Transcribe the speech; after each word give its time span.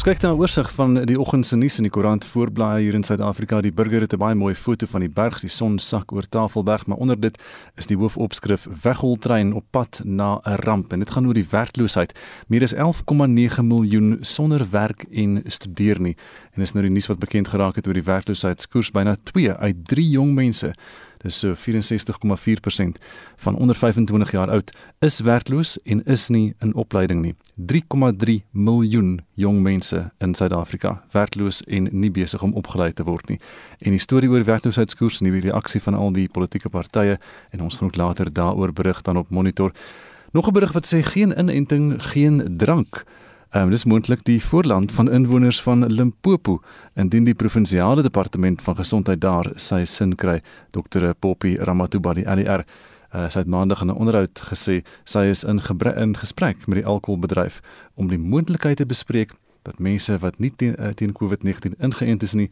Ons 0.00 0.08
kyk 0.08 0.22
na 0.22 0.32
'n 0.32 0.40
oorsig 0.40 0.70
van 0.72 0.94
die 1.04 1.20
oggend 1.20 1.46
se 1.46 1.56
nuus 1.56 1.76
in 1.76 1.84
die 1.84 1.92
koerant 1.92 2.24
voorblaai 2.24 2.82
hier 2.82 2.94
in 2.94 3.04
Suid-Afrika. 3.04 3.60
Die 3.60 3.72
burger 3.72 4.00
het 4.00 4.14
'n 4.14 4.16
baie 4.16 4.34
mooi 4.34 4.54
foto 4.54 4.86
van 4.86 5.00
die 5.00 5.10
berg, 5.10 5.40
die 5.40 5.50
son 5.50 5.78
sak 5.78 6.12
oor 6.12 6.22
Tafelberg, 6.22 6.86
maar 6.86 6.96
onder 6.96 7.20
dit 7.20 7.42
is 7.76 7.86
die 7.86 7.96
hoofopskrif: 7.96 8.66
Wegholtrein 8.82 9.52
op 9.52 9.64
pad 9.70 10.00
na 10.04 10.40
'n 10.44 10.54
ramp. 10.54 10.92
En 10.92 10.98
dit 10.98 11.10
gaan 11.10 11.26
oor 11.26 11.34
die 11.34 11.46
werkloosheid. 11.50 12.18
Meer 12.46 12.62
as 12.62 12.72
11,9 12.74 13.66
miljoen 13.66 14.18
sonder 14.20 14.70
werk 14.70 15.04
en 15.12 15.42
studeer 15.46 16.00
nie. 16.00 16.16
En 16.52 16.62
is 16.62 16.72
nou 16.72 16.84
die 16.84 16.92
nuus 16.92 17.06
wat 17.06 17.18
bekend 17.18 17.48
geraak 17.48 17.74
het 17.74 17.86
oor 17.86 17.94
die 17.94 18.02
werkloosheidskoers 18.02 18.90
byna 18.90 19.16
2 19.22 19.52
uit 19.52 19.76
3 19.86 20.10
jong 20.10 20.34
mense 20.34 20.72
dis 21.22 21.38
so 21.38 21.54
64,4% 21.54 23.00
van 23.36 23.56
onder 23.56 23.76
25 23.76 24.30
jaar 24.30 24.50
oud 24.50 24.72
is 24.98 25.20
werkloos 25.20 25.78
en 25.82 26.04
is 26.04 26.28
nie 26.28 26.54
in 26.58 26.74
opleiding 26.74 27.22
nie. 27.22 27.34
3,3 27.56 28.40
miljoen 28.50 29.20
jong 29.34 29.60
mense 29.62 30.10
in 30.18 30.34
Suid-Afrika 30.34 31.02
werkloos 31.12 31.62
en 31.62 31.88
nie 31.92 32.10
besig 32.10 32.42
om 32.42 32.54
opgeleid 32.54 32.96
te 32.96 33.04
word 33.04 33.28
nie. 33.28 33.40
En 33.78 33.90
die 33.90 34.00
storie 34.00 34.30
oor 34.30 34.44
werkloosheidskoers 34.44 35.20
en 35.20 35.30
die 35.30 35.40
reaksie 35.50 35.82
van 35.82 35.94
al 35.94 36.12
die 36.12 36.28
politieke 36.28 36.68
partye 36.68 37.18
en 37.50 37.60
ons 37.60 37.76
gaan 37.76 37.88
ook 37.88 37.96
later 37.96 38.32
daaroor 38.32 38.72
berig 38.72 39.02
dan 39.02 39.16
op 39.16 39.30
monitor. 39.30 39.72
Nog 40.32 40.48
'n 40.48 40.52
berig 40.52 40.72
wat 40.72 40.94
sê 40.94 41.02
geen 41.02 41.38
inenting, 41.38 42.02
geen 42.02 42.56
drank. 42.56 43.04
Ehm 43.04 43.19
um, 43.54 43.70
dis 43.70 43.84
moontlik 43.84 44.24
die 44.24 44.40
voorland 44.42 44.92
van 44.92 45.10
inwoners 45.10 45.62
van 45.62 45.86
Limpopo 45.86 46.60
indien 46.94 47.24
die 47.24 47.34
provinsiale 47.34 48.02
departement 48.02 48.62
van 48.62 48.76
gesondheid 48.76 49.20
daar 49.20 49.52
sy 49.56 49.84
sin 49.84 50.14
kry. 50.14 50.40
Dr 50.70 51.12
Poppy 51.18 51.56
Ramatuba 51.56 52.14
die 52.14 52.26
LR 52.26 52.64
uh, 53.14 53.28
sy 53.28 53.38
het 53.42 53.50
maandag 53.50 53.80
in 53.80 53.90
'n 53.90 53.96
onderhoud 53.96 54.40
gesê 54.52 54.82
sy 55.04 55.24
is 55.30 55.44
in 55.44 55.60
in 55.96 56.16
gesprek 56.16 56.66
met 56.66 56.78
die 56.78 56.86
alkoholbedryf 56.86 57.60
om 57.94 58.08
die 58.08 58.18
moontlikheid 58.18 58.76
te 58.76 58.86
bespreek 58.86 59.32
dat 59.62 59.78
mense 59.78 60.18
wat 60.18 60.38
nie 60.38 60.52
teen, 60.56 60.76
uh, 60.78 60.88
teen 60.88 61.12
COVID-19 61.12 61.78
ingeënt 61.78 62.22
is 62.22 62.34
nie 62.34 62.50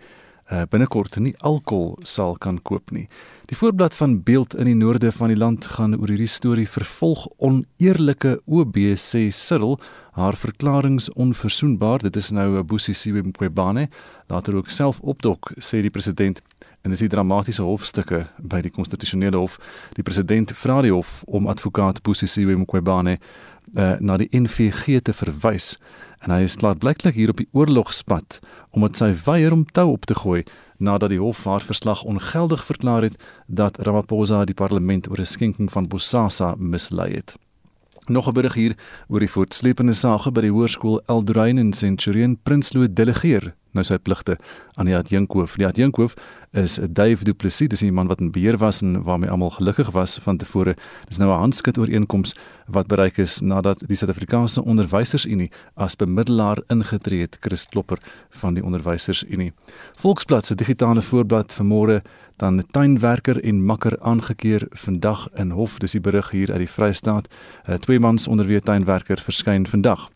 uh, 0.53 0.62
binnekort 0.69 1.17
nie 1.19 1.34
alkohol 1.39 1.98
sal 2.03 2.36
kan 2.36 2.62
koop 2.62 2.91
nie. 2.91 3.08
Die 3.49 3.57
voorblad 3.57 3.95
van 3.95 4.23
beeld 4.23 4.57
in 4.57 4.65
die 4.65 4.75
noorde 4.77 5.13
van 5.13 5.31
die 5.33 5.37
land 5.37 5.67
gaan 5.67 5.95
oor 5.97 6.11
hierdie 6.13 6.29
storie 6.29 6.67
vervolg 6.69 7.23
oneerlike 7.41 8.35
OB 8.45 8.77
sê 9.01 9.23
Cyril 9.33 9.79
haar 10.19 10.37
verklaringe 10.37 11.09
onverzoenbaar. 11.15 12.05
Dit 12.05 12.19
is 12.21 12.29
nou 12.37 12.61
Busi 12.63 12.93
Siwe 12.93 13.23
Mqobane, 13.25 13.87
later 14.29 14.59
ook 14.59 14.69
self 14.69 15.01
opdok 15.01 15.55
sê 15.57 15.81
die 15.81 15.95
president 15.95 16.43
en 16.85 16.93
dis 16.93 17.07
die 17.07 17.09
dramatiese 17.09 17.65
hofstukke 17.65 18.27
by 18.37 18.61
die 18.67 18.75
konstitusionele 18.75 19.41
hof. 19.41 19.57
Die 19.97 20.05
president 20.05 20.53
vra 20.53 20.83
die 20.85 20.93
hof 20.93 21.23
om 21.25 21.49
advokaat 21.49 22.03
Busi 22.05 22.29
Siwe 22.29 22.59
Mqobane 22.67 23.17
uh, 23.17 23.97
na 23.97 24.21
die 24.21 24.29
NVG 24.29 25.01
te 25.09 25.17
verwys 25.17 25.79
en 26.21 26.37
hy 26.37 26.43
is 26.45 26.61
klaar 26.61 26.77
blyklik 26.77 27.17
hier 27.17 27.33
op 27.33 27.41
die 27.41 27.49
oorlogspad 27.57 28.43
omdat 28.77 29.01
sy 29.01 29.15
weier 29.25 29.57
om 29.57 29.65
tou 29.73 29.95
op 29.95 30.05
te 30.05 30.21
gooi 30.21 30.43
nadat 30.79 31.11
die 31.11 31.21
hof 31.21 31.45
haar 31.45 31.62
verslag 31.62 32.03
ongeldig 32.03 32.65
verklaar 32.65 33.03
het 33.03 33.17
dat 33.47 33.79
Ramaphosa 33.79 34.45
die 34.45 34.55
parlement 34.55 35.11
oor 35.11 35.20
'n 35.20 35.27
skenking 35.27 35.73
van 35.73 35.89
Bosasa 35.89 36.55
mislei 36.59 37.15
het. 37.15 37.37
Nog 38.07 38.29
'n 38.29 38.33
berig 38.33 38.55
hier 38.55 38.77
oor 39.09 39.19
die 39.19 39.31
voortsleepende 39.31 39.93
sake 39.93 40.31
by 40.31 40.41
die 40.41 40.53
hoërskool 40.53 41.03
Eldrein 41.07 41.59
in 41.59 41.73
Centurion 41.73 42.39
Prinsloo 42.43 42.87
delegeer 42.93 43.55
nou 43.79 43.87
sy 43.87 43.98
pligte 44.03 44.37
aan 44.77 44.91
die 44.91 44.97
adjunkhoof. 44.97 45.57
Die 45.61 45.67
adjunkhoof 45.67 46.17
is 46.57 46.79
Dave 46.91 47.25
Du 47.25 47.34
Plessis, 47.34 47.69
dis 47.69 47.83
'n 47.83 47.95
man 47.95 48.09
wat 48.09 48.20
in 48.20 48.31
beheer 48.31 48.59
was 48.59 48.83
en 48.83 49.03
waarmee 49.03 49.31
almal 49.31 49.51
gelukkig 49.51 49.91
was 49.91 50.19
van 50.23 50.37
tevore. 50.37 50.77
Dis 51.09 51.19
nou 51.19 51.31
'n 51.31 51.41
handskit 51.41 51.79
ooreenkoms 51.79 52.35
wat 52.67 52.87
bereik 52.87 53.19
is 53.19 53.41
nadat 53.41 53.83
die 53.87 53.97
Suid-Afrikaanse 53.97 54.64
Onderwysersunie 54.64 55.51
as 55.75 55.97
bemiddelaar 55.97 56.58
ingetree 56.69 57.20
het, 57.20 57.36
Chris 57.41 57.67
Klopper 57.67 57.98
van 58.30 58.55
die 58.55 58.64
Onderwysersunie. 58.64 59.52
Volksblad 59.98 60.47
se 60.47 60.55
digitale 60.55 61.02
voorblad 61.02 61.52
vanmôre 61.52 62.02
dan 62.36 62.63
tuinwerker 62.70 63.45
en 63.45 63.64
makker 63.64 64.01
aangekeer 64.01 64.67
vandag 64.70 65.29
in 65.35 65.51
hof 65.51 65.79
dis 65.79 65.92
die 65.92 66.01
berig 66.01 66.31
hier 66.31 66.52
uit 66.52 66.63
die 66.63 66.70
Vrystaat 66.70 67.27
uh, 67.29 67.75
twee 67.75 67.98
mans 67.98 68.29
onder 68.29 68.47
wie 68.47 68.61
tuinwerker 68.61 69.19
verskyn 69.19 69.67
vandag 69.67 70.08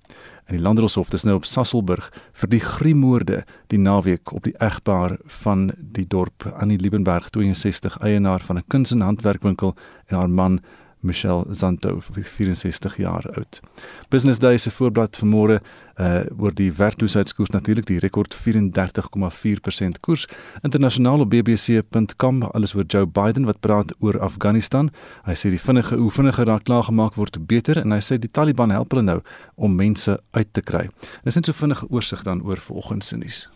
in 0.49 0.57
die 0.57 0.63
Landdroshof 0.63 1.11
dis 1.11 1.25
nou 1.25 1.37
op 1.39 1.47
Sasselburg 1.47 2.11
vir 2.33 2.49
die 2.49 2.61
griemoorde 2.61 3.43
die 3.73 3.79
naweek 3.79 4.33
op 4.33 4.45
die 4.45 4.55
egpaar 4.59 5.17
van 5.43 5.71
die 5.79 6.07
dorp 6.07 6.47
Annie 6.57 6.79
Liebenberg 6.79 7.31
62 7.31 7.99
eienaar 8.03 8.41
van 8.41 8.59
'n 8.59 8.69
kuns 8.69 8.93
en 8.93 9.01
handwerkwinkel 9.01 9.75
en 10.07 10.17
haar 10.17 10.31
man 10.31 10.61
Michelle 11.03 11.45
Zanto, 11.51 11.99
64 12.01 12.97
jaar 12.97 13.27
oud. 13.35 13.61
Business 14.09 14.39
Day 14.39 14.59
se 14.59 14.71
voorblad 14.71 15.19
vanmôre 15.19 15.59
uh 16.03 16.41
oor 16.43 16.55
die 16.55 16.73
werkloosheidskoers 16.73 17.53
natuurlik 17.55 17.87
die 17.87 17.99
rekord 18.03 18.35
34,4% 18.35 20.01
koers 20.01 20.27
internasionaal 20.67 21.25
op 21.25 21.31
bbc.com 21.31 22.43
alles 22.43 22.75
oor 22.75 22.87
Joe 22.87 23.07
Biden 23.07 23.47
wat 23.47 23.61
praat 23.61 23.95
oor 24.01 24.19
Afghanistan. 24.21 24.91
Hy 25.29 25.37
sê 25.39 25.53
die 25.55 25.61
vinnige 25.61 25.97
hoe 26.01 26.11
vinniger 26.11 26.49
daar 26.49 26.63
klaar 26.63 26.89
gemaak 26.89 27.15
word 27.21 27.39
beter 27.47 27.79
en 27.83 27.95
hy 27.95 28.01
sê 28.03 28.19
die 28.19 28.31
Taliban 28.31 28.75
help 28.75 28.95
hulle 28.95 29.07
nou 29.07 29.21
om 29.55 29.75
mense 29.77 30.19
uit 30.31 30.53
te 30.53 30.63
kry. 30.63 30.89
Dis 31.25 31.39
net 31.39 31.47
so 31.47 31.57
vinnige 31.57 31.87
oorsig 31.91 32.23
dan 32.27 32.43
oor 32.43 32.61
vanoggend 32.61 33.05
se 33.05 33.17
nuus. 33.17 33.49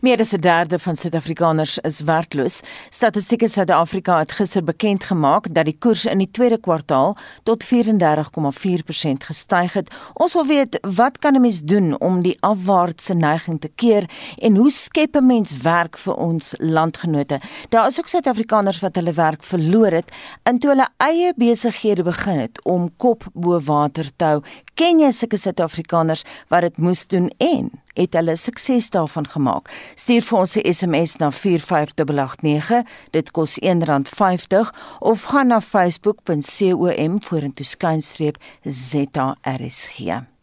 Meer 0.00 0.20
as 0.20 0.32
'n 0.32 0.40
derde 0.40 0.78
van 0.78 0.96
Suid-Afrikaners 0.96 1.78
is 1.78 2.00
werkloos. 2.00 2.60
Statistiek 2.90 3.48
Suid-Afrika 3.48 4.18
het 4.18 4.32
gister 4.32 4.64
bekend 4.64 5.04
gemaak 5.04 5.54
dat 5.54 5.64
die 5.64 5.76
koers 5.78 6.04
in 6.04 6.18
die 6.18 6.30
tweede 6.30 6.58
kwartaal 6.58 7.16
tot 7.42 7.64
34,4% 7.64 9.24
gestyg 9.24 9.72
het. 9.72 9.94
Ons 10.14 10.32
wil 10.32 10.46
weet 10.46 10.78
wat 10.96 11.18
kan 11.18 11.34
'n 11.34 11.40
mens 11.40 11.60
doen 11.62 11.87
doen 11.88 12.00
om 12.00 12.22
die 12.22 12.36
afwaartse 12.40 13.14
neiging 13.14 13.60
te 13.60 13.70
keer 13.74 14.06
en 14.38 14.56
hoe 14.56 14.70
skep 14.70 15.16
'n 15.16 15.26
mens 15.26 15.56
werk 15.62 15.98
vir 15.98 16.14
ons 16.14 16.54
landgenote? 16.58 17.40
Daar 17.68 17.86
is 17.86 17.98
ook 17.98 18.08
Suid-Afrikaners 18.08 18.80
wat 18.80 18.94
hulle 18.94 19.12
werk 19.12 19.42
verloor 19.42 19.92
het 19.92 20.12
en 20.42 20.58
toe 20.58 20.70
hulle 20.70 20.88
eie 20.96 21.32
besighede 21.36 22.02
begin 22.02 22.38
het 22.38 22.64
om 22.64 22.90
kop 22.96 23.24
bo 23.34 23.60
water 23.60 24.10
te 24.16 24.24
hou. 24.24 24.42
Ken 24.74 25.00
jy 25.00 25.10
sulke 25.10 25.36
Suid-Afrikaners 25.36 26.24
wat 26.48 26.60
dit 26.60 26.76
moes 26.76 27.06
doen 27.06 27.30
en 27.38 27.70
het 27.94 28.12
hulle 28.12 28.36
sukses 28.36 28.90
daarvan 28.90 29.26
gemaak? 29.26 29.70
Stuur 29.94 30.22
vir 30.22 30.38
ons 30.38 30.56
'n 30.56 30.72
SMS 30.72 31.16
na 31.16 31.30
45889. 31.30 32.82
Dit 33.10 33.30
kos 33.30 33.58
R1.50 33.60 34.72
of 34.98 35.22
gaan 35.22 35.46
na 35.46 35.60
facebook.com 35.60 37.22
vorentoe 37.22 37.64
skynstreep 37.64 38.36
ZARSG. 38.62 40.37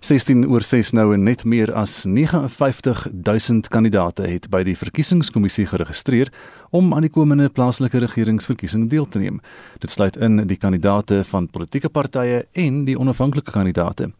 16 0.00 0.44
oor 0.50 0.62
6 0.62 0.92
nou 0.92 1.14
en 1.14 1.22
net 1.24 1.44
meer 1.44 1.72
as 1.74 2.04
59000 2.04 3.68
kandidate 3.72 4.26
het 4.28 4.48
by 4.52 4.60
die 4.66 4.76
verkiesingskommissie 4.76 5.64
geregistreer 5.70 6.28
om 6.76 6.92
aan 6.94 7.06
die 7.06 7.12
komende 7.12 7.48
plaaslike 7.48 7.98
regeringsverkiesing 8.04 8.90
deel 8.92 9.06
te 9.08 9.18
neem. 9.22 9.40
Dit 9.80 9.90
sluit 9.90 10.16
in 10.16 10.42
die 10.46 10.58
kandidate 10.60 11.22
van 11.30 11.48
politieke 11.48 11.88
partye 11.88 12.44
en 12.52 12.84
die 12.84 12.98
onafhanklike 12.98 13.50
kandidate. 13.50 14.10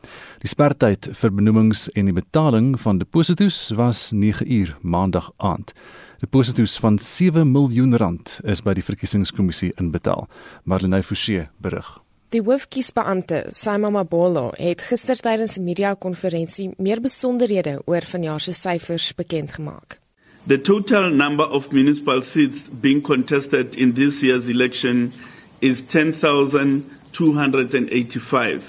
Die 0.41 0.49
sperdatum 0.49 1.15
vir 1.15 1.37
benoemings 1.37 1.89
en 1.95 2.09
die 2.09 2.17
betaling 2.17 2.75
van 2.81 2.99
deposito's 2.99 3.71
was 3.77 4.11
9 4.13 4.49
uur 4.53 4.77
maandag 4.81 5.31
aand. 5.37 5.75
Deposito's 6.21 6.79
van 6.81 6.99
7 6.99 7.53
miljoen 7.53 7.97
rand 7.97 8.41
is 8.45 8.65
by 8.65 8.73
die 8.75 8.85
verkiesingskommissie 8.85 9.75
inbetaal. 9.77 10.25
Marlene 10.65 11.03
Forsie 11.03 11.49
berig. 11.61 12.06
Die 12.35 12.41
hoofkiesbeampte, 12.43 13.45
Simon 13.55 13.93
Mabolo, 13.93 14.51
het 14.59 14.81
gister 14.83 15.17
tydens 15.17 15.59
'n 15.59 15.65
media-konferensie 15.65 16.71
meer 16.77 17.01
besonderhede 17.01 17.83
oor 17.87 18.03
vanjaar 18.03 18.41
se 18.41 18.53
syfers 18.53 19.15
bekend 19.15 19.53
gemaak. 19.53 20.01
The 20.47 20.61
total 20.61 21.11
number 21.11 21.51
of 21.51 21.71
municipal 21.71 22.23
seats 22.23 22.69
being 22.81 23.03
contested 23.03 23.77
in 23.77 23.93
this 23.93 24.21
year's 24.21 24.49
election 24.49 25.13
is 25.59 25.83
10,285. 25.87 28.63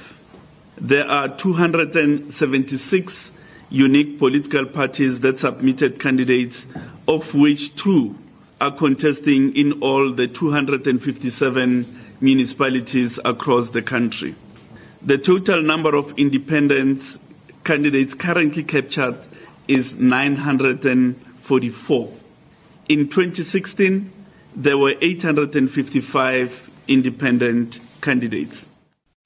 There 0.88 1.06
are 1.06 1.36
276 1.36 3.32
unique 3.70 4.18
political 4.18 4.66
parties 4.66 5.20
that 5.20 5.40
submitted 5.40 5.98
candidates, 5.98 6.66
of 7.06 7.34
which 7.34 7.76
two 7.76 8.16
are 8.58 8.76
contesting 8.76 9.56
in 9.56 9.72
all 9.82 10.14
the 10.14 10.28
257 10.28 11.86
municipalities 12.20 13.20
across 13.24 13.70
the 13.72 13.82
country. 13.82 14.36
The 15.06 15.18
total 15.18 15.62
number 15.62 15.96
of 15.96 16.14
independent 16.18 17.20
candidates 17.64 18.14
currently 18.16 18.64
captured 18.64 19.18
is 19.68 19.96
944. 19.96 22.14
In 22.90 23.10
2016, 23.10 24.12
there 24.56 24.78
were 24.78 24.96
855 25.02 26.70
independent 26.88 27.80
candidates. 28.02 28.66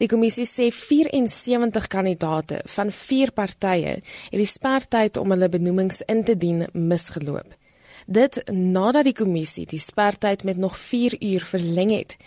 Die 0.01 0.09
kommissie 0.09 0.47
sê 0.49 0.71
74 0.73 1.85
kandidate 1.87 2.63
van 2.73 2.89
vier 2.89 3.29
partye 3.37 3.99
het 4.01 4.33
die 4.33 4.49
sperdatum 4.49 5.27
om 5.27 5.35
hulle 5.35 5.49
benoemings 5.53 6.01
in 6.09 6.23
te 6.25 6.33
dien 6.33 6.63
misgeloop. 6.73 7.45
Dit 8.09 8.41
nadat 8.49 9.05
die 9.05 9.13
kommissie 9.13 9.67
die 9.69 9.79
sperdatum 9.79 10.49
met 10.49 10.57
nog 10.57 10.79
4 10.81 11.19
uur 11.21 11.45
verleng 11.45 11.93
het. 11.93 12.17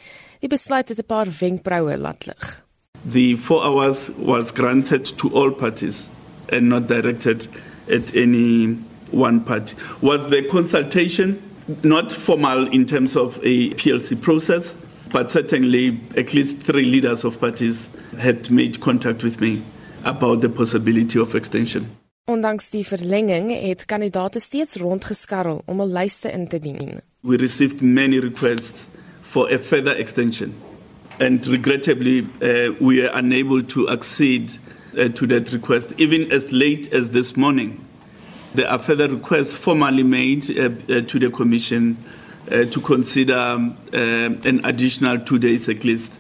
Die 0.45 0.53
besluit 0.53 0.89
het 0.89 0.99
'n 0.99 1.07
paar 1.07 1.29
wenkbroue 1.41 1.97
laat 1.99 2.27
lig. 2.27 2.65
The 3.11 3.37
4 3.37 3.63
hours 3.63 4.11
was 4.17 4.51
granted 4.53 5.17
to 5.17 5.31
all 5.33 5.51
parties. 5.51 6.09
and 6.49 6.69
not 6.69 6.87
directed 6.87 7.49
at 7.91 8.15
any 8.15 8.77
one 9.11 9.41
party. 9.41 9.77
Was 10.01 10.29
the 10.31 10.43
consultation 10.51 11.41
not 11.83 12.13
formal 12.13 12.67
in 12.71 12.85
terms 12.87 13.17
of 13.17 13.39
a 13.43 13.71
PLC 13.75 14.17
process, 14.21 14.73
but 15.13 15.31
certainly 15.31 16.01
at 16.17 16.33
least 16.33 16.59
three 16.59 16.85
leaders 16.85 17.25
of 17.25 17.39
parties 17.39 17.89
had 18.19 18.51
made 18.51 18.81
contact 18.81 19.23
with 19.23 19.41
me 19.41 19.63
about 20.03 20.41
the 20.41 20.49
possibility 20.49 21.19
of 21.19 21.35
extension. 21.35 21.87
Ondanks 22.25 22.71
die 22.71 22.87
verlenging 22.87 23.51
het 23.67 23.85
kandidaate 23.85 24.41
steeds 24.41 24.77
rondgeskarrel 24.77 25.63
om 25.67 25.81
'n 25.81 25.93
lyste 25.93 26.31
in 26.33 26.49
te 26.49 26.59
dien. 26.59 27.01
We 27.21 27.37
received 27.37 27.81
many 27.81 28.19
requests 28.19 28.87
for 29.35 29.51
a 29.51 29.59
further 29.59 29.93
extension 29.97 30.55
and 31.19 31.45
regrettably 31.49 32.21
uh, 32.41 32.73
we 32.81 33.05
are 33.05 33.11
unable 33.19 33.65
to 33.65 33.91
accede 33.91 34.57
uh, 34.97 35.09
to 35.09 35.27
that 35.27 35.51
request 35.53 35.93
even 35.99 36.31
as 36.31 36.53
late 36.53 36.93
as 36.93 37.11
this 37.11 37.37
morning. 37.37 37.85
There 38.55 38.71
are 38.71 38.79
further 38.79 39.09
requests 39.09 39.53
formally 39.53 40.05
made 40.05 40.57
uh, 40.57 40.67
uh, 40.67 41.01
to 41.01 41.19
the 41.19 41.31
commission 41.31 41.97
uh, 42.49 42.67
to 42.67 42.81
consider 42.81 43.37
um, 43.37 43.77
an 43.93 44.61
additional 44.63 45.19
2 45.19 45.41
days 45.41 45.69
at 45.69 45.83
least 45.83 46.13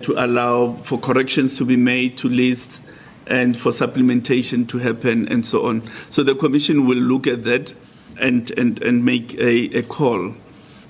to 0.00 0.14
allow 0.14 0.72
for 0.82 0.98
corrections 0.98 1.56
to 1.58 1.64
be 1.64 1.76
made 1.76 2.18
to 2.18 2.28
lists 2.28 2.82
and 3.28 3.56
for 3.56 3.70
supplementation 3.70 4.68
to 4.70 4.78
happen 4.78 5.28
and 5.28 5.46
so 5.46 5.64
on. 5.66 5.88
So 6.10 6.24
the 6.24 6.34
Commission 6.34 6.88
will 6.88 6.98
look 6.98 7.28
at 7.28 7.44
that 7.44 7.72
and, 8.18 8.50
and, 8.58 8.82
and 8.82 9.04
make 9.04 9.34
a, 9.34 9.78
a 9.78 9.82
call. 9.82 10.34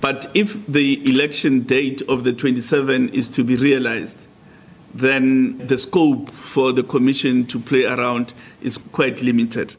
But 0.01 0.29
if 0.33 0.57
the 0.67 1.01
election 1.05 1.65
date 1.65 2.01
of 2.07 2.23
the 2.23 2.31
27 2.31 3.09
is 3.09 3.27
to 3.29 3.43
be 3.43 3.55
realized, 3.55 4.17
then 4.93 5.57
the 5.67 5.77
scope 5.77 6.29
for 6.29 6.71
the 6.73 6.83
Commission 6.83 7.45
to 7.47 7.59
play 7.59 7.85
around 7.85 8.33
is 8.61 8.77
quite 8.91 9.21
limited. 9.21 9.75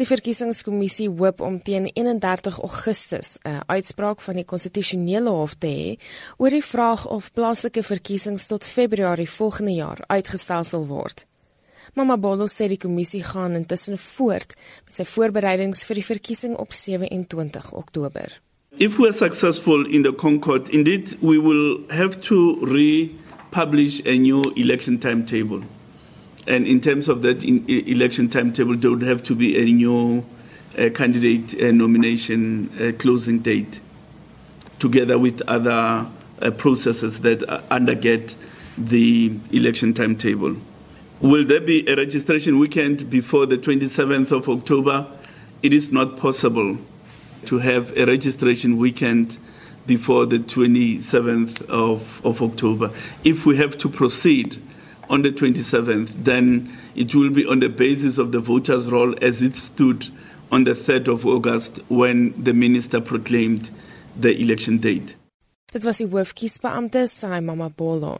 Die 0.00 0.06
verkiesingskommissie 0.08 1.10
hoop 1.12 1.42
om 1.44 1.58
teen 1.62 1.90
31 1.92 2.60
Augustus 2.64 3.36
'n 3.44 3.60
uitspraak 3.66 4.20
van 4.20 4.34
die 4.34 4.44
konstitusionele 4.44 5.28
hof 5.28 5.54
te 5.54 5.66
hê 5.66 5.98
oor 6.36 6.50
die 6.50 6.64
vraag 6.64 7.06
of 7.06 7.32
plaaslike 7.32 7.82
verkiesings 7.82 8.46
tot 8.46 8.64
Februarie 8.64 9.30
volgende 9.30 9.72
jaar 9.72 10.04
uitgestel 10.06 10.64
sal 10.64 10.86
word. 10.86 11.26
Mama 11.94 12.16
Bolo 12.16 12.46
sê 12.46 12.68
die 12.68 12.80
kommissie 12.80 13.22
gaan 13.22 13.52
intussen 13.52 13.98
voort 13.98 14.54
met 14.84 14.94
sy 14.94 15.04
voorbereidings 15.04 15.84
vir 15.84 15.94
die 15.94 16.04
verkiesing 16.04 16.56
op 16.56 16.72
27 16.72 17.72
Oktober. 17.72 18.40
If 18.78 19.00
we 19.00 19.08
are 19.08 19.12
successful 19.12 19.84
in 19.84 20.02
the 20.02 20.12
Concord, 20.12 20.68
indeed 20.68 21.14
we 21.20 21.38
will 21.38 21.82
have 21.90 22.20
to 22.22 22.56
republish 22.60 24.00
a 24.06 24.16
new 24.16 24.42
election 24.56 25.00
timetable. 25.00 25.64
And 26.46 26.68
in 26.68 26.80
terms 26.80 27.08
of 27.08 27.22
that 27.22 27.42
election 27.44 28.30
timetable, 28.30 28.76
there 28.76 28.92
would 28.92 29.02
have 29.02 29.24
to 29.24 29.34
be 29.34 29.60
a 29.60 29.64
new 29.64 30.24
uh, 30.78 30.88
candidate 30.94 31.60
uh, 31.60 31.72
nomination 31.72 32.70
uh, 32.80 32.96
closing 32.96 33.40
date, 33.40 33.80
together 34.78 35.18
with 35.18 35.42
other 35.48 36.06
uh, 36.40 36.50
processes 36.52 37.20
that 37.22 37.40
underget 37.70 38.36
the 38.78 39.36
election 39.50 39.92
timetable. 39.92 40.56
Will 41.20 41.44
there 41.44 41.60
be 41.60 41.86
a 41.88 41.96
registration 41.96 42.60
weekend 42.60 43.10
before 43.10 43.46
the 43.46 43.58
27th 43.58 44.30
of 44.30 44.48
October? 44.48 45.08
It 45.60 45.74
is 45.74 45.90
not 45.90 46.16
possible 46.16 46.78
to 47.46 47.58
have 47.58 47.96
a 47.96 48.06
registration 48.06 48.76
weekend 48.76 49.36
before 49.86 50.26
the 50.26 50.38
27th 50.38 51.62
of, 51.68 52.24
of 52.24 52.42
October. 52.42 52.90
If 53.24 53.46
we 53.46 53.56
have 53.56 53.76
to 53.78 53.88
proceed 53.88 54.60
on 55.08 55.22
the 55.22 55.30
27th, 55.30 56.10
then 56.24 56.76
it 56.94 57.14
will 57.14 57.30
be 57.30 57.46
on 57.46 57.60
the 57.60 57.68
basis 57.68 58.18
of 58.18 58.32
the 58.32 58.40
voters' 58.40 58.90
roll 58.90 59.14
as 59.22 59.42
it 59.42 59.56
stood 59.56 60.08
on 60.52 60.64
the 60.64 60.74
3rd 60.74 61.08
of 61.08 61.26
August 61.26 61.80
when 61.88 62.34
the 62.42 62.52
minister 62.52 63.00
proclaimed 63.00 63.70
the 64.16 64.36
election 64.40 64.78
date. 64.78 65.16
Dit 65.72 65.84
was 65.84 65.98
die 65.98 66.08
hoofkiesbeampte, 66.10 67.06
Sai 67.08 67.40
Mama 67.40 67.70
Bolo. 67.70 68.18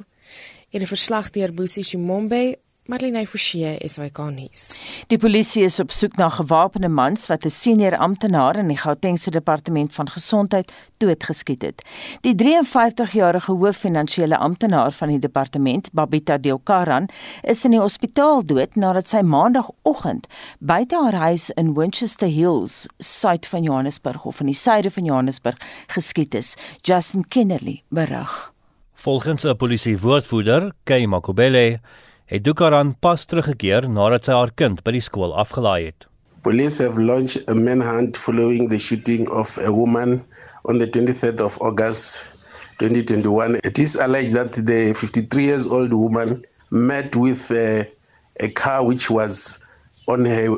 Hierdie 0.71 0.87
verslag 0.87 1.33
deur 1.35 1.51
Boesie 1.51 1.83
Shimombe 1.83 2.59
Marlene 2.91 3.21
Forsie 3.23 3.77
is 3.79 4.01
hy 4.01 4.09
kanies. 4.11 4.81
Die 5.13 5.19
polisie 5.23 5.63
is 5.63 5.77
op 5.79 5.93
soek 5.95 6.17
na 6.19 6.27
gewapende 6.35 6.89
mans 6.91 7.29
wat 7.31 7.45
'n 7.47 7.51
senior 7.51 7.95
amptenaar 7.97 8.57
in 8.59 8.67
die 8.67 8.77
Gautengse 8.77 9.31
departement 9.31 9.95
van 9.95 10.09
gesondheid 10.11 10.73
doodgeskiet 10.99 11.63
het. 11.63 11.85
Die 12.23 12.35
53-jarige 12.35 13.53
hooffinansiële 13.53 14.37
amptenaar 14.37 14.91
van 14.91 15.09
die 15.09 15.19
departement, 15.19 15.93
Babita 15.93 16.39
Deokaran, 16.39 17.09
is 17.43 17.65
in 17.65 17.71
die 17.71 17.81
hospitaal 17.81 18.45
dood 18.45 18.75
nadat 18.75 19.09
sy 19.09 19.23
maandagooggend 19.23 20.27
buite 20.59 20.97
haar 20.97 21.15
huis 21.31 21.51
in 21.51 21.75
Winchester 21.75 22.29
Hills, 22.29 22.89
suid 22.99 23.47
van 23.47 23.63
Johannesburg 23.63 24.25
of 24.25 24.41
in 24.41 24.47
die 24.47 24.55
suide 24.55 24.91
van 24.91 25.05
Johannesburg 25.05 25.57
geskiet 25.87 26.35
is. 26.35 26.57
Justin 26.83 27.29
Kennerly 27.29 27.83
berig. 27.89 28.53
Volgens 28.95 29.45
'n 29.45 29.57
polisiewoordvoerder, 29.57 30.73
Kay 30.85 31.07
Makobele, 31.07 31.81
het 32.31 32.45
Dukaran 32.45 32.95
pas 33.03 33.25
teruggekeer 33.27 33.89
nadat 33.91 34.29
sy 34.29 34.35
haar 34.39 34.53
kind 34.55 34.85
by 34.87 34.93
die 34.95 35.03
skool 35.03 35.33
afgelaai 35.35 35.89
het. 35.89 36.07
Police 36.47 36.79
have 36.85 37.03
launched 37.03 37.49
a 37.51 37.57
manhunt 37.59 38.17
following 38.17 38.71
the 38.71 38.79
shooting 38.79 39.27
of 39.29 39.57
a 39.59 39.73
woman 39.75 40.23
on 40.63 40.79
the 40.79 40.87
23rd 40.87 41.43
of 41.43 41.59
August 41.61 42.37
2021. 42.79 43.59
It 43.67 43.83
is 43.83 43.97
alleged 43.99 44.39
that 44.39 44.53
the 44.55 44.95
53 44.95 45.45
years 45.45 45.67
old 45.67 45.93
woman 45.93 46.47
met 46.71 47.17
with 47.17 47.51
a, 47.51 47.91
a 48.39 48.49
car 48.55 48.87
which 48.87 49.11
was 49.11 49.67
on 50.07 50.25
her 50.25 50.55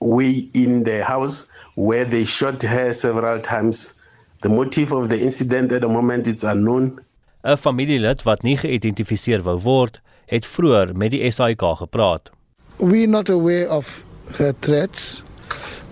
way 0.00 0.50
in 0.54 0.82
the 0.82 1.04
house 1.04 1.46
where 1.76 2.04
they 2.04 2.24
shot 2.24 2.62
her 2.62 2.92
several 2.92 3.38
times. 3.40 3.94
The 4.42 4.48
motive 4.48 4.90
of 4.90 5.08
the 5.08 5.22
incident 5.22 5.70
at 5.70 5.82
the 5.82 5.88
moment 5.88 6.26
is 6.26 6.42
unknown. 6.42 6.98
'n 7.42 7.58
Familielid 7.58 8.22
wat 8.22 8.42
nie 8.42 8.58
geïdentifiseer 8.58 9.42
wou 9.46 9.58
word, 9.62 10.02
het 10.32 10.46
vroeër 10.46 10.96
met 10.96 11.12
die 11.12 11.30
SAIK 11.30 11.62
gepraat. 11.76 12.30
We 12.76 13.06
not 13.06 13.28
aware 13.30 13.68
of 13.70 14.02
her 14.38 14.54
threats, 14.58 15.22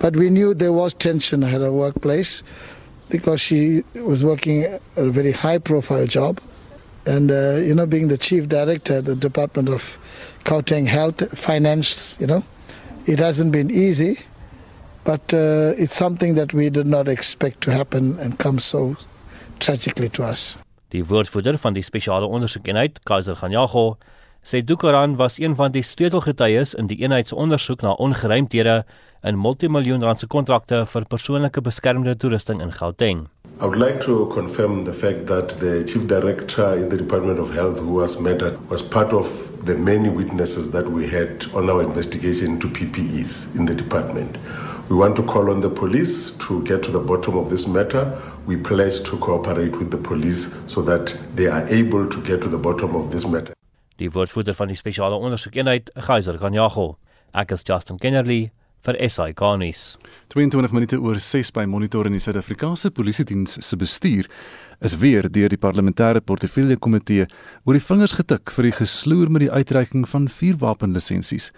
but 0.00 0.16
we 0.16 0.30
knew 0.30 0.54
there 0.54 0.72
was 0.72 0.94
tension 0.94 1.44
at 1.44 1.60
her 1.60 1.72
workplace 1.72 2.42
because 3.08 3.40
she 3.40 3.84
was 3.94 4.22
working 4.22 4.64
a 4.96 5.10
very 5.10 5.32
high 5.32 5.58
profile 5.58 6.06
job 6.06 6.40
and 7.06 7.30
uh, 7.30 7.56
you 7.56 7.74
know 7.74 7.86
being 7.86 8.08
the 8.08 8.18
chief 8.18 8.48
director 8.48 8.98
of 8.98 9.04
the 9.04 9.16
department 9.16 9.68
of 9.68 9.98
Gauteng 10.44 10.86
health 10.86 11.22
finance 11.38 12.16
you 12.20 12.26
know 12.26 12.42
it 13.06 13.18
hasn't 13.18 13.52
been 13.52 13.70
easy 13.70 14.18
but 15.04 15.34
uh, 15.34 15.74
it's 15.76 15.96
something 15.96 16.34
that 16.36 16.52
we 16.52 16.70
did 16.70 16.86
not 16.86 17.08
expect 17.08 17.60
to 17.62 17.70
happen 17.70 18.18
and 18.20 18.38
come 18.38 18.58
so 18.58 18.96
tragically 19.58 20.08
to 20.08 20.22
us 20.22 20.56
Die 20.90 21.04
woordvoerder 21.06 21.58
van 21.58 21.74
die 21.74 21.84
spesiale 21.86 22.26
ondersoekeenheid, 22.26 22.96
Kaiser 23.06 23.36
Ganyago, 23.38 23.96
sê 24.42 24.62
Dukaran 24.64 25.16
was 25.16 25.38
een 25.38 25.54
van 25.56 25.72
die 25.72 25.82
sleutelgetuies 25.82 26.74
in 26.74 26.86
die 26.86 26.98
eenheid 27.02 27.28
se 27.28 27.36
ondersoek 27.36 27.82
na 27.82 27.92
ongeruimthede 27.92 28.84
in 29.22 29.38
multimiljoen 29.38 30.02
rand 30.02 30.18
se 30.20 30.26
kontrakte 30.26 30.84
vir 30.86 31.04
persoonlike 31.04 31.60
beskermde 31.60 32.16
toerusting 32.16 32.62
in 32.62 32.72
Gauteng. 32.72 33.26
I 33.60 33.66
would 33.66 33.78
like 33.78 34.00
to 34.00 34.26
confirm 34.32 34.84
the 34.84 34.92
fact 34.92 35.26
that 35.26 35.60
the 35.60 35.84
chief 35.84 36.06
director 36.06 36.76
in 36.76 36.88
the 36.88 36.96
Department 36.96 37.38
of 37.38 37.54
Health 37.54 37.80
who 37.80 37.92
was 37.92 38.18
murdered 38.18 38.56
was 38.70 38.82
part 38.82 39.12
of 39.12 39.28
the 39.66 39.76
many 39.76 40.08
witnesses 40.08 40.70
that 40.70 40.88
we 40.88 41.06
had 41.06 41.44
on 41.52 41.68
our 41.68 41.82
investigation 41.82 42.52
into 42.52 42.68
PPEs 42.68 43.54
in 43.58 43.66
the 43.66 43.74
department. 43.74 44.38
We 44.88 44.96
want 44.96 45.14
to 45.16 45.22
call 45.22 45.50
on 45.50 45.60
the 45.60 45.68
police 45.68 46.32
to 46.48 46.62
get 46.64 46.82
to 46.84 46.90
the 46.90 46.98
bottom 46.98 47.36
of 47.36 47.50
this 47.50 47.66
matter. 47.66 48.18
We 48.46 48.56
pledge 48.56 49.02
to 49.02 49.18
cooperate 49.18 49.76
with 49.76 49.90
the 49.90 49.98
police 49.98 50.56
so 50.66 50.80
that 50.82 51.14
they 51.36 51.46
are 51.46 51.68
able 51.68 52.08
to 52.08 52.20
get 52.22 52.40
to 52.42 52.48
the 52.48 52.58
bottom 52.58 52.96
of 52.96 53.10
this 53.10 53.26
matter. 53.26 53.52
Die 54.00 54.08
woordvoerder 54.08 54.54
van 54.56 54.70
die 54.72 54.78
spesiale 54.78 55.18
ondersoekeenheid, 55.20 55.90
Geyser 56.06 56.38
Ganyago, 56.40 56.94
ek 57.36 57.50
is 57.52 57.66
Justin 57.68 57.98
Kennerly 58.00 58.46
vir 58.86 58.96
SI 59.12 59.34
Garnis. 59.36 59.98
22 60.32 60.72
minute 60.72 60.96
oor 61.04 61.18
6 61.20 61.50
by 61.52 61.66
Monitor 61.68 62.08
in 62.08 62.16
die 62.16 62.22
Suid-Afrikaanse 62.24 62.88
Polisie 62.96 63.26
Diens 63.28 63.58
se 63.60 63.76
bestuur 63.76 64.30
is 64.80 64.96
weer 65.02 65.28
deur 65.28 65.52
die 65.52 65.60
parlementêre 65.60 66.24
portefeulje 66.24 66.78
komitee 66.80 67.26
oor 67.66 67.76
die 67.76 67.84
vingers 67.84 68.16
getik 68.16 68.48
vir 68.56 68.70
die 68.70 68.76
gesloer 68.78 69.28
met 69.28 69.44
die 69.44 69.52
uitreiking 69.52 70.08
van 70.08 70.30
vuurwapenlisensies. 70.32 71.50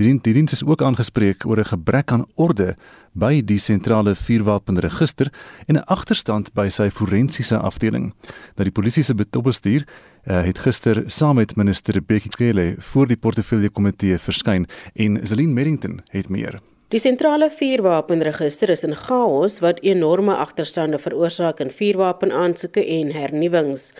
Die 0.00 0.08
dien, 0.08 0.22
die 0.24 0.32
diens 0.32 0.56
is 0.56 0.64
ook 0.64 0.80
aangespreek 0.80 1.44
oor 1.44 1.60
'n 1.60 1.72
gebrek 1.76 2.12
aan 2.12 2.24
orde 2.40 2.72
by 3.12 3.42
die 3.44 3.58
sentrale 3.58 4.14
vuurwapenregister 4.14 5.30
en 5.66 5.76
'n 5.76 5.84
agterstand 5.86 6.52
by 6.54 6.68
sy 6.68 6.90
forensiese 6.90 7.58
afdeling. 7.58 8.12
Dat 8.56 8.64
die 8.64 8.72
polisie 8.72 9.02
se 9.02 9.14
betopbestuur 9.14 9.84
uh, 10.26 10.44
het 10.44 10.58
gister 10.58 11.02
saam 11.06 11.36
met 11.36 11.56
minister 11.56 12.02
Bekkie 12.02 12.30
Cele 12.30 12.74
voor 12.78 13.06
die 13.06 13.16
portefeulje 13.16 13.70
komitee 13.70 14.18
verskyn 14.18 14.66
en 14.94 15.18
Zelin 15.26 15.52
Merrington 15.54 16.00
het 16.10 16.28
meer. 16.28 16.60
Die 16.92 17.00
sentrale 17.00 17.46
vuurwapenregister 17.48 18.68
is 18.68 18.82
in 18.84 18.92
chaos 18.92 19.62
wat 19.64 19.78
enorme 19.80 20.34
agterstande 20.36 20.98
veroorsaak 21.00 21.62
in 21.64 21.70
vuurwapenaansoeke 21.72 22.84
en 22.84 23.14
hernuwings. 23.16 23.94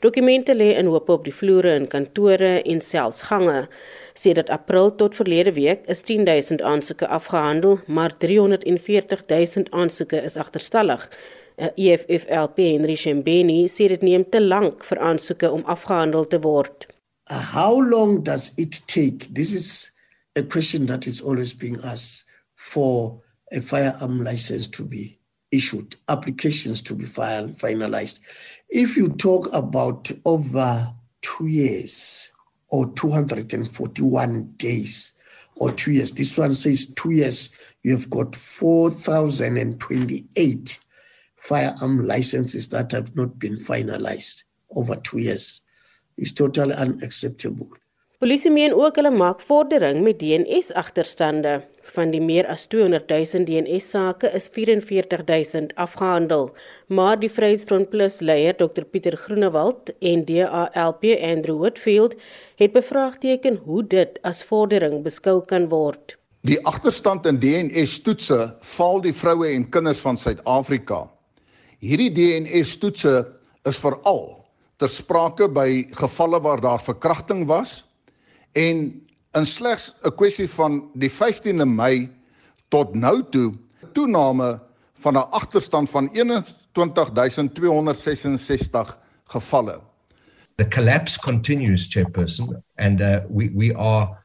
Dokumente 0.00 0.56
lê 0.56 0.70
in 0.80 0.88
hoop 0.88 1.10
op 1.12 1.26
die 1.28 1.34
vloere 1.34 1.74
in 1.76 1.84
kantore 1.92 2.62
en 2.62 2.80
selfs 2.80 3.20
gange. 3.28 3.66
Sedert 4.18 4.50
April 4.50 4.94
tot 4.98 5.14
verlede 5.14 5.52
week 5.52 5.84
is 5.86 6.02
10000 6.02 6.62
aansoeke 6.62 7.06
afgehandel, 7.08 7.78
maar 7.86 8.16
340000 8.16 9.70
aansoeke 9.70 10.22
is 10.22 10.36
agterstallig. 10.36 11.10
EFFLP 11.56 12.56
Henry 12.56 12.96
Shembeni 12.96 13.68
sê 13.70 13.86
dit 13.92 14.02
neem 14.02 14.24
te 14.30 14.40
lank 14.42 14.82
vir 14.88 14.98
aansoeke 15.10 15.50
om 15.50 15.62
afgehandel 15.70 16.26
te 16.26 16.40
word. 16.42 16.86
How 17.30 17.78
long 17.78 18.24
does 18.24 18.50
it 18.56 18.80
take? 18.86 19.30
This 19.34 19.52
is 19.54 19.92
a 20.34 20.42
question 20.42 20.86
that 20.86 21.06
is 21.06 21.22
always 21.22 21.54
being 21.54 21.78
asked 21.84 22.26
for 22.54 23.22
a 23.52 23.60
firearm 23.60 24.22
license 24.24 24.66
to 24.78 24.84
be 24.84 25.18
issued, 25.50 25.94
applications 26.08 26.82
to 26.82 26.94
be 26.94 27.06
filed, 27.06 27.54
finalized. 27.54 28.18
If 28.68 28.96
you 28.96 29.08
talk 29.08 29.48
about 29.52 30.10
over 30.24 30.92
two 31.22 31.46
years 31.46 32.32
or 32.70 32.86
241 32.92 34.52
days 34.56 35.12
or 35.56 35.72
two 35.72 35.92
years, 35.92 36.12
this 36.12 36.38
one 36.38 36.54
says 36.54 36.86
two 36.94 37.10
years, 37.10 37.50
you 37.82 37.90
have 37.92 38.08
got 38.10 38.36
4,028 38.36 40.78
firearm 41.36 42.06
licenses 42.06 42.68
that 42.68 42.92
have 42.92 43.16
not 43.16 43.38
been 43.38 43.56
finalized 43.56 44.44
over 44.74 44.94
two 44.96 45.18
years. 45.18 45.62
It's 46.16 46.32
totally 46.32 46.74
unacceptable. 46.74 47.68
Polisie 48.18 48.50
meen 48.50 48.74
ook 48.74 48.96
hulle 48.98 49.12
maak 49.14 49.38
vordering 49.46 50.02
met 50.02 50.18
DNS 50.18 50.72
agterstande. 50.74 51.62
Van 51.94 52.10
die 52.12 52.20
meer 52.20 52.44
as 52.52 52.66
200 52.68 53.08
000 53.08 53.46
DNS 53.48 53.86
sake 53.90 54.28
is 54.36 54.48
44 54.52 55.24
000 55.24 55.72
afgehandel, 55.80 56.50
maar 56.86 57.16
die 57.20 57.30
Vryheidsfront 57.32 57.88
Plus 57.90 58.20
leier 58.20 58.56
Dr 58.58 58.84
Pieter 58.84 59.16
Groenewald 59.16 59.94
en 60.04 60.24
DALP 60.28 61.04
Andrew 61.16 61.58
Whitfield 61.62 62.16
het 62.60 62.72
bevraagteken 62.72 63.56
hoe 63.64 63.86
dit 63.86 64.20
as 64.22 64.44
vordering 64.44 65.00
beskou 65.02 65.40
kan 65.44 65.68
word. 65.72 66.18
Die 66.44 66.60
agterstand 66.66 67.26
in 67.26 67.40
DNS 67.40 67.96
toetse 68.04 68.52
val 68.76 69.00
die 69.02 69.14
vroue 69.14 69.48
en 69.48 69.64
kinders 69.72 70.04
van 70.04 70.16
Suid-Afrika. 70.16 71.06
Hierdie 71.80 72.12
DNS 72.12 72.76
toetse 72.82 73.24
is 73.68 73.80
veral 73.80 74.44
ter 74.78 74.92
sprake 74.92 75.48
by 75.50 75.88
gevalle 75.98 76.40
waar 76.44 76.60
daar 76.62 76.82
verkrachting 76.82 77.46
was 77.48 77.80
en 78.52 79.07
in 79.34 79.46
slegs 79.46 79.94
'n 80.04 80.10
kwessie 80.16 80.48
van 80.48 80.90
die 80.94 81.10
15de 81.10 81.66
Mei 81.66 82.08
tot 82.68 82.94
nou 82.94 83.22
toe 83.30 83.54
toename 83.92 84.60
van 85.02 85.16
'n 85.16 85.30
agterstand 85.30 85.90
van 85.90 86.10
21266 86.12 88.98
gevalle. 89.24 89.80
The 90.56 90.68
collapse 90.68 91.18
continues, 91.18 91.86
Chairperson, 91.86 92.62
and 92.76 93.00
uh, 93.00 93.20
we, 93.28 93.50
we 93.54 93.74
are 93.74 94.24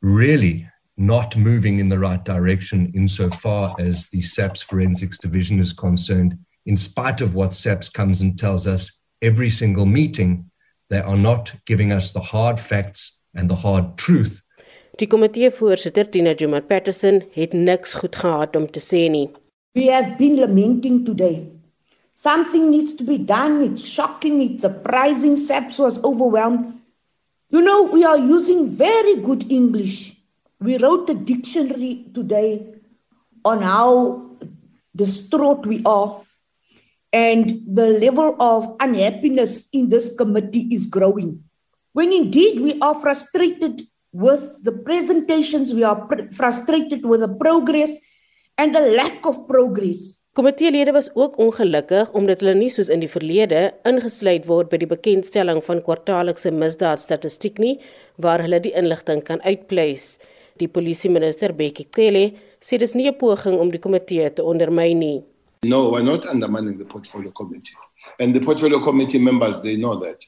really 0.00 0.68
not 0.96 1.36
moving 1.36 1.78
in 1.78 1.88
the 1.88 1.98
right 1.98 2.24
direction 2.24 2.90
insofar 2.92 3.74
as 3.78 4.08
the 4.08 4.20
SAPS 4.20 4.62
Forensics 4.62 5.18
Division 5.18 5.60
is 5.60 5.72
concerned, 5.72 6.36
in 6.66 6.76
spite 6.76 7.22
of 7.22 7.34
what 7.34 7.54
SAPS 7.54 7.88
comes 7.88 8.20
and 8.20 8.38
tells 8.38 8.66
us 8.66 9.00
every 9.22 9.50
single 9.50 9.86
meeting. 9.86 10.50
They 10.88 11.00
are 11.00 11.16
not 11.16 11.54
giving 11.66 11.92
us 11.92 12.12
the 12.12 12.20
hard 12.20 12.58
facts 12.58 13.19
and 13.34 13.50
the 13.50 13.56
hard 13.56 13.96
truth. 13.96 14.42
Die 14.98 15.06
komitee 15.06 15.50
voorsitter 15.50 16.10
Tina 16.10 16.34
Juma 16.34 16.60
Patterson 16.60 17.22
het 17.32 17.52
niks 17.52 17.94
goed 17.94 18.16
gehad 18.16 18.56
om 18.56 18.66
te 18.70 18.80
sê 18.80 19.08
nie. 19.08 19.30
We 19.72 19.90
have 19.92 20.16
been 20.18 20.36
lamenting 20.40 21.04
today. 21.04 21.46
Something 22.12 22.70
needs 22.70 22.94
to 22.94 23.04
be 23.04 23.18
done. 23.18 23.62
It's 23.64 23.84
shocking, 23.84 24.42
it's 24.42 24.62
surprising. 24.62 25.36
SAPS 25.36 25.78
was 25.78 26.02
overwhelmed. 26.04 26.74
You 27.50 27.62
know, 27.62 27.82
we 27.84 28.04
are 28.04 28.18
using 28.18 28.68
very 28.68 29.16
good 29.16 29.50
English. 29.50 30.12
We 30.60 30.76
wrote 30.76 31.08
a 31.08 31.14
dictionary 31.14 32.06
today 32.12 32.66
on 33.44 33.62
how 33.62 34.26
distraught 34.94 35.64
we 35.66 35.82
are 35.84 36.20
and 37.12 37.62
the 37.66 37.98
level 37.98 38.36
of 38.38 38.76
unhappiness 38.80 39.68
in 39.72 39.88
this 39.88 40.14
committee 40.14 40.68
is 40.70 40.86
growing. 40.86 41.42
When 41.92 42.12
indeed 42.12 42.60
we 42.60 42.78
are 42.80 42.94
frustrated 42.94 43.82
with 44.12 44.62
the 44.62 44.70
presentations, 44.70 45.74
we 45.74 45.82
are 45.82 46.06
frustrated 46.30 47.04
with 47.04 47.20
the 47.20 47.28
progress 47.28 47.98
and 48.56 48.72
the 48.72 48.94
lack 48.94 49.26
of 49.26 49.46
progress. 49.48 50.22
Komiteelede 50.32 50.92
was 50.92 51.10
ook 51.14 51.38
ongelukkig 51.38 52.12
omdat 52.12 52.40
hulle 52.40 52.54
nie 52.54 52.70
soos 52.70 52.92
in 52.94 53.02
die 53.02 53.10
verlede 53.10 53.72
ingesluit 53.90 54.46
word 54.46 54.70
by 54.70 54.78
die 54.78 54.86
bekendstelling 54.86 55.58
van 55.66 55.82
kwartaallikse 55.82 56.54
misdaadstatistiek 56.54 57.58
nie 57.58 57.74
waar 58.22 58.38
hulle 58.46 58.62
die 58.62 58.74
inligting 58.78 59.24
kan 59.26 59.42
uitpleis. 59.42 60.20
Die 60.62 60.70
polisieminister 60.70 61.50
Bekkie 61.58 61.88
Cele 61.90 62.24
sê 62.62 62.78
dis 62.78 62.94
nie 62.94 63.10
'n 63.10 63.18
poging 63.18 63.58
om 63.58 63.70
die 63.74 63.82
komitee 63.82 64.30
te 64.30 64.42
ondermyn 64.42 64.98
nie. 64.98 65.24
No, 65.66 65.90
we're 65.90 66.06
not 66.06 66.24
undermining 66.24 66.78
the 66.78 66.84
portfolio 66.84 67.32
committee. 67.32 67.74
And 68.20 68.32
the 68.34 68.40
portfolio 68.40 68.78
committee 68.78 69.18
members 69.18 69.60
they 69.60 69.74
know 69.74 69.98
that. 69.98 70.22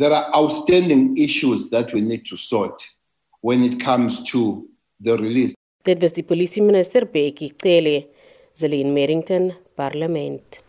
There 0.00 0.12
are 0.14 0.34
outstanding 0.34 1.14
issues 1.16 1.68
that 1.68 1.92
we 1.92 2.00
need 2.00 2.24
to 2.24 2.36
sort 2.36 2.82
when 3.42 3.62
it 3.62 3.78
comes 3.78 4.22
to 4.22 4.66
the 4.98 5.16
release. 5.16 5.54
Dit 5.84 6.02
was 6.02 6.12
die 6.12 6.22
polisieminister 6.22 7.06
Bekkie 7.06 7.52
Cele, 7.62 8.08
Zelin 8.54 8.92
Merrington, 8.92 9.52
Parlement. 9.76 10.60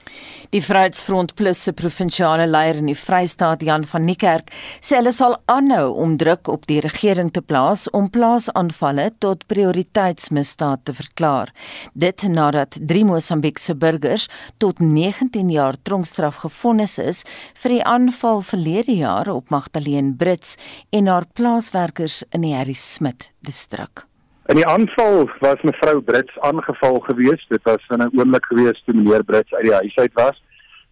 Die 0.52 0.60
Vryheidsfront 0.60 1.32
Plus 1.40 1.62
se 1.64 1.72
provinsiale 1.72 2.44
leier 2.44 2.82
in 2.82 2.90
die 2.90 2.98
Vrystaat, 3.00 3.62
Jan 3.64 3.86
van 3.88 4.04
Niekerk, 4.04 4.50
sê 4.84 4.98
hulle 4.98 5.14
sal 5.16 5.38
aanhou 5.48 5.94
om 6.04 6.18
druk 6.20 6.52
op 6.52 6.68
die 6.68 6.82
regering 6.84 7.30
te 7.32 7.40
plaas 7.40 7.86
om 7.96 8.10
plaasaanvalle 8.12 9.08
tot 9.24 9.46
prioriteitsmisdaad 9.48 10.84
te 10.84 10.98
verklaar. 11.00 11.54
Dit 11.96 12.28
nadat 12.28 12.82
drie 12.84 13.06
Mosambiekse 13.08 13.78
burgers 13.80 14.28
tot 14.60 14.84
19 14.84 15.56
jaar 15.56 15.80
tronkstraf 15.88 16.44
gefonnis 16.44 17.00
is 17.00 17.24
vir 17.64 17.78
die 17.78 17.84
aanval 17.88 18.44
verlede 18.44 19.00
jaar 19.00 19.32
op 19.32 19.56
Magdalene 19.56 20.18
Brits 20.20 20.58
en 20.92 21.08
haar 21.08 21.32
plaaswerkers 21.32 22.26
in 22.36 22.44
die 22.44 22.58
Harry 22.60 22.76
Smit 22.76 23.32
distrik. 23.40 24.11
In 24.52 24.58
die 24.58 24.68
aanval 24.68 25.30
was 25.40 25.62
mevrou 25.64 26.02
Brits 26.02 26.40
aangeval 26.40 27.00
geweest. 27.00 27.46
Dit 27.50 27.64
was 27.64 27.84
in 27.88 28.02
'n 28.04 28.20
oomblik 28.20 28.46
geweest 28.46 28.86
toe 28.86 28.94
meneer 28.94 29.24
Brits 29.24 29.54
uit 29.54 29.64
die 29.64 29.74
huis 29.74 29.96
uit 29.96 30.14
was. 30.14 30.44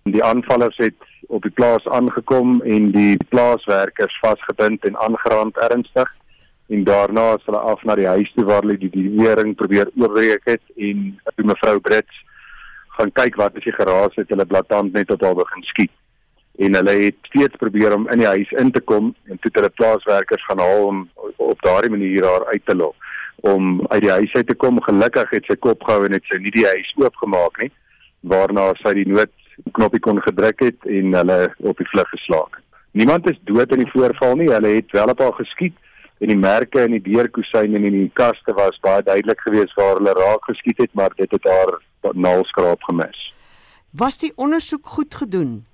Die 0.04 0.24
aanvallers 0.24 0.78
het 0.78 0.96
op 1.28 1.42
die 1.42 1.51
plaas 1.51 1.88
aangekom 1.88 2.62
en 2.62 2.92
die 2.92 3.18
plaaswerkers 3.30 4.20
vasgebind 4.20 4.86
en 4.86 4.98
aangerand 4.98 5.58
ernstig. 5.58 6.16
En 6.68 6.84
daarna 6.84 7.34
is 7.34 7.46
hulle 7.46 7.58
af 7.58 7.84
na 7.84 7.96
die 7.96 8.08
huis 8.08 8.32
toe 8.36 8.46
waar 8.46 8.62
hulle 8.62 8.78
die 8.78 8.89
diering 8.89 9.56
probeer 9.56 9.92
oorbreek 9.96 10.42
het 10.44 10.62
en 10.75 11.20
toe 11.36 11.46
mevrou 11.46 11.80
Brits 11.80 12.24
gaan 12.88 13.12
kyk 13.12 13.36
wat 13.36 13.56
is 13.56 13.63
die 13.63 13.75
geraas 13.75 14.16
het 14.16 14.30
hulle 14.30 14.46
blaatant 14.46 14.94
net 14.94 15.12
op 15.12 15.22
haar 15.22 15.36
begin 15.36 15.63
skiet. 15.63 15.92
En 16.58 16.75
hulle 16.75 16.92
het 16.92 17.16
steeds 17.22 17.56
probeer 17.56 17.96
om 17.96 18.10
in 18.10 18.18
die 18.18 18.28
huis 18.28 18.51
in 18.51 18.72
te 18.72 18.82
kom 18.82 19.16
en 19.24 19.39
toe 19.39 19.51
hulle 19.54 19.70
plaaswerkers 19.70 20.46
gaan 20.46 20.60
haal 20.60 20.86
om 20.86 21.10
op 21.36 21.62
daardie 21.62 21.92
manier 21.92 22.25
haar 22.25 22.46
uit 22.46 22.66
te 22.66 22.75
lok 22.75 22.96
om 23.41 23.86
uit 23.88 24.01
die 24.01 24.12
huis 24.12 24.34
uit 24.34 24.48
te 24.48 24.55
kom. 24.55 24.81
Gelukkig 24.81 25.29
het 25.29 25.46
sy 25.48 25.55
kop 25.55 25.84
gehou 25.88 26.05
en 26.05 26.15
het 26.17 26.25
sy 26.29 26.39
nie 26.41 26.53
die 26.55 26.65
huis 26.67 26.89
oopgemaak 27.00 27.62
nie, 27.63 27.69
waarna 28.22 28.72
sy 28.81 28.93
die 28.98 29.08
noodknoppie 29.10 30.01
kon 30.03 30.22
gedruk 30.25 30.65
het 30.65 30.89
en 30.89 31.15
hulle 31.19 31.39
op 31.60 31.77
die 31.77 31.88
vlug 31.91 32.10
geslaag. 32.15 32.60
Niemand 32.91 33.29
is 33.29 33.38
dood 33.48 33.72
in 33.75 33.84
die 33.84 33.91
voorval 33.91 34.36
nie. 34.39 34.50
Hulle 34.51 34.74
het 34.79 34.91
wel 34.91 35.13
op 35.13 35.22
haar 35.24 35.38
geskiet 35.38 35.75
en 36.19 36.34
die 36.34 36.39
merke 36.39 36.84
in 36.84 36.98
die 36.98 37.05
deurkusyn 37.05 37.77
en 37.77 37.86
in 37.88 37.96
die 37.96 38.12
kaste 38.19 38.55
was 38.58 38.79
baie 38.84 39.03
duidelik 39.08 39.39
geweest 39.46 39.77
waar 39.79 40.00
hulle 40.00 40.15
raak 40.17 40.50
geskiet 40.50 40.81
het, 40.84 40.91
maar 40.93 41.13
dit 41.15 41.31
het 41.31 41.48
haar 41.48 41.77
naalskraap 42.13 42.84
gemis. 42.89 43.19
Was 43.91 44.17
die 44.17 44.31
ondersoek 44.36 44.86
goed 44.86 45.15
gedoen? 45.15 45.65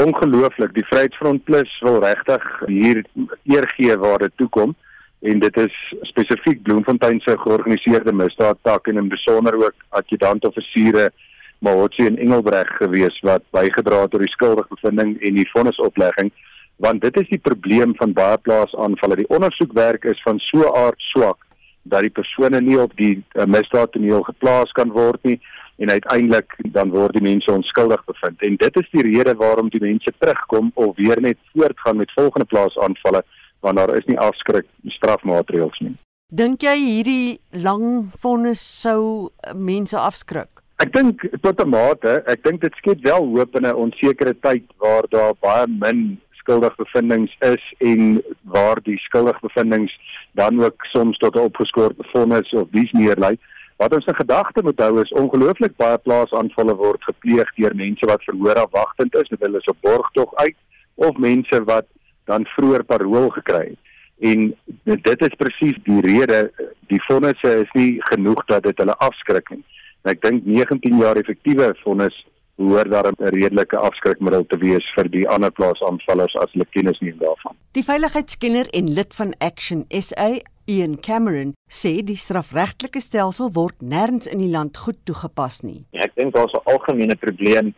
Ongelooflik. 0.00 0.72
Die 0.74 0.86
Vryheidsfront 0.88 1.44
Plus 1.44 1.70
wil 1.84 2.00
regtig 2.02 2.42
hier 2.66 3.04
eer 3.44 3.68
gee 3.76 3.96
waar 3.98 4.18
dit 4.18 4.32
toe 4.36 4.48
kom 4.48 4.74
en 5.20 5.38
dit 5.38 5.56
is 5.56 5.76
spesifiek 6.02 6.62
Bloemfontein 6.62 7.20
se 7.20 7.36
georganiseerde 7.38 8.12
misdaadtak 8.12 8.86
en 8.86 8.96
in 8.96 9.08
besonder 9.08 9.54
ook 9.54 9.74
adjutant-offisiere 9.88 11.10
Mahotsi 11.58 12.06
en 12.06 12.18
Engelbreg 12.18 12.68
gewees 12.76 13.20
wat 13.20 13.42
bygedra 13.50 14.00
het 14.00 14.10
tot 14.10 14.20
die 14.20 14.34
skuldigbevindings 14.34 15.20
en 15.20 15.34
die 15.34 15.48
vonnisoplegging 15.52 16.32
want 16.76 17.00
dit 17.02 17.16
is 17.20 17.28
die 17.30 17.38
probleem 17.38 17.94
van 17.96 18.12
baie 18.12 18.38
plaasaanvalle. 18.38 19.16
Die 19.16 19.28
ondersoekwerk 19.28 20.04
is 20.04 20.22
van 20.22 20.38
so 20.38 20.72
aard 20.74 21.00
swak 21.12 21.38
dat 21.82 22.02
die 22.02 22.10
persone 22.10 22.60
nie 22.60 22.78
op 22.80 22.96
die 22.96 23.14
uh, 23.20 23.44
misdaadtoneel 23.44 24.22
geplaas 24.22 24.72
kan 24.72 24.90
word 24.92 25.22
nie 25.22 25.38
en 25.76 25.90
uiteindelik 25.90 26.54
dan 26.72 26.90
word 26.90 27.12
die 27.12 27.22
mense 27.22 27.52
onskuldig 27.52 28.04
bevind. 28.04 28.42
En 28.42 28.56
dit 28.56 28.76
is 28.80 28.90
die 28.90 29.02
rede 29.02 29.34
waarom 29.36 29.68
die 29.68 29.82
mense 29.82 30.12
terugkom 30.18 30.70
of 30.74 30.96
weer 30.96 31.20
net 31.20 31.38
voortgaan 31.52 31.96
met 31.96 32.12
volgende 32.14 32.46
plaasaanvalle 32.46 33.24
want 33.64 33.80
daar 33.80 33.96
is 33.96 34.06
nie 34.06 34.18
afskrik 34.20 34.68
strafmaatreëls 34.98 35.80
nie. 35.80 35.94
Dink 36.34 36.64
jy 36.66 36.74
hierdie 36.80 37.38
lang 37.64 38.10
vonnis 38.20 38.60
sou 38.60 39.30
mense 39.54 39.96
afskrik? 39.96 40.50
Ek 40.82 40.90
dink 40.92 41.22
tot 41.42 41.60
'n 41.62 41.70
mate, 41.70 42.22
ek 42.26 42.42
dink 42.42 42.60
dit 42.60 42.74
skep 42.80 43.00
wel 43.04 43.24
hoop 43.36 43.56
in 43.56 43.66
'n 43.66 43.80
onsekere 43.84 44.34
tyd 44.42 44.64
waar 44.82 45.06
daar 45.08 45.34
baie 45.40 45.66
min 45.68 46.20
skuldige 46.32 46.76
bevindinge 46.76 47.30
is 47.40 47.64
en 47.78 48.22
waar 48.42 48.80
die 48.82 48.98
skuldige 48.98 49.40
bevindinge 49.40 49.92
dan 50.32 50.60
ook 50.64 50.84
soms 50.92 51.18
tot 51.18 51.36
'n 51.36 51.46
opgeskort 51.48 51.96
vonnis 52.12 52.52
of 52.52 52.68
dies 52.70 52.92
meer 52.92 53.16
lei. 53.16 53.38
Wat 53.76 53.94
ons 53.94 54.06
in 54.06 54.14
gedagte 54.14 54.62
moet 54.62 54.78
hou 54.80 55.00
is 55.00 55.12
ongelooflik 55.12 55.76
baie 55.76 55.98
plaasaanvalle 55.98 56.74
word 56.74 57.02
gepleeg 57.02 57.54
deur 57.56 57.74
mense 57.74 58.06
wat 58.06 58.22
verhoor 58.22 58.58
afwagtend 58.66 59.14
is, 59.14 59.30
hulle 59.38 59.58
is 59.58 59.72
op 59.72 59.80
borgtog 59.80 60.34
uit 60.34 60.56
of 60.94 61.16
mense 61.16 61.64
wat 61.64 61.86
dan 62.24 62.46
vroeër 62.56 62.84
parol 62.84 63.30
gekry 63.30 63.66
het. 63.72 63.80
En 64.18 64.54
dit 64.84 65.22
is 65.26 65.36
presies 65.36 65.78
die 65.84 66.00
rede 66.00 66.52
die 66.92 67.00
vonnisse 67.08 67.50
is 67.64 67.72
nie 67.74 67.98
genoeg 68.10 68.44
dat 68.46 68.62
dit 68.62 68.78
hulle 68.78 68.96
afskrik 69.04 69.50
nie. 69.50 69.64
Ek 70.04 70.20
dink 70.22 70.44
19 70.46 71.00
jaar 71.00 71.16
effektiewe 71.16 71.72
vonnis 71.82 72.16
hoor 72.56 72.88
daar 72.88 73.10
'n 73.10 73.28
redelike 73.34 73.76
afskrikmiddel 73.76 74.46
te 74.46 74.58
wees 74.58 74.92
vir 74.94 75.08
die 75.10 75.28
ander 75.28 75.50
plaasaanvallers 75.50 76.36
as 76.36 76.52
hulle 76.52 76.66
kennis 76.70 77.00
neem 77.00 77.18
daarvan. 77.18 77.56
Die 77.72 77.84
veiligheidskenner 77.84 78.68
en 78.70 78.92
lid 78.92 79.14
van 79.14 79.34
Action 79.38 79.84
SA, 79.88 80.38
Ian 80.64 81.00
Cameron, 81.00 81.54
sê 81.68 82.04
die 82.04 82.16
strafregtelike 82.16 83.00
stelsel 83.00 83.50
word 83.52 83.74
nêrens 83.80 84.26
in 84.26 84.38
die 84.38 84.50
land 84.50 84.76
goed 84.76 84.96
toegepas 85.04 85.60
nie. 85.60 85.84
Ja, 85.90 86.02
ek 86.02 86.14
dink 86.14 86.34
daar's 86.34 86.52
'n 86.52 86.64
algemene 86.64 87.16
probleem 87.16 87.74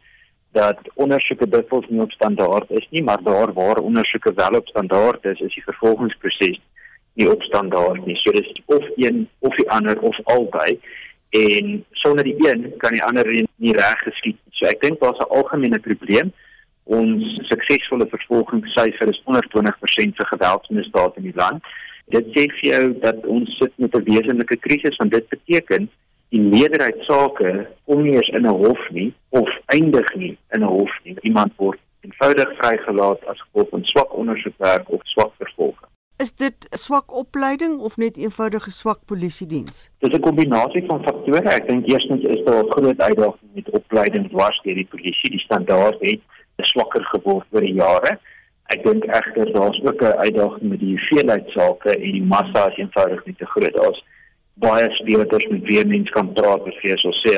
dat 0.56 0.78
ondersoeke 0.94 1.48
dikwels 1.48 1.88
nie 1.88 2.00
op 2.00 2.12
standaard 2.16 2.70
is 2.70 2.86
nie, 2.90 3.02
maar 3.02 3.22
daar 3.22 3.52
waar 3.52 3.82
ondersoeke 3.88 4.32
wel 4.34 4.58
op 4.60 4.68
standaard 4.68 5.24
is, 5.24 5.40
is 5.40 5.54
die 5.54 5.64
vervolgingsproses 5.64 6.60
nie 7.16 7.28
op 7.30 7.42
standaard 7.42 8.06
nie. 8.06 8.16
So 8.22 8.32
dis 8.32 8.62
of 8.66 8.84
een 8.96 9.28
of 9.38 9.56
die 9.56 9.68
ander 9.70 10.00
of 10.00 10.16
albei 10.24 10.78
en 11.36 11.84
sonder 12.02 12.24
die 12.24 12.36
een 12.48 12.72
kan 12.80 12.96
die 12.96 13.04
ander 13.04 13.28
nie 13.56 13.74
reg 13.76 14.00
geskied 14.08 14.38
nie. 14.40 14.56
So 14.56 14.68
ek 14.70 14.80
dink 14.84 15.00
daar's 15.00 15.20
'n 15.24 15.32
algemene 15.38 15.80
probleem. 15.88 16.32
Ons 16.84 17.22
suksesvolle 17.50 18.06
vervolgingssyfer 18.08 19.08
is 19.08 19.22
onder 19.24 19.44
20% 19.54 20.16
vir 20.16 20.26
geweldsmisdade 20.32 21.16
in 21.16 21.28
die 21.30 21.40
land. 21.42 21.62
Dit 22.14 22.26
sê 22.34 22.46
vir 22.58 22.66
jou 22.72 22.84
dat 23.00 23.26
ons 23.26 23.56
sit 23.58 23.72
met 23.76 23.94
'n 23.94 24.04
wesenlike 24.04 24.56
krisis 24.56 24.96
want 24.96 25.12
dit 25.12 25.28
beteken 25.28 25.90
die 26.28 26.40
meerderheid 26.40 27.02
sake 27.06 27.66
kom 27.84 28.02
nie 28.02 28.14
eens 28.14 28.28
in 28.28 28.46
'n 28.46 28.58
hof 28.64 28.90
nie 28.90 29.14
of 29.30 29.48
eindig 29.66 30.14
nie 30.14 30.36
in 30.50 30.62
'n 30.62 30.72
hof 30.76 30.92
nie. 31.04 31.16
Iemand 31.20 31.52
word 31.56 31.78
eenvoudig 32.00 32.56
vrygelaat 32.58 33.26
as 33.26 33.40
gevolg 33.40 33.68
van 33.70 33.84
swak 33.84 34.14
ondersoekwerk 34.14 34.90
of 34.90 35.00
swak 35.04 35.32
vervolging. 35.38 35.90
Is 36.16 36.32
dit 36.32 36.66
swak 36.70 37.12
opleiding 37.12 37.78
of 37.78 37.96
net 37.96 38.16
eenvoudige 38.16 38.70
swak 38.70 39.04
polisiediens? 39.04 39.90
Dit 39.98 40.12
is 40.12 40.18
'n 40.18 40.22
kombinasie 40.22 40.84
van 40.86 41.02
faktore. 41.02 41.48
Ek 41.48 41.68
dink 41.68 41.86
eerstens 41.86 42.22
is 42.24 42.44
daar 42.44 42.64
'n 42.64 42.70
groot 42.70 43.00
uitdaging 43.00 43.50
met 43.54 43.70
opleiding 43.70 44.28
dwars 44.30 44.60
deur 44.62 44.74
die 44.74 44.88
polisie. 44.90 45.30
Die 45.30 45.38
standaard 45.38 45.96
het 46.00 46.20
swakker 46.56 47.04
geword 47.04 47.46
oor 47.50 47.60
die 47.60 47.74
jare. 47.74 48.18
Ek 48.66 48.82
dink 48.84 49.04
egter 49.04 49.52
daar's 49.52 49.80
ook 49.82 50.02
'n 50.02 50.18
uitdaging 50.26 50.70
met 50.70 50.80
die 50.80 50.96
hoeveelheid 50.96 51.50
sake 51.50 51.90
en 51.90 52.12
die 52.12 52.22
massa 52.22 52.70
is 52.70 52.76
eenvoudig 52.76 53.24
nie 53.24 53.34
te 53.38 53.46
groot. 53.46 53.74
Daar's 53.74 54.04
baie 54.62 54.88
speurders 55.00 55.46
met 55.50 55.64
wie 55.68 55.84
mens 55.84 56.10
kan 56.10 56.32
praat 56.32 56.68
of 56.68 56.82
jy 56.82 56.96
sou 57.02 57.12
sê 57.22 57.36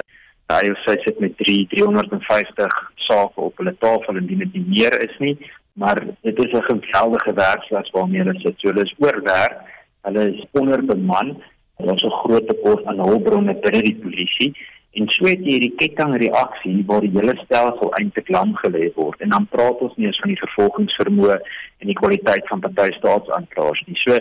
hy 0.48 0.72
sê 0.84 0.94
sit 1.04 1.20
met 1.20 1.36
3 1.36 1.66
350 1.74 2.76
sake 3.08 3.40
op 3.40 3.56
hulle 3.60 3.74
tafel 3.78 4.16
en 4.16 4.26
dit 4.26 4.52
nie 4.54 4.66
meer 4.68 4.94
is 5.04 5.16
nie 5.20 5.36
maar 5.78 5.98
dit 6.20 6.38
is 6.44 6.52
'n 6.52 6.62
geweldige 6.70 7.32
werkslas 7.32 7.90
waarmee 7.90 8.22
hulle 8.22 8.40
sit. 8.40 8.54
So 8.56 8.68
hulle 8.68 8.82
is 8.82 8.94
oorwerk. 8.98 9.56
Hulle 10.02 10.34
is 10.34 10.46
onderbeman. 10.50 11.42
Daar 11.76 11.94
is 11.94 12.02
'n 12.02 12.20
groot 12.22 12.48
tekort 12.48 12.84
aan 12.84 12.98
hulpbronne 12.98 13.54
binne 13.54 13.82
die 13.82 14.00
polisie 14.02 14.56
en 14.90 15.08
so 15.08 15.24
het 15.24 15.38
jy 15.38 15.50
hierdie 15.50 15.74
kettingreaksie 15.76 16.84
waar 16.86 17.00
die 17.00 17.16
hele 17.18 17.36
stelsel 17.44 17.94
eintlik 17.94 18.28
lam 18.28 18.56
gelê 18.56 18.94
word. 18.94 19.20
En 19.20 19.28
dan 19.28 19.46
praat 19.46 19.78
ons 19.78 19.96
nie 19.96 20.06
eens 20.06 20.18
van 20.18 20.28
die 20.28 20.42
vervolgingsvermoë 20.44 21.38
en 21.78 21.86
die 21.86 22.00
kwaliteit 22.00 22.48
van 22.48 22.60
party 22.60 22.92
staatsaanklaers 22.92 23.82
nie. 23.86 23.96
So 23.96 24.18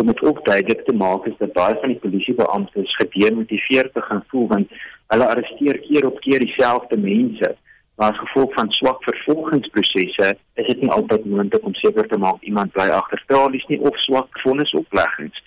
om 0.00 0.06
dit 0.12 0.22
ook 0.24 0.44
duidelik 0.44 0.84
te 0.86 0.94
maak 0.94 1.26
is 1.26 1.38
dat 1.38 1.52
baie 1.52 1.76
van 1.80 1.92
die 1.94 2.02
polisiebeamptes 2.04 2.96
gedemotiveerd 3.02 3.94
te 3.94 4.04
gaan 4.08 4.24
voel 4.32 4.46
want 4.54 4.78
hulle 5.12 5.26
arresteer 5.32 5.78
keer 5.88 6.06
op 6.06 6.20
keer 6.26 6.44
dieselfde 6.46 6.96
mense 6.96 7.56
maar 8.00 8.10
as 8.10 8.18
gevolg 8.18 8.54
van 8.54 8.70
swak 8.72 9.02
vervolgingsprosesse 9.04 10.28
is 10.54 10.66
dit 10.66 10.80
nie 10.80 10.90
altyd 10.90 11.24
moontlik 11.28 11.66
om 11.68 11.74
seker 11.76 12.06
te 12.08 12.18
maak 12.18 12.40
iemand 12.48 12.72
bly 12.72 12.86
agter 12.96 13.20
tralies 13.28 13.66
nie 13.68 13.76
of 13.80 13.98
swak 14.06 14.40
vonnisopleggings. 14.40 15.42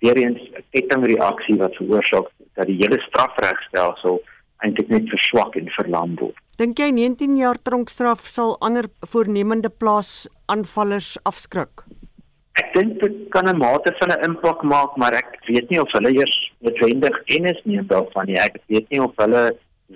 Weereens 0.00 0.40
'n 0.40 0.64
kettingreaksie 0.72 1.56
wat 1.60 1.76
veroorsaak 1.76 2.30
dat 2.56 2.66
die 2.66 2.78
hele 2.80 3.00
strafregstelsel 3.08 4.22
eintlik 4.64 4.88
net 4.88 5.08
verswak 5.08 5.56
en 5.56 5.68
verlam 5.76 6.16
word. 6.16 6.36
Dink 6.56 6.78
jy 6.78 6.90
19 6.90 7.36
jaar 7.36 7.60
tronkstraf 7.62 8.24
sal 8.26 8.56
ander 8.60 8.88
voornemende 9.00 9.68
plaasaanvallers 9.68 11.18
afskrik? 11.22 11.84
Ek 12.58 12.72
dink 12.74 12.98
dit 13.02 13.16
kan 13.34 13.46
'n 13.48 13.58
mate 13.58 13.94
van 14.00 14.10
'n 14.12 14.24
impak 14.28 14.62
maak, 14.62 14.96
maar 14.96 15.12
ek 15.12 15.38
weet 15.46 15.70
nie 15.70 15.80
of 15.80 15.92
hulle 15.92 16.10
eers 16.12 16.36
noodwendig 16.58 17.16
kennis 17.30 17.60
neem 17.64 17.86
daarvan 17.86 18.26
nie. 18.26 18.38
Ek 18.38 18.56
weet 18.66 18.88
nie 18.90 19.02
of 19.02 19.12
hulle 19.16 19.44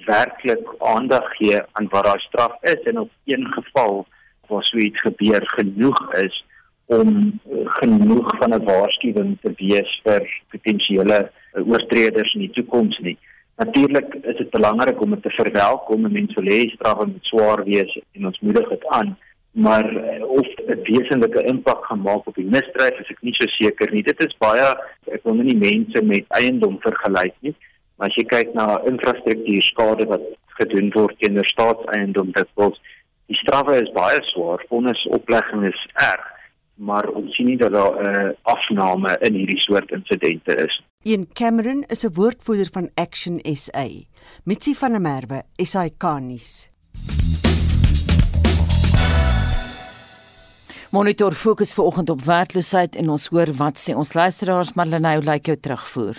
werklik 0.07 0.67
aandag 0.79 1.27
gee 1.37 1.59
aan 1.73 1.89
wat 1.91 2.05
daar 2.05 2.21
straf 2.21 2.55
is 2.63 2.83
en 2.91 2.99
op 2.99 3.11
een 3.25 3.47
geval 3.53 4.07
waar 4.49 4.65
so 4.65 4.79
iets 4.79 5.01
gebeur 5.01 5.43
genoeg 5.45 6.15
is 6.15 6.45
om 6.87 7.09
uh, 7.51 7.67
genoeg 7.81 8.37
van 8.39 8.55
'n 8.55 8.65
waarskuwing 8.65 9.39
te 9.43 9.53
wees 9.57 10.01
vir 10.05 10.23
potensiële 10.49 11.19
uh, 11.31 11.69
oortreders 11.69 12.35
in 12.35 12.41
die 12.41 12.51
toekoms 12.51 12.99
nie. 12.99 13.19
Natuurlik 13.57 14.15
is 14.15 14.37
dit 14.37 14.51
belangrik 14.51 15.01
om 15.01 15.11
dit 15.11 15.23
te 15.23 15.31
verwelkom 15.31 16.05
en 16.05 16.13
mense 16.13 16.41
wil 16.41 16.53
hê 16.53 16.69
straffe 16.69 17.07
moet 17.07 17.25
swaar 17.25 17.65
wees 17.65 18.01
en 18.13 18.27
ons 18.27 18.41
moedig 18.41 18.69
dit 18.69 18.87
aan 18.87 19.17
maar 19.53 19.85
uh, 19.93 20.25
of 20.29 20.47
'n 20.67 20.81
wesenlike 20.83 21.43
impak 21.43 21.85
gaan 21.85 22.01
maak 22.01 22.27
op 22.27 22.35
die 22.35 22.45
misdryf 22.45 23.01
is 23.01 23.11
ek 23.11 23.21
nie 23.21 23.35
so 23.35 23.47
seker 23.49 23.93
nie. 23.93 24.03
Dit 24.03 24.25
is 24.25 24.37
baie 24.39 24.77
ek 25.13 25.21
wil 25.25 25.35
nie 25.35 25.57
mense 25.57 26.03
met 26.03 26.25
eiendom 26.29 26.79
vergelyk 26.81 27.35
nie. 27.41 27.55
Maar 27.97 28.09
as 28.09 28.17
jy 28.17 28.25
kyk 28.25 28.55
na 28.55 28.81
infrastruktuur 28.89 29.63
skade 29.63 30.07
wat 30.07 30.25
gedoen 30.59 30.91
word 30.95 31.19
teenoor 31.19 31.47
staatseiendom, 31.47 32.33
dit 32.33 32.49
word 32.55 32.79
die 33.27 33.37
strawwe 33.37 33.83
is 33.83 33.93
baie 33.93 34.21
swaar, 34.33 34.65
vonnisoplegging 34.69 35.67
is 35.69 35.87
erg, 35.95 36.25
maar 36.77 37.09
ons 37.09 37.37
sien 37.37 37.47
nie 37.47 37.57
dat 37.57 37.73
daar 37.73 37.95
'n 38.01 38.09
uh, 38.09 38.33
afname 38.43 39.17
in 39.21 39.35
hierdie 39.35 39.61
soort 39.61 39.91
insidente 39.91 40.57
is. 40.67 40.83
Ian 41.05 41.27
Cameron 41.33 41.85
is 41.89 42.05
'n 42.05 42.15
woordvoerder 42.15 42.69
van 42.73 42.91
Action 42.95 43.41
SA. 43.43 43.87
Mitsi 44.45 44.75
van 44.75 44.93
der 44.93 45.01
Merwe, 45.01 45.43
SAK-nuus. 45.57 46.73
Monitor 50.93 51.33
fokus 51.33 51.73
vanoggend 51.73 52.11
op 52.11 52.23
werkloosheid 52.23 52.97
en 53.01 53.09
ons 53.15 53.23
hoor 53.33 53.49
wat 53.57 53.79
sê 53.81 53.95
ons 53.97 54.11
luisteraars 54.13 54.75
Marlenae 54.77 55.23
lyk 55.23 55.31
like 55.31 55.49
jou 55.49 55.57
terugvoer. 55.57 56.19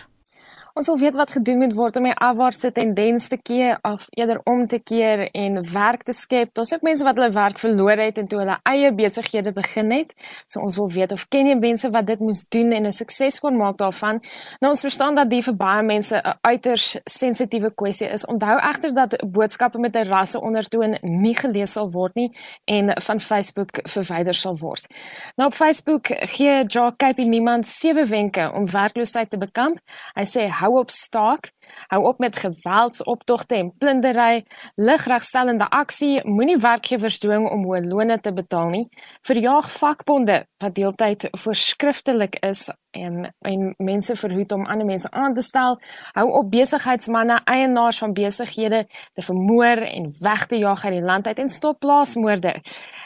Ons 0.73 0.87
wil 0.89 0.97
weet 0.97 1.13
wat 1.15 1.31
gedoen 1.31 1.59
moet 1.61 1.73
word 1.77 1.97
om 1.99 2.07
die 2.07 2.15
afwaartse 2.17 2.71
tendens 2.73 3.27
te 3.29 3.37
keer 3.37 3.75
of 3.85 4.07
eerder 4.17 4.39
om 4.49 4.63
te 4.67 4.79
keer 4.81 5.27
en 5.37 5.59
werk 5.69 6.01
te 6.03 6.15
skep. 6.17 6.49
Daar's 6.57 6.71
ook 6.73 6.81
mense 6.81 7.05
wat 7.05 7.19
hulle 7.19 7.29
werk 7.31 7.59
verloor 7.61 7.99
het 8.01 8.17
en 8.17 8.25
toe 8.27 8.39
hulle 8.39 8.55
eie 8.65 8.89
besighede 8.97 9.53
begin 9.53 9.91
het. 9.93 10.15
So 10.49 10.63
ons 10.65 10.77
wil 10.81 10.89
weet 10.89 11.13
of 11.13 11.27
ken 11.29 11.45
jy 11.51 11.59
mense 11.61 11.91
wat 11.93 12.07
dit 12.09 12.23
moes 12.25 12.41
doen 12.49 12.73
en 12.73 12.87
'n 12.89 12.91
sukses 12.91 13.37
kon 13.39 13.57
maak 13.57 13.77
daarvan? 13.77 14.21
Nou 14.61 14.71
ons 14.73 14.81
verstaan 14.81 15.15
dat 15.15 15.29
dit 15.29 15.43
vir 15.43 15.55
baie 15.55 15.83
mense 15.83 16.15
'n 16.15 16.33
uiters 16.41 16.97
sensitiewe 17.05 17.71
kwessie 17.75 18.07
is. 18.07 18.25
Onthou 18.25 18.57
egter 18.57 18.93
dat 18.93 19.31
boodskappe 19.31 19.77
met 19.77 19.95
'n 19.95 20.09
rasse 20.09 20.41
ondertoon 20.41 20.97
nie 21.01 21.35
gelees 21.35 21.71
sal 21.71 21.91
word 21.91 22.15
nie 22.15 22.31
en 22.65 23.01
van 23.01 23.19
Facebook 23.19 23.69
verwyder 23.83 24.33
sal 24.33 24.57
word. 24.57 24.87
Nou 25.35 25.47
op 25.47 25.53
Facebook 25.53 26.07
gee 26.09 26.65
Jock 26.65 26.97
Cape 26.97 27.23
niemand 27.23 27.67
sewe 27.67 28.05
wenke 28.05 28.51
om 28.53 28.71
werkloosheid 28.71 29.29
te 29.29 29.37
bekamp. 29.37 29.79
Hy 30.15 30.23
sê 30.25 30.62
hou 30.63 30.79
op 30.79 30.91
staak, 30.91 31.51
hou 31.91 32.03
op 32.07 32.19
met 32.23 32.39
geweldsoptogte 32.39 33.55
en 33.59 33.71
plundery, 33.77 34.43
ligregstellende 34.75 35.67
aksie, 35.69 36.21
moenie 36.27 36.57
werkgewers 36.57 37.19
dwing 37.23 37.49
om 37.51 37.65
hoë 37.67 37.83
lone 37.87 38.19
te 38.23 38.33
betaal 38.33 38.71
nie, 38.73 38.85
verjaag 39.27 39.69
vakbonde 39.71 40.43
wat 40.63 40.75
deeltyd 40.79 41.27
voorskriftelik 41.43 42.39
is 42.47 42.69
en 42.93 43.33
en 43.41 43.73
mense 43.77 44.15
verhoed 44.15 44.51
om 44.51 44.65
ander 44.65 44.85
mense 44.85 45.11
aan 45.11 45.33
te 45.33 45.41
stel, 45.41 45.79
hou 46.13 46.27
op 46.39 46.51
besigheidsmense, 46.51 47.41
eienaars 47.49 47.97
van 47.97 48.13
besighede 48.13 48.85
te 49.13 49.21
vermoor 49.21 49.83
en 49.87 50.09
weg 50.19 50.45
te 50.47 50.57
jaag 50.57 50.85
uit 50.85 50.93
die 50.93 51.03
land 51.03 51.27
uit 51.27 51.39
en 51.39 51.49
stop 51.49 51.79
plaasmoorde. 51.79 52.55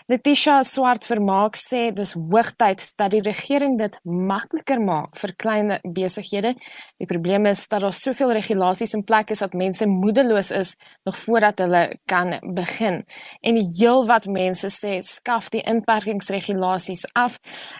Letitia 0.08 0.62
Swart 0.63 1.06
vermaak 1.06 1.58
sê 1.60 1.89
dis 1.95 2.13
hoogtyd 2.15 2.84
dat 2.95 3.12
die 3.12 3.21
regering 3.21 3.78
dit 3.80 3.97
makliker 4.04 4.80
maak 4.80 5.17
vir 5.19 5.34
klein 5.36 5.73
besighede. 5.84 6.54
Die 6.97 7.08
probleem 7.10 7.45
is 7.45 7.65
dat 7.67 7.84
daar 7.84 7.95
soveel 7.95 8.32
regulasies 8.38 8.95
in 8.95 9.04
plek 9.04 9.34
is 9.36 9.43
dat 9.43 9.54
mense 9.54 9.88
moedeloos 9.88 10.52
is 10.52 10.76
nog 11.04 11.17
voordat 11.17 11.60
hulle 11.60 11.84
kan 12.06 12.38
begin. 12.56 13.04
En 13.41 13.60
heelwat 13.80 14.28
mense 14.32 14.71
sê 14.71 14.97
skaf 15.04 15.50
die 15.50 15.63
inperkingsregulasies 15.63 17.06
af. 17.13 17.39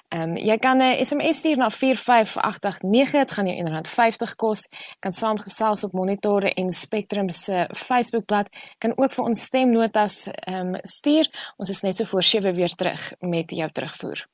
Ehm 0.10 0.36
um, 0.36 0.36
jy 0.38 0.58
kan 0.58 0.78
'n 0.78 1.06
SMS 1.06 1.38
stuur 1.38 1.58
na 1.58 1.70
4 1.70 1.97
45889 1.98 3.12
dit 3.20 3.32
gaan 3.32 3.48
jou 3.48 3.58
R1.50 3.66 4.36
kos. 4.36 4.68
Kan 5.00 5.14
saamgesels 5.14 5.84
op 5.84 5.94
Monitore 5.94 6.54
en 6.54 6.72
Spectrum 6.72 7.30
se 7.30 7.68
Facebookblad. 7.76 8.50
Kan 8.78 8.94
ook 8.96 9.12
vir 9.12 9.26
ons 9.26 9.44
stemnotas 9.44 10.28
ehm 10.28 10.76
um, 10.76 10.80
stuur. 10.82 11.54
Ons 11.58 11.70
is 11.70 11.82
net 11.82 11.96
so 11.96 12.06
voor 12.06 12.24
7 12.24 12.56
weer 12.56 12.74
terug 12.76 13.14
met 13.20 13.52
jou 13.52 13.72
terugvoer. 13.72 14.28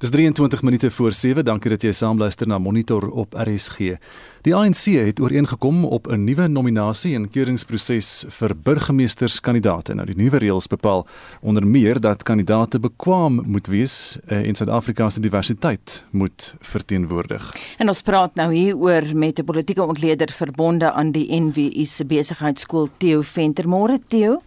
Dis 0.00 0.10
23 0.10 0.62
minute 0.62 0.90
voor 0.90 1.12
7. 1.12 1.44
Dankie 1.44 1.70
dat 1.70 1.82
jy 1.84 1.90
saamluister 1.92 2.48
na 2.48 2.56
Monitor 2.58 3.04
op 3.10 3.34
RSG. 3.36 3.98
Die 4.46 4.54
ANC 4.56 4.86
het 4.96 5.18
ooreengekom 5.20 5.82
op 5.84 6.06
'n 6.08 6.24
nuwe 6.24 6.46
nominasie 6.48 7.14
en 7.14 7.28
keuringsproses 7.30 8.24
vir 8.28 8.56
burgemeesterskandidaate. 8.56 9.94
Nou 9.94 10.06
die 10.06 10.16
nuwe 10.16 10.38
reëls 10.38 10.66
bepaal 10.66 11.06
onder 11.42 11.66
meer 11.66 12.00
dat 12.00 12.22
kandidaate 12.22 12.80
bekwam 12.80 13.42
moet 13.44 13.66
wees 13.66 14.18
eh, 14.26 14.48
en 14.48 14.54
Suid-Afrika 14.54 15.10
se 15.10 15.20
diversiteit 15.20 16.04
moet 16.10 16.54
verteenwoordig. 16.60 17.52
En 17.78 17.88
ons 17.88 18.02
praat 18.02 18.34
nou 18.34 18.54
hier 18.54 18.76
oor 18.76 19.02
met 19.14 19.38
'n 19.38 19.44
politieke 19.44 19.86
ontleder 19.86 20.30
verbonde 20.32 20.92
aan 20.92 21.12
die 21.12 21.40
NWI 21.40 21.86
se 21.86 22.04
besigheidskool 22.04 22.88
Theo 22.96 23.20
Venter. 23.20 23.68
Môre 23.68 23.98
Theo. 24.08 24.42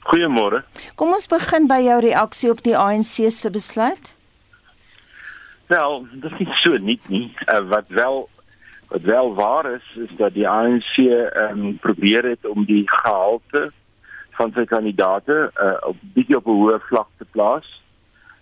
Goeiemôre. 0.00 0.64
Kom 0.94 1.12
ons 1.12 1.26
begin 1.26 1.66
by 1.66 1.80
jou 1.82 2.00
reaksie 2.00 2.50
op 2.50 2.62
die 2.62 2.76
ANC 2.76 3.30
se 3.30 3.50
besluit. 3.50 4.19
Wel, 5.70 6.06
dit 6.12 6.32
is 6.38 6.60
so 6.62 6.76
nie 6.76 6.98
nie. 7.06 7.34
Uh, 7.46 7.60
wat 7.68 7.88
wel 7.88 8.28
wat 8.88 9.02
wel 9.02 9.34
waar 9.34 9.72
is 9.72 9.96
is 9.96 10.10
dat 10.16 10.34
die 10.34 10.48
ANC 10.48 10.96
ehm 10.96 11.60
um, 11.64 11.76
probeer 11.78 12.24
het 12.24 12.46
om 12.46 12.64
die 12.64 12.82
gehalte 12.90 13.70
van 14.38 14.50
sy 14.56 14.64
kandidaate 14.64 15.36
uh, 15.62 15.76
op 15.90 16.00
bietjie 16.16 16.36
op 16.36 16.48
'n 16.50 16.58
hoër 16.62 16.82
vlak 16.88 17.06
te 17.18 17.26
plaas. 17.30 17.68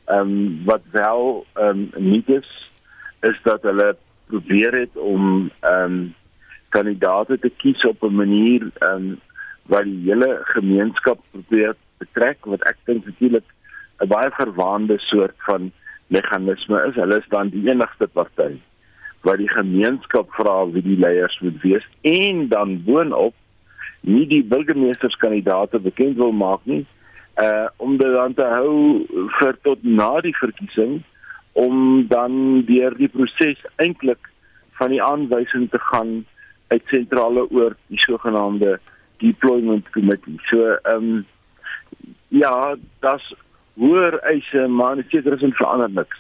Ehm 0.07 0.21
um, 0.21 0.65
wat 0.65 0.87
wel 0.91 1.45
ehm 1.53 1.69
um, 1.69 2.09
nie 2.11 2.23
is 2.27 2.71
is 3.21 3.37
dat 3.43 3.63
hulle 3.63 3.97
probeer 4.27 4.73
het 4.81 4.97
om 4.97 5.51
ehm 5.61 5.85
um, 5.85 6.15
kandidaate 6.69 7.39
te 7.39 7.53
kies 7.57 7.85
op 7.85 8.03
'n 8.03 8.15
manier 8.15 8.71
ehm 8.79 8.95
um, 8.95 9.21
wat 9.63 9.85
die 9.85 10.01
hele 10.09 10.41
gemeenskap 10.43 11.21
probeer 11.31 11.77
betrek 11.99 12.45
wat 12.45 12.65
ek 12.73 12.81
dink 12.85 13.05
natuurlik 13.05 13.49
'n 14.01 14.09
baie 14.09 14.31
verwaande 14.31 14.99
soort 14.99 15.37
van 15.37 15.73
meganisme 16.15 16.81
is. 16.89 16.97
Hulle 16.97 17.19
is 17.21 17.29
dan 17.35 17.53
die 17.55 17.67
enigste 17.69 18.09
party 18.09 18.57
wat 19.27 19.41
die 19.43 19.51
gemeenskap 19.51 20.31
vra 20.37 20.63
wie 20.73 20.83
die 20.85 20.99
leiers 20.99 21.39
moet 21.43 21.59
wees 21.65 21.87
en 22.07 22.47
dan 22.53 22.79
boonop 22.87 23.35
nie 24.07 24.27
die 24.31 24.45
burgemeesterskandidaate 24.47 25.81
bekend 25.83 26.17
wil 26.23 26.33
maak 26.33 26.63
nie 26.71 26.85
uh 27.43 27.67
om 27.77 27.97
dit 27.99 28.13
dan 28.15 28.35
te 28.35 28.47
hou 28.47 29.05
vir 29.39 29.59
tot 29.67 29.83
na 29.83 30.11
die 30.27 30.35
verkiesing 30.39 31.01
om 31.59 32.07
dan 32.11 32.63
deur 32.71 32.95
die 32.99 33.11
proses 33.11 33.61
eintlik 33.83 34.31
van 34.79 34.95
die 34.95 35.03
aanwysing 35.03 35.67
te 35.71 35.81
gaan 35.91 36.13
uit 36.69 36.95
sentrale 36.95 37.47
oor 37.51 37.75
die 37.89 38.01
sogenaamde 38.05 38.79
deployment 39.19 39.91
committee. 39.91 40.39
So 40.51 40.77
ehm 40.77 41.11
um, 41.11 41.27
ja, 42.29 42.77
das 43.01 43.23
hoër 43.79 44.19
eise, 44.33 44.67
maar 44.69 44.97
in 44.97 45.07
sekere 45.09 45.39
sin 45.39 45.53
verander 45.53 45.91
niks. 45.91 46.19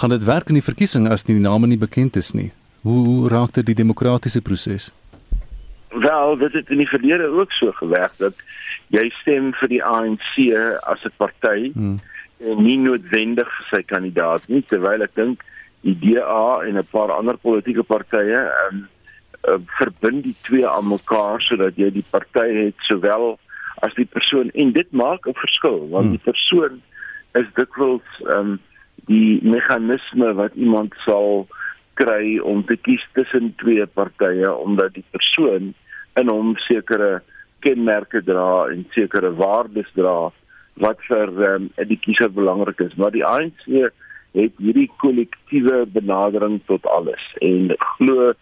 Gaan 0.00 0.10
dit 0.10 0.24
werk 0.24 0.48
in 0.48 0.58
die 0.58 0.66
verkiesing 0.66 1.08
as 1.10 1.26
die 1.26 1.38
name 1.38 1.66
nie 1.70 1.78
bekend 1.78 2.16
is 2.16 2.32
nie? 2.34 2.52
Hoe, 2.82 3.00
hoe 3.06 3.28
raak 3.28 3.54
dit 3.58 3.66
die 3.66 3.78
demokratiese 3.78 4.42
proses? 4.42 4.90
Wel, 5.94 6.36
dit 6.36 6.52
het 6.52 6.70
in 6.74 6.82
die 6.82 6.90
verlede 6.90 7.30
ook 7.30 7.52
so 7.52 7.72
gewerk 7.78 8.16
dat 8.18 8.40
jy 8.94 9.06
stem 9.20 9.52
vir 9.60 9.70
die 9.70 9.82
ANC 9.82 10.34
as 10.82 11.04
'n 11.04 11.14
party 11.16 11.70
hmm. 11.72 11.98
en 12.38 12.62
nie 12.62 12.78
noodwendig 12.78 13.48
vir 13.58 13.66
sy 13.70 13.82
kandidaat 13.82 14.48
nie, 14.48 14.62
terwyl 14.62 15.02
ek 15.02 15.14
dink 15.14 15.44
die 15.86 15.94
DA 16.02 16.64
en 16.66 16.78
'n 16.78 16.90
paar 16.90 17.12
ander 17.12 17.36
politieke 17.36 17.82
partye 17.82 18.50
um, 18.66 18.88
uh, 19.48 19.58
verbind 19.78 20.24
die 20.24 20.36
twee 20.42 20.66
aan 20.66 20.88
mekaar 20.88 21.40
sodat 21.40 21.76
jy 21.76 21.90
die 21.90 22.06
party 22.10 22.48
het 22.64 22.88
sowel 22.88 23.38
as 23.82 23.94
die 23.94 24.06
persoon. 24.06 24.50
En 24.50 24.72
dit 24.72 24.90
maak 24.92 25.26
'n 25.26 25.34
verskil 25.34 25.88
want 25.88 26.10
die 26.10 26.20
hmm. 26.22 26.32
persoon 26.32 26.82
is 27.32 27.48
dikwels 27.54 28.08
ehm 28.26 28.38
um, 28.38 28.60
die 29.06 29.40
meganisme 29.42 30.32
wat 30.34 30.54
iemand 30.54 30.94
sal 31.04 31.46
kry 31.94 32.38
om 32.38 32.64
te 32.64 32.76
kies 32.76 33.02
tussen 33.12 33.54
twee 33.56 33.86
partye 33.86 34.54
omdat 34.54 34.94
die 34.94 35.04
persoon 35.10 35.74
in 36.14 36.28
hom 36.28 36.56
sekere 36.56 37.22
kenmerke 37.58 38.22
dra 38.22 38.66
en 38.70 38.86
sekere 38.90 39.34
waardes 39.34 39.90
dra 39.98 40.32
wat 40.82 41.04
vir 41.08 41.30
um, 41.48 41.68
die 41.88 41.98
kiezer 42.02 42.32
belangrik 42.32 42.80
is. 42.80 42.94
Maar 42.98 43.14
die 43.14 43.24
ANC 43.24 43.66
het 44.34 44.56
hierdie 44.58 44.90
kollektiewe 44.98 45.84
benadering 45.86 46.60
tot 46.66 46.86
alles. 46.86 47.22
En 47.40 47.70
glo 47.78 48.32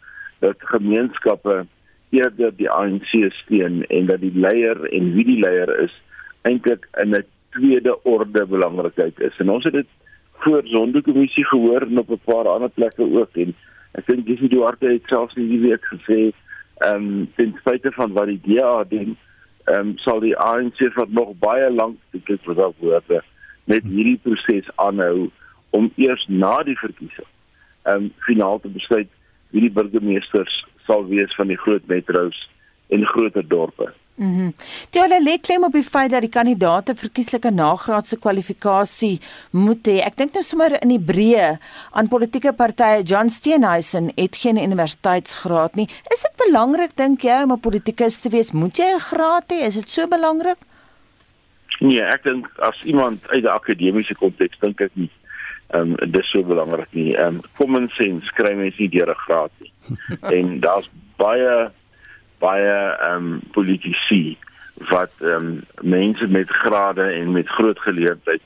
dat 0.40 0.57
gemeenskappe 0.73 1.66
eerder 2.12 2.53
die 2.57 2.70
ANC 2.70 3.12
steun 3.42 3.83
en 3.88 4.07
dat 4.07 4.20
die 4.20 4.35
leier 4.35 4.85
en 4.92 5.12
wie 5.16 5.25
die 5.25 5.40
leier 5.40 5.70
is 5.83 5.94
eintlik 6.48 6.88
in 7.03 7.14
'n 7.16 7.25
tweede 7.57 7.96
orde 8.05 8.46
belangrikheid 8.46 9.20
is. 9.20 9.37
En 9.38 9.51
ons 9.51 9.64
het 9.64 9.72
dit 9.72 9.88
voor 10.42 10.62
sondekommissie 10.64 11.46
gehoor 11.46 11.83
en 11.83 11.98
op 11.98 12.11
'n 12.11 12.20
paar 12.25 12.48
ander 12.48 12.70
plekke 12.70 13.03
ook 13.03 13.37
en 13.37 13.55
ek 13.92 14.07
dink 14.07 14.27
dis 14.27 14.40
die 14.40 14.48
Duarte 14.48 14.87
het 14.87 15.07
selfs 15.07 15.35
nie 15.35 15.61
weet 15.61 15.85
gesê 15.92 16.20
ehm 16.77 16.94
um, 16.94 17.31
ten 17.37 17.55
spyte 17.59 17.92
van 17.92 18.12
wat 18.12 18.27
die 18.27 18.40
DA 18.46 18.85
doen 18.88 19.16
ehm 19.64 19.79
um, 19.79 19.92
sal 19.98 20.20
die 20.20 20.37
ANC 20.37 20.77
vir 20.77 21.07
nog 21.09 21.35
baie 21.38 21.70
lank 21.70 21.96
dit 22.11 22.44
wat 22.44 22.57
daar 22.57 22.72
woorde 22.79 23.22
met 23.64 23.85
hierdie 23.85 24.18
proses 24.22 24.70
aanhou 24.75 25.31
om 25.70 25.92
eers 25.96 26.25
na 26.29 26.62
die 26.62 26.79
verkiesing 26.79 27.31
ehm 27.83 27.96
um, 27.96 28.12
finaal 28.18 28.61
te 28.61 28.68
besluit 28.68 29.11
wie 29.51 29.61
die 29.61 29.75
burgemeesters 29.81 30.64
sal 30.87 31.07
wees 31.07 31.35
van 31.37 31.49
die 31.49 31.59
groot 31.64 31.87
metro's 31.87 32.49
en 32.88 33.07
groter 33.07 33.49
dorpe. 33.49 33.92
Mhm. 34.16 34.29
Mm 34.45 34.53
die 34.92 35.01
hulle 35.01 35.18
lê 35.25 35.38
klem 35.40 35.64
op 35.64 35.73
die 35.73 35.85
feit 35.85 36.11
dat 36.12 36.21
die 36.21 36.33
kandidaate 36.33 36.95
verkieslike 36.95 37.51
nagraadse 37.51 38.18
kwalifikasie 38.21 39.21
moet 39.57 39.88
hê. 39.88 40.03
Ek 40.05 40.18
dink 40.18 40.35
net 40.37 40.45
sommer 40.45 40.77
in 40.83 40.92
die 40.92 41.01
breë 41.01 41.57
aan 41.97 42.11
politieke 42.12 42.53
partye 42.53 43.01
John 43.09 43.33
Steenhuisen 43.33 44.11
het 44.16 44.37
geen 44.37 44.61
universiteitsgraad 44.61 45.81
nie. 45.81 45.88
Is 46.12 46.27
dit 46.27 46.37
belangrik 46.45 46.92
dink 46.97 47.25
jy 47.25 47.40
om 47.42 47.53
'n 47.53 47.61
politikus 47.61 48.21
te 48.21 48.29
wees? 48.29 48.53
Moet 48.53 48.77
jy 48.79 48.90
'n 48.92 49.01
graad 49.01 49.49
hê? 49.49 49.64
Is 49.66 49.75
dit 49.75 49.90
so 49.90 50.07
belangrik? 50.07 50.61
Nee, 51.81 52.03
ek 52.03 52.23
dink 52.23 52.47
as 52.59 52.79
iemand 52.85 53.29
uit 53.29 53.45
'n 53.45 53.57
akademiese 53.61 54.14
konteks 54.14 54.59
dink 54.61 54.81
ek 54.81 54.92
nie 54.95 55.11
ehm 55.73 55.97
um, 55.97 56.11
dis 56.12 56.31
so 56.31 56.42
belangrik 56.42 56.92
nie. 56.92 57.16
Ehm 57.16 57.37
um, 57.37 57.40
common 57.57 57.88
sense 57.88 58.29
kry 58.37 58.55
mens 58.55 58.77
nie 58.79 58.88
deur 58.88 59.09
'n 59.09 59.25
graad 59.27 59.51
nie. 59.61 59.71
en 60.37 60.61
daar's 60.61 60.90
baie 61.16 61.71
baie 62.38 62.79
ehm 62.99 63.33
um, 63.33 63.40
politici 63.53 64.38
wat 64.90 65.12
ehm 65.21 65.35
um, 65.35 65.61
mense 65.83 66.27
met 66.27 66.51
grade 66.51 67.03
en 67.03 67.33
met 67.33 67.49
groot 67.49 67.79
geleerdheid 67.79 68.42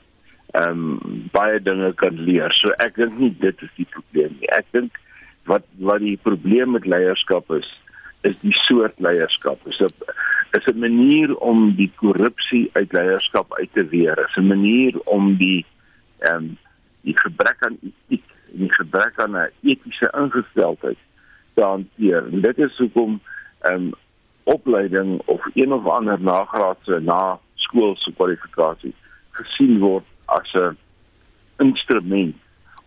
ehm 0.51 0.69
um, 0.69 1.29
baie 1.31 1.61
dinge 1.61 1.93
kan 1.93 2.19
leer. 2.19 2.53
So 2.53 2.73
ek 2.83 2.95
dink 2.95 3.17
nie 3.19 3.33
dit 3.39 3.61
is 3.61 3.73
die 3.75 3.87
probleem 3.95 4.37
nie. 4.39 4.49
Ek 4.55 4.65
dink 4.71 4.99
wat 5.49 5.65
wat 5.89 6.03
die 6.03 6.19
probleem 6.21 6.75
met 6.75 6.85
leierskap 6.85 7.51
is 7.57 7.67
is 8.27 8.37
die 8.41 8.55
soort 8.65 8.99
leierskap. 8.99 9.59
Is 9.67 9.79
'n 9.79 9.93
is 10.57 10.67
'n 10.67 10.79
manier 10.79 11.35
om 11.35 11.75
die 11.75 11.91
korrupsie 11.95 12.69
uit 12.73 12.93
leierskap 12.93 13.53
uit 13.59 13.73
te 13.73 13.85
weer. 13.87 14.17
Is 14.29 14.37
'n 14.37 14.47
manier 14.47 14.99
om 15.05 15.35
die 15.35 15.65
ehm 16.19 16.35
um, 16.35 16.57
die 17.01 17.17
gebrek 17.17 17.59
aan 17.65 17.77
etiek 17.81 18.25
en 18.51 18.59
die 18.65 18.73
gebrek 18.73 19.19
aan 19.19 19.35
'n 19.37 19.51
etiese 19.63 20.09
ingesteldheid 20.23 20.97
te 21.57 21.65
hanteer. 21.65 22.27
En 22.31 22.41
dit 22.41 22.57
is 22.57 22.77
hoekom 22.77 23.19
'n 23.61 23.73
um, 23.73 23.91
opleiding 24.43 25.21
of 25.25 25.41
een 25.53 25.73
of 25.73 25.85
ander 25.85 26.21
nagraadse 26.21 26.99
na 26.99 27.39
skoolse 27.55 28.11
kwalifikasie 28.13 28.93
gesien 29.31 29.79
word 29.79 30.05
as 30.25 30.53
'n 30.53 30.77
instrument 31.57 32.35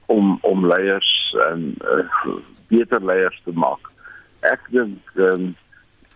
om 0.07 0.39
om 0.41 0.67
leiers 0.67 1.37
en 1.49 1.75
uh, 1.85 2.35
beter 2.69 3.05
leiers 3.05 3.41
te 3.45 3.53
maak. 3.55 3.91
Ek 4.41 4.61
dink 4.71 4.99
um, 5.15 5.57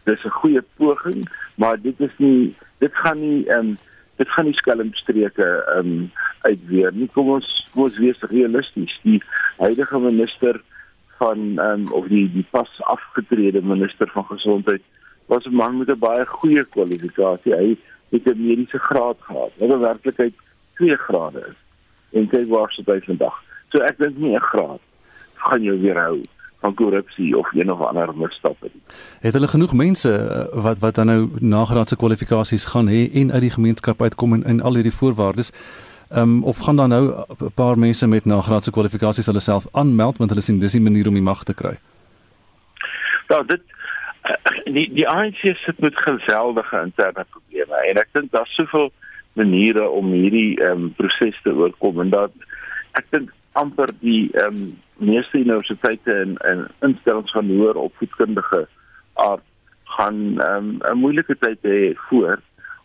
dis 0.04 0.24
'n 0.24 0.38
goeie 0.40 0.62
poging, 0.76 1.26
maar 1.54 1.80
dit 1.80 2.00
is 2.00 2.14
nie 2.16 2.54
dit 2.78 2.94
gaan 2.94 3.20
nie 3.20 3.50
um, 3.50 3.76
dit 4.16 4.28
gaan 4.28 4.44
nie 4.44 4.60
skelmstreke 4.62 5.48
um, 5.76 6.10
uitweer 6.40 6.92
nie. 6.92 7.08
Kom 7.12 7.28
ons 7.28 7.48
kom 7.72 7.82
ons 7.82 7.98
wees 7.98 8.20
realisties. 8.30 8.94
Die 9.02 9.22
huidige 9.58 9.98
minister 9.98 10.62
van 11.18 11.59
ehm 11.59 11.81
um, 11.81 11.92
of 11.92 12.07
die 12.07 12.33
die 12.33 12.46
pas 12.50 12.70
afgetrede 12.83 13.62
minister 13.62 14.11
van 14.12 14.24
gesondheid 14.24 14.83
was 15.27 15.44
'n 15.44 15.55
man 15.55 15.79
met 15.79 15.88
'n 15.88 15.98
baie 15.98 16.27
goeie 16.27 16.64
kwalifikasie. 16.64 17.55
Hy 17.55 17.77
het 18.09 18.27
'n 18.27 18.46
mediese 18.46 18.79
graad 18.79 19.16
gehad. 19.20 19.50
Wat 19.57 19.70
in 19.70 19.79
werklikheid 19.79 20.35
2 20.74 20.96
grade 20.96 21.38
is. 21.38 21.59
En 22.11 22.29
kyk 22.29 22.48
waar 22.48 22.70
sy 22.70 22.83
by 22.83 23.00
vandag. 23.00 23.42
So 23.68 23.79
ek 23.79 23.98
dink 23.98 24.16
nie 24.16 24.35
'n 24.35 24.40
graad 24.40 24.81
gaan 25.35 25.62
jou 25.62 25.81
weerhou 25.81 26.22
van 26.64 26.74
korrupsie 26.74 27.38
of 27.38 27.53
een 27.53 27.72
of 27.72 27.81
ander 27.81 28.16
misstappe 28.16 28.68
nie. 28.72 28.83
Het 29.20 29.33
hulle 29.33 29.48
genoeg 29.48 29.72
mense 29.72 30.11
uh, 30.11 30.62
wat 30.62 30.79
wat 30.79 30.94
dan 30.94 31.07
nou 31.07 31.29
nagraadse 31.40 31.96
kwalifikasies 31.96 32.64
gaan 32.64 32.88
hê 32.88 33.11
en 33.12 33.33
uit 33.33 33.40
die 33.40 33.50
gemeenskap 33.50 34.03
uitkom 34.03 34.33
en 34.33 34.44
in 34.44 34.62
al 34.62 34.74
hierdie 34.74 34.98
voorwaardes 35.00 35.53
um, 36.10 36.44
of 36.44 36.58
gaan 36.58 36.76
dan 36.76 36.88
nou 36.88 37.24
'n 37.40 37.52
paar 37.54 37.78
mense 37.78 38.06
met 38.06 38.24
nagraadse 38.24 38.70
kwalifikasies 38.70 39.26
hulle 39.26 39.40
self 39.40 39.66
aanmeld 39.72 40.16
want 40.16 40.30
hulle 40.30 40.42
sien 40.42 40.58
dis 40.58 40.72
die 40.72 40.80
manier 40.80 41.08
om 41.08 41.14
die 41.14 41.22
mag 41.22 41.44
te 41.44 41.54
kry. 41.54 41.78
Ja, 43.28 43.42
dit 43.42 43.62
uh, 44.24 44.72
die 44.74 44.94
die 44.94 45.08
ANC 45.08 45.40
sit 45.40 45.78
met 45.78 45.96
geweldige 45.96 46.80
interne 46.80 47.24
probleme 47.30 47.76
en 47.88 47.96
ek 47.96 48.08
dink 48.12 48.32
daar's 48.32 48.54
soveel 48.54 48.92
maniere 49.32 49.88
om 49.88 50.12
hierdie 50.12 50.60
ehm 50.60 50.70
um, 50.70 50.92
proses 50.96 51.40
te 51.42 51.50
oorkom 51.50 52.00
en 52.00 52.10
dat 52.10 52.32
ek 52.92 53.06
dink 53.10 53.32
amper 53.52 53.90
die 54.00 54.30
ehm 54.32 54.46
um, 54.46 54.78
meeste 54.96 55.38
universiteite 55.38 56.12
en 56.12 56.36
en 56.36 56.66
instellings 56.80 57.32
van 57.32 57.50
hoër 57.50 57.76
opvoedkundige 57.76 58.66
aard 59.14 59.42
gaan 59.96 60.40
ehm 60.40 60.68
um, 60.68 60.78
'n 60.92 60.98
moeilike 60.98 61.36
tyd 61.38 61.58
hê 61.62 61.94
voor 62.08 62.38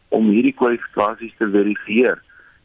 om 0.09 0.29
hierdie 0.29 0.55
kwalifikasies 0.61 1.33
te 1.37 1.49
verifieer 1.49 2.17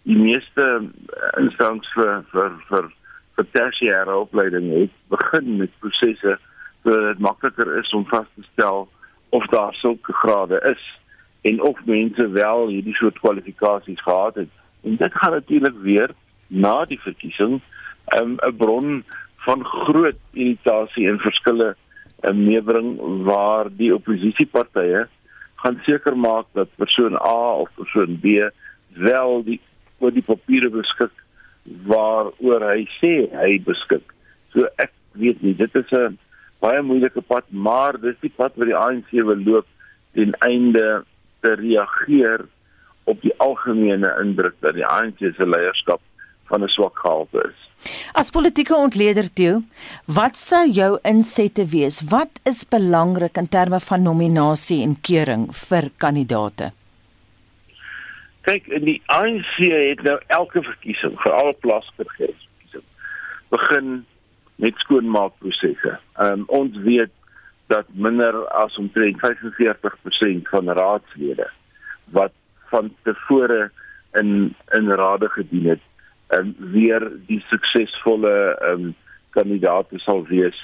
die 0.05 0.17
meeste 0.17 0.65
eh, 0.65 1.43
instellings 1.43 1.89
vir 1.97 2.25
vir 2.33 2.59
vir 2.71 2.91
vir 3.37 3.47
tersiêre 3.57 4.15
opleiding 4.15 4.69
het 4.73 4.93
begin 5.11 5.57
met 5.63 5.73
prosesse 5.83 6.37
sodat 6.85 7.07
dit 7.09 7.23
makliker 7.25 7.71
is 7.81 7.93
om 7.97 8.05
vas 8.11 8.29
te 8.37 8.45
stel 8.53 8.85
of 9.35 9.47
daar 9.53 9.75
sulke 9.75 10.13
grade 10.13 10.61
is 10.71 10.83
en 11.51 11.63
of 11.63 11.81
mense 11.85 12.29
wel 12.37 12.69
hierdie 12.69 12.95
soort 12.97 13.19
kwalifikasies 13.21 14.01
gehad 14.03 14.35
het. 14.35 14.53
En 14.85 14.97
dit 14.97 15.15
gaan 15.15 15.33
natuurlik 15.33 15.75
weer 15.83 16.15
na 16.49 16.85
die 16.85 17.01
verkiesing 17.01 17.61
um, 18.21 18.37
'n 18.37 18.57
bron 18.57 19.05
van 19.47 19.65
groot 19.65 20.21
irritasie 20.33 21.09
en 21.09 21.19
verskille 21.19 21.75
um, 22.23 22.45
meebring 22.45 22.97
waar 23.25 23.69
die 23.77 23.95
oppositiepartye 23.95 25.07
gaan 25.65 25.81
seker 25.85 26.17
maak 26.17 26.47
dat 26.53 26.69
persoon 26.77 27.17
A 27.17 27.57
of 27.65 27.69
persoon 27.75 28.19
B 28.21 28.49
wel 28.95 29.45
die 29.45 29.61
oor 30.05 30.15
die 30.15 30.27
papiere 30.27 30.71
beskik 30.73 31.13
waaroor 31.89 32.67
hy 32.69 32.85
sê 33.01 33.15
hy 33.33 33.57
beskik. 33.65 34.05
So 34.53 34.69
ek 34.79 34.93
weet 35.19 35.43
nie, 35.43 35.55
dit 35.57 35.75
is 35.81 35.93
'n 35.93 36.19
baie 36.61 36.83
moeilike 36.83 37.23
pad, 37.23 37.45
maar 37.51 37.99
dis 38.01 38.17
die 38.21 38.33
pad 38.37 38.53
wat 38.57 38.69
die 38.69 38.77
ANC 38.77 39.11
wil 39.13 39.41
loop 39.49 39.67
ten 40.15 40.33
einde 40.41 41.05
te 41.43 41.55
reageer 41.61 42.47
op 43.05 43.21
die 43.23 43.35
algemene 43.39 44.11
indruk 44.23 44.57
dat 44.61 44.75
die 44.75 44.87
ANC 44.87 45.19
se 45.19 45.47
leierskap 45.47 46.01
van 46.49 46.63
'n 46.65 46.69
swak 46.69 46.99
gehalte 46.99 47.41
is. 47.51 47.59
As 48.13 48.31
politieke 48.31 48.75
ontleder 48.75 49.33
toe, 49.33 49.63
wat 50.07 50.37
sou 50.37 50.65
jou 50.71 50.99
insette 51.03 51.67
wees? 51.67 52.01
Wat 52.09 52.41
is 52.45 52.65
belangrik 52.65 53.37
in 53.37 53.49
terme 53.49 53.81
van 53.81 54.03
nominasie 54.03 54.83
en 54.83 54.97
keuring 55.01 55.49
vir 55.69 55.91
kandidaate? 55.97 56.73
Kyk, 58.45 58.67
in 58.67 58.85
die 58.85 59.01
ANC 59.07 59.55
het 59.57 60.03
nou 60.05 60.19
elke 60.37 60.63
verkiesing, 60.63 61.15
veral 61.21 61.55
plaaslike 61.65 62.11
verkiesing, 62.17 62.85
begin 63.49 64.05
met 64.61 64.77
skoonmaakprosesse. 64.85 65.99
Ehm 66.15 66.45
um, 66.45 66.45
ons 66.47 66.77
weet 66.85 67.13
dat 67.73 67.89
minder 67.93 68.37
as 68.53 68.77
omtrent 68.77 69.17
45% 69.23 70.51
van 70.53 70.69
raadslede 70.69 71.49
wat 72.13 72.33
van 72.69 72.93
tevore 73.03 73.71
in 74.13 74.55
in 74.71 74.91
rade 74.91 75.29
gedien 75.29 75.69
het, 75.69 75.81
um, 76.29 76.55
weer 76.59 77.09
die 77.27 77.41
suksesvolle 77.49 78.35
ehm 78.61 78.73
um, 78.73 78.95
kandidaate 79.31 79.99
sal 79.99 80.23
wees 80.27 80.59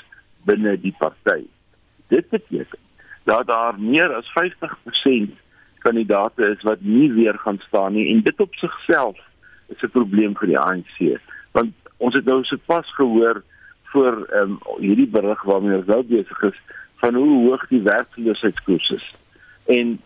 binne 0.46 0.76
die 0.80 0.94
party. 0.98 1.46
Dit 2.08 2.28
beteken 2.28 2.78
dat 3.24 3.46
daar 3.46 3.80
meer 3.80 4.12
as 4.14 4.28
50% 4.36 5.32
kandidate 5.82 6.46
is 6.54 6.62
wat 6.62 6.80
nie 6.80 7.12
weer 7.12 7.38
gaan 7.38 7.60
staan 7.66 7.92
nie. 7.92 8.08
En 8.14 8.22
dit 8.22 8.40
op 8.40 8.54
sigself 8.54 9.18
is 9.68 9.82
'n 9.82 9.90
probleem 9.90 10.36
vir 10.36 10.46
die 10.46 10.58
ANC 10.58 11.20
want 11.52 11.74
ons 11.96 12.14
het 12.14 12.24
nou 12.24 12.44
sopas 12.44 12.94
gehoor 12.94 13.42
voor 13.92 14.26
um, 14.32 14.58
hierdie 14.78 15.08
berig 15.10 15.42
waarmee 15.42 15.76
ons 15.76 15.90
nou 15.90 16.02
besig 16.06 16.42
is 16.42 16.60
van 17.02 17.14
hoe 17.14 17.48
hoog 17.48 17.66
die 17.68 17.82
werkloosheidskoers 17.82 18.90
is. 18.90 19.06
En 19.66 19.98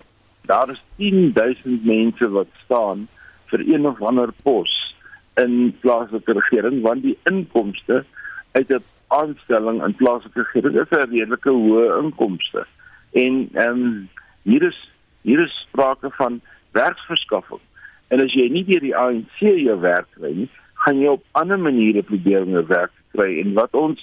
daar 0.49 0.71
is 0.71 0.83
10000 0.97 1.85
mense 1.85 2.31
wat 2.31 2.49
staan 2.65 3.07
vir 3.53 3.65
een 3.69 3.87
of 3.87 4.03
ander 4.03 4.33
pos 4.43 4.73
in 5.41 5.75
plaaslike 5.81 6.33
regering 6.33 6.81
want 6.83 7.03
die 7.03 7.19
inkomste 7.31 8.05
uit 8.53 8.71
'n 8.71 8.83
aanstelling 9.09 9.83
in 9.85 9.95
plaaslike 9.95 10.47
regering 10.47 10.81
is 10.81 10.91
'n 10.91 11.11
redelike 11.11 11.51
hoë 11.51 12.03
inkomste. 12.03 12.67
En 13.13 13.49
ehm 13.53 13.69
um, 13.69 14.09
hier 14.43 14.63
is 14.63 14.91
Hier 15.25 15.41
is 15.41 15.55
sprake 15.65 16.11
van 16.19 16.41
werksverskaffing. 16.77 17.63
En 18.13 18.21
as 18.21 18.35
jy 18.37 18.49
nie 18.53 18.65
deur 18.69 18.85
die 18.85 18.97
ANC 18.97 19.39
jou 19.41 19.79
werk 19.81 20.11
kry 20.19 20.33
nie, 20.37 20.51
gaan 20.85 21.01
jy 21.01 21.15
op 21.17 21.25
ander 21.41 21.59
maniere 21.59 22.05
probeer 22.05 22.45
om 22.45 22.53
jou 22.59 22.65
werk 22.69 22.93
te 22.93 23.19
kry 23.19 23.31
en 23.41 23.55
wat 23.57 23.73
ons 23.79 24.01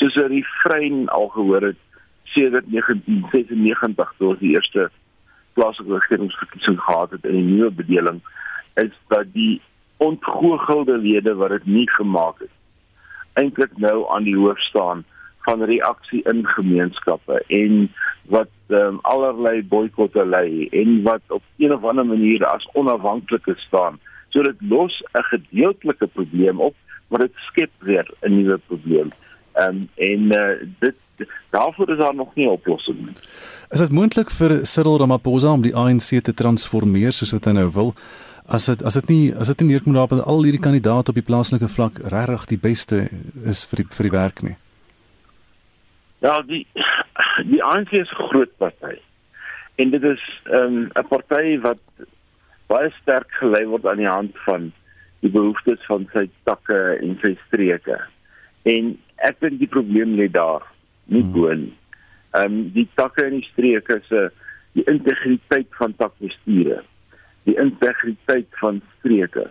soos 0.00 0.16
'n 0.16 0.32
refrein 0.32 1.08
al 1.08 1.28
gehoor 1.34 1.62
het 1.70 1.80
sedert 2.34 2.66
1996 2.70 4.12
toe 4.18 4.36
die 4.40 4.52
eerste 4.54 4.90
plaaslike 5.56 5.94
regeringsverkiesing 5.94 6.80
gehad 6.80 7.10
het 7.10 7.24
in 7.24 7.38
die 7.40 7.48
nuwe 7.54 7.70
bedeling 7.70 8.20
is 8.74 8.92
dat 9.08 9.32
die 9.32 9.60
ontgoogelde 9.96 10.98
lede 10.98 11.34
wat 11.34 11.50
dit 11.56 11.66
nie 11.66 11.88
gemaak 11.90 12.38
het 12.44 12.54
eintlik 13.32 13.76
nou 13.76 14.04
aan 14.14 14.28
die 14.28 14.36
hoof 14.36 14.60
staan 14.60 15.04
van 15.46 15.62
reaksie 15.62 16.22
in 16.30 16.46
gemeenskappe 16.46 17.42
en 17.46 17.88
wat 18.28 18.50
um, 18.68 18.98
allerlei 19.02 19.62
boikotte 19.64 20.24
lei 20.26 20.68
en 20.68 21.02
wat 21.02 21.22
op 21.28 21.42
een 21.56 21.72
of 21.72 21.84
ander 21.84 22.06
manier 22.06 22.44
as 22.46 22.68
onafhanklike 22.72 23.54
staan. 23.56 23.98
So 24.28 24.42
dit 24.42 24.60
los 24.68 25.02
'n 25.12 25.22
gedeeltelike 25.22 26.06
probleem 26.06 26.60
op, 26.60 26.74
maar 27.08 27.20
dit 27.20 27.32
skep 27.34 27.70
weer 27.78 28.10
'n 28.20 28.34
nuwe 28.36 28.58
probleem. 28.66 29.12
Um, 29.54 29.88
en 29.94 30.20
uh, 30.20 30.68
dit 30.78 30.94
daarvoor 31.50 31.90
is 31.90 31.98
daar 31.98 32.14
nog 32.14 32.34
nie 32.34 32.46
'n 32.46 32.50
oplossing 32.50 32.98
nie. 32.98 33.16
Is 33.68 33.78
dit 33.78 33.90
moontlik 33.90 34.30
vir 34.30 34.66
Cyril 34.66 34.98
Ramaphosa 34.98 35.52
om 35.52 35.62
die 35.62 35.76
ANC 35.76 36.22
te 36.22 36.34
transformeer 36.34 37.12
soos 37.12 37.30
wat 37.30 37.44
hy 37.44 37.52
nou 37.52 37.70
wil? 37.72 37.94
As 38.46 38.64
dit 38.64 38.82
as 38.82 38.94
dit 38.94 39.08
nie 39.08 39.34
as 39.34 39.46
dit 39.46 39.60
nie 39.60 39.68
neerkom 39.68 39.92
daarop 39.92 40.10
dat 40.10 40.24
al 40.24 40.42
hierdie 40.42 40.60
kandidaate 40.60 41.10
op 41.10 41.14
die 41.14 41.26
plaaslike 41.26 41.68
vlak 41.68 41.98
regtig 42.04 42.44
die 42.44 42.58
beste 42.58 43.08
is 43.44 43.64
vir 43.64 43.76
die 43.76 43.86
vir 43.96 44.02
die 44.02 44.16
werk 44.18 44.42
nie. 44.42 44.56
Ja, 46.18 46.42
die 46.42 46.66
die 47.52 47.62
ANC 47.62 47.92
is 47.92 48.10
'n 48.10 48.28
groot 48.30 48.56
party. 48.56 48.98
En 49.76 49.90
dit 49.90 50.02
is 50.02 50.22
ehm, 50.44 50.74
'n 50.82 50.90
um, 50.94 51.08
party 51.08 51.58
wat 51.60 51.82
baie 52.66 52.90
sterk 53.00 53.30
gelei 53.40 53.64
word 53.66 53.86
aan 53.86 54.02
die 54.02 54.10
hand 54.10 54.38
van 54.46 54.72
die 55.20 55.30
behoeftes 55.30 55.84
van 55.86 56.08
sy 56.12 56.28
takke 56.44 56.98
en 57.02 57.18
sy 57.22 57.36
streke. 57.46 58.00
En 58.62 58.98
ek 59.16 59.40
dink 59.40 59.58
die 59.58 59.70
probleem 59.70 60.14
lê 60.18 60.28
daar, 60.30 60.62
nie 61.04 61.22
hmm. 61.22 61.32
bo 61.32 61.54
nie. 61.54 61.74
Ehm 62.36 62.44
um, 62.44 62.58
die 62.74 62.88
takke 62.94 63.24
en 63.24 63.38
die 63.38 63.50
streke 63.52 64.00
se 64.08 64.28
die 64.72 64.84
integriteit 64.90 65.70
van 65.78 65.94
takbestuure, 65.96 66.82
die 67.48 67.56
integriteit 67.56 68.50
van 68.60 68.82
streke 68.98 69.48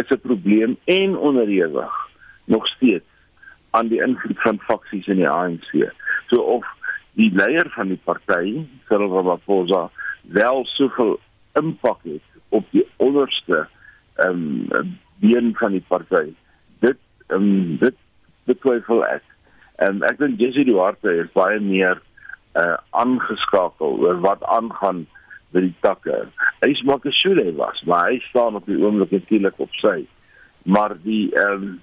is 0.00 0.10
'n 0.10 0.20
probleem 0.20 0.76
en 0.84 1.16
onderhewig 1.16 1.92
nog 2.44 2.66
steeds 2.66 3.11
aan 3.72 3.88
die 3.88 4.00
invloed 4.04 4.40
van 4.44 4.60
faksies 4.68 5.08
in 5.12 5.20
die 5.22 5.28
ANC. 5.28 5.70
So 6.30 6.40
of 6.56 6.68
die 7.20 7.30
leier 7.36 7.68
van 7.76 7.92
die 7.92 8.00
party, 8.04 8.62
Cyril 8.88 9.12
Ramaphosa, 9.12 9.88
wel 10.36 10.64
soveel 10.76 11.18
impak 11.58 12.00
het 12.08 12.24
op 12.48 12.68
die 12.70 12.86
onderste 12.96 13.66
ehm 14.20 14.68
um, 14.76 14.98
been 15.22 15.52
van 15.56 15.76
die 15.76 15.84
party. 15.88 16.32
Dit 16.84 16.98
ehm 17.28 17.42
um, 17.42 17.76
dit 17.80 17.96
betwyfel 18.44 19.04
ek. 19.06 19.24
En 19.80 20.00
um, 20.00 20.02
ek 20.08 20.18
dink 20.20 20.40
Jesse 20.40 20.64
Duarte 20.68 21.16
is 21.24 21.32
baie 21.36 21.60
meer 21.60 22.00
uh 22.60 22.76
aangeskakel 23.00 23.96
oor 24.04 24.18
wat 24.20 24.42
aangaan 24.44 25.06
by 25.52 25.62
die 25.64 25.74
takke. 25.84 26.26
Hy 26.60 26.68
is 26.72 26.82
maar 26.88 27.00
gesoele 27.04 27.52
was, 27.56 27.80
maar 27.88 28.10
hy 28.10 28.20
staan 28.28 28.58
op 28.58 28.68
die 28.68 28.76
oomblik 28.80 29.12
natuurlik 29.12 29.60
op 29.64 29.72
sy. 29.80 30.02
Maar 30.64 30.96
die 31.04 31.30
ehm 31.32 31.64
um, 31.68 31.80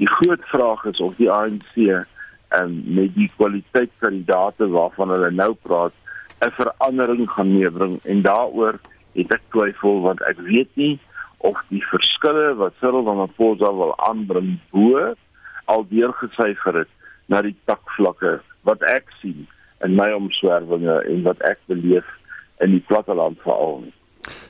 die 0.00 0.08
groot 0.08 0.44
vraag 0.48 0.84
is 0.88 1.00
of 1.04 1.16
die 1.20 1.30
ANC 1.30 1.76
en 2.56 2.76
met 2.96 3.12
die 3.14 3.28
kwaliteitskandidate 3.36 4.70
waarvan 4.72 5.12
hulle 5.14 5.30
nou 5.30 5.52
praat 5.66 5.94
'n 6.40 6.56
verandering 6.56 7.28
gaan 7.30 7.52
meebring 7.52 8.00
en 8.04 8.22
daaroor 8.22 8.80
het 9.14 9.32
ek 9.36 9.44
twyfel 9.52 10.00
want 10.06 10.22
ek 10.30 10.38
weet 10.48 10.72
nie 10.74 10.98
of 11.38 11.56
die 11.68 11.84
verskille 11.92 12.54
wat 12.60 12.76
Cyril 12.80 13.04
Ramaphosa 13.04 13.72
wil 13.76 13.92
aanbring 14.08 14.58
bo 14.72 15.14
al 15.64 15.86
deurgesyfer 15.88 16.82
het 16.82 16.92
na 17.26 17.42
die 17.42 17.56
takvlakke 17.64 18.40
wat 18.68 18.82
ek 18.82 19.12
sien 19.20 19.46
in 19.84 19.96
my 20.00 20.10
omswervinge 20.16 20.96
en 21.12 21.22
wat 21.28 21.40
ek 21.48 21.60
beleef 21.72 22.08
in 22.60 22.74
die 22.76 22.84
platteland 22.88 23.40
veral. 23.44 23.84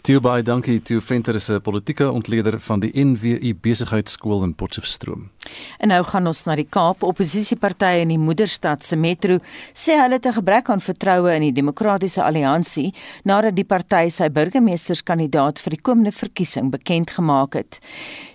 Theo 0.03 0.21
baie 0.21 0.43
dankie. 0.43 0.81
Theo 0.83 1.01
Venter 1.01 1.35
is 1.35 1.51
'n 1.51 1.61
politieke 1.61 2.11
ontleder 2.11 2.61
van 2.61 2.81
die 2.81 2.91
NWU 2.95 3.55
Besigheidsskool 3.61 4.43
in 4.43 4.55
Potchefstroom. 4.55 5.31
En 5.79 5.89
nou 5.89 6.03
gaan 6.05 6.27
ons 6.27 6.45
na 6.45 6.55
die 6.55 6.67
Kaap. 6.69 7.03
Opposisiepartye 7.03 8.01
in 8.01 8.09
die 8.09 8.19
moederstad 8.19 8.85
se 8.85 8.97
metro 8.97 9.39
sê 9.73 9.97
hulle 10.01 10.15
het 10.15 10.27
'n 10.27 10.33
gebrek 10.33 10.71
aan 10.71 10.81
vertroue 10.81 11.35
in 11.35 11.41
die 11.41 11.53
Demokratiese 11.53 12.23
Alliansie 12.23 12.95
nadat 13.25 13.57
die 13.57 13.65
party 13.65 14.09
sy 14.09 14.29
burgemeesterskandidaat 14.29 15.59
vir 15.59 15.71
die 15.71 15.83
komende 15.83 16.13
verkiesing 16.13 16.71
bekend 16.71 17.11
gemaak 17.11 17.55
het. 17.55 17.79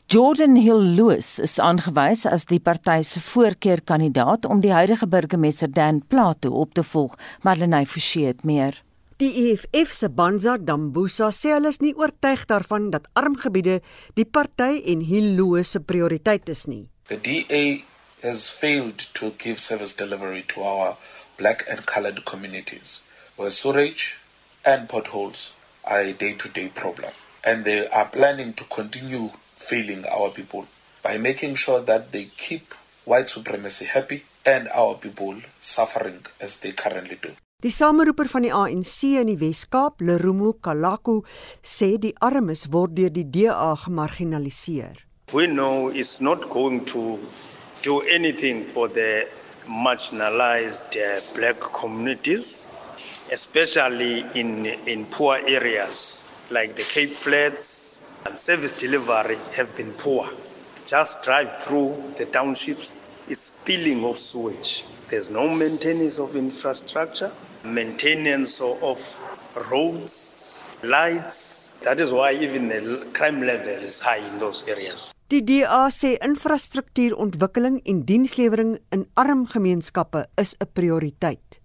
Jordan 0.07 0.55
Hill 0.55 0.83
Lewis 0.95 1.39
is 1.39 1.57
aangewys 1.59 2.27
as 2.29 2.45
die 2.45 2.59
party 2.59 3.01
se 3.01 3.19
voorkeurkandidaat 3.19 4.45
om 4.45 4.61
die 4.61 4.71
huidige 4.71 5.07
burgemeester 5.07 5.71
Dan 5.71 6.03
Plato 6.07 6.49
op 6.49 6.73
te 6.73 6.83
volg, 6.83 7.15
maar 7.41 7.57
Lenay 7.57 7.85
Forsie 7.85 8.25
het 8.25 8.43
meer. 8.43 8.84
Die 9.17 9.53
EFF 9.53 9.93
se 9.95 10.09
Banza 10.09 10.57
Dambusa 10.57 11.29
sê 11.31 11.53
hulle 11.55 11.69
is 11.71 11.77
nie 11.79 11.93
oortuig 11.95 12.41
daarvan 12.49 12.89
dat 12.91 13.05
arm 13.21 13.37
gebiede 13.39 13.77
die 14.19 14.25
party 14.37 14.81
en 14.91 15.05
Hilo 15.07 15.61
se 15.63 15.79
prioriteit 15.79 16.51
is 16.51 16.65
nie. 16.67 16.89
The 17.07 17.15
DA 17.27 17.61
has 18.23 18.49
failed 18.51 19.05
to 19.19 19.31
give 19.43 19.57
service 19.57 19.95
delivery 19.95 20.43
to 20.49 20.63
our 20.63 20.97
black 21.37 21.63
and 21.71 21.85
colored 21.85 22.25
communities 22.25 23.05
where 23.37 23.49
sewage 23.49 24.19
and 24.65 24.89
potholes 24.89 25.53
are 25.85 26.01
a 26.01 26.11
day-to-day 26.11 26.67
problem 26.75 27.13
and 27.45 27.63
they 27.63 27.87
are 27.87 28.09
planning 28.11 28.51
to 28.53 28.65
continue 28.65 29.29
failing 29.55 30.03
our 30.11 30.29
people 30.29 30.67
by 31.01 31.17
making 31.17 31.55
sure 31.55 31.79
that 31.79 32.11
they 32.11 32.25
keep 32.35 32.75
white 33.05 33.29
supremacy 33.29 33.85
happy 33.85 34.25
and 34.45 34.67
our 34.75 34.95
people 34.95 35.35
suffering 35.61 36.19
as 36.41 36.57
they 36.57 36.73
currently 36.73 37.17
do. 37.21 37.31
Die 37.63 37.71
sameroeper 37.71 38.27
van 38.27 38.43
die 38.43 38.51
ANC 38.53 39.15
in 39.15 39.29
die 39.31 39.37
Wes-Kaap, 39.39 40.01
Lerumo 40.03 40.51
Kalaku, 40.61 41.21
sê 41.63 41.95
die 41.97 42.11
armes 42.19 42.65
word 42.73 42.91
deur 42.97 43.13
die 43.15 43.23
DA 43.23 43.69
gemarginaliseer. 43.79 44.99
We 45.31 45.47
know 45.47 45.87
it's 45.87 46.19
not 46.19 46.49
going 46.49 46.83
to 46.91 47.17
do 47.81 48.01
anything 48.01 48.61
for 48.63 48.89
the 48.89 49.25
marginalized 49.65 50.99
uh, 50.99 51.21
black 51.33 51.57
communities, 51.71 52.67
especially 53.31 54.25
in 54.35 54.67
in 54.85 55.05
poor 55.05 55.39
areas 55.47 56.25
like 56.51 56.75
the 56.75 56.83
Cape 56.83 57.15
Flats 57.15 58.01
and 58.25 58.37
service 58.37 58.73
delivery 58.73 59.39
have 59.55 59.73
been 59.75 59.93
poor. 59.93 60.27
Just 60.85 61.23
drive 61.23 61.63
through 61.63 62.13
the 62.17 62.25
townships, 62.25 62.91
it's 63.27 63.45
spilling 63.45 64.03
of 64.03 64.17
sewage. 64.17 64.85
There's 65.09 65.29
no 65.29 65.47
maintenance 65.47 66.19
of 66.19 66.35
infrastructure. 66.35 67.31
maintenance 67.65 68.61
of 68.61 68.99
roads, 69.69 70.63
lights. 70.83 71.73
That 71.81 71.99
is 71.99 72.11
why 72.11 72.33
even 72.33 72.69
the 72.69 73.05
crime 73.13 73.45
level 73.45 73.83
is 73.83 73.99
high 73.99 74.21
in 74.33 74.39
those 74.39 74.63
areas. 74.67 75.11
Die 75.27 75.41
DA 75.41 75.89
sê 75.89 76.15
infrastruktuurontwikkeling 76.21 77.79
en 77.83 78.03
dienslewering 78.05 78.77
in 78.93 79.07
arm 79.13 79.45
gemeenskappe 79.49 80.27
is 80.37 80.55
'n 80.59 80.69
prioriteit. 80.73 81.61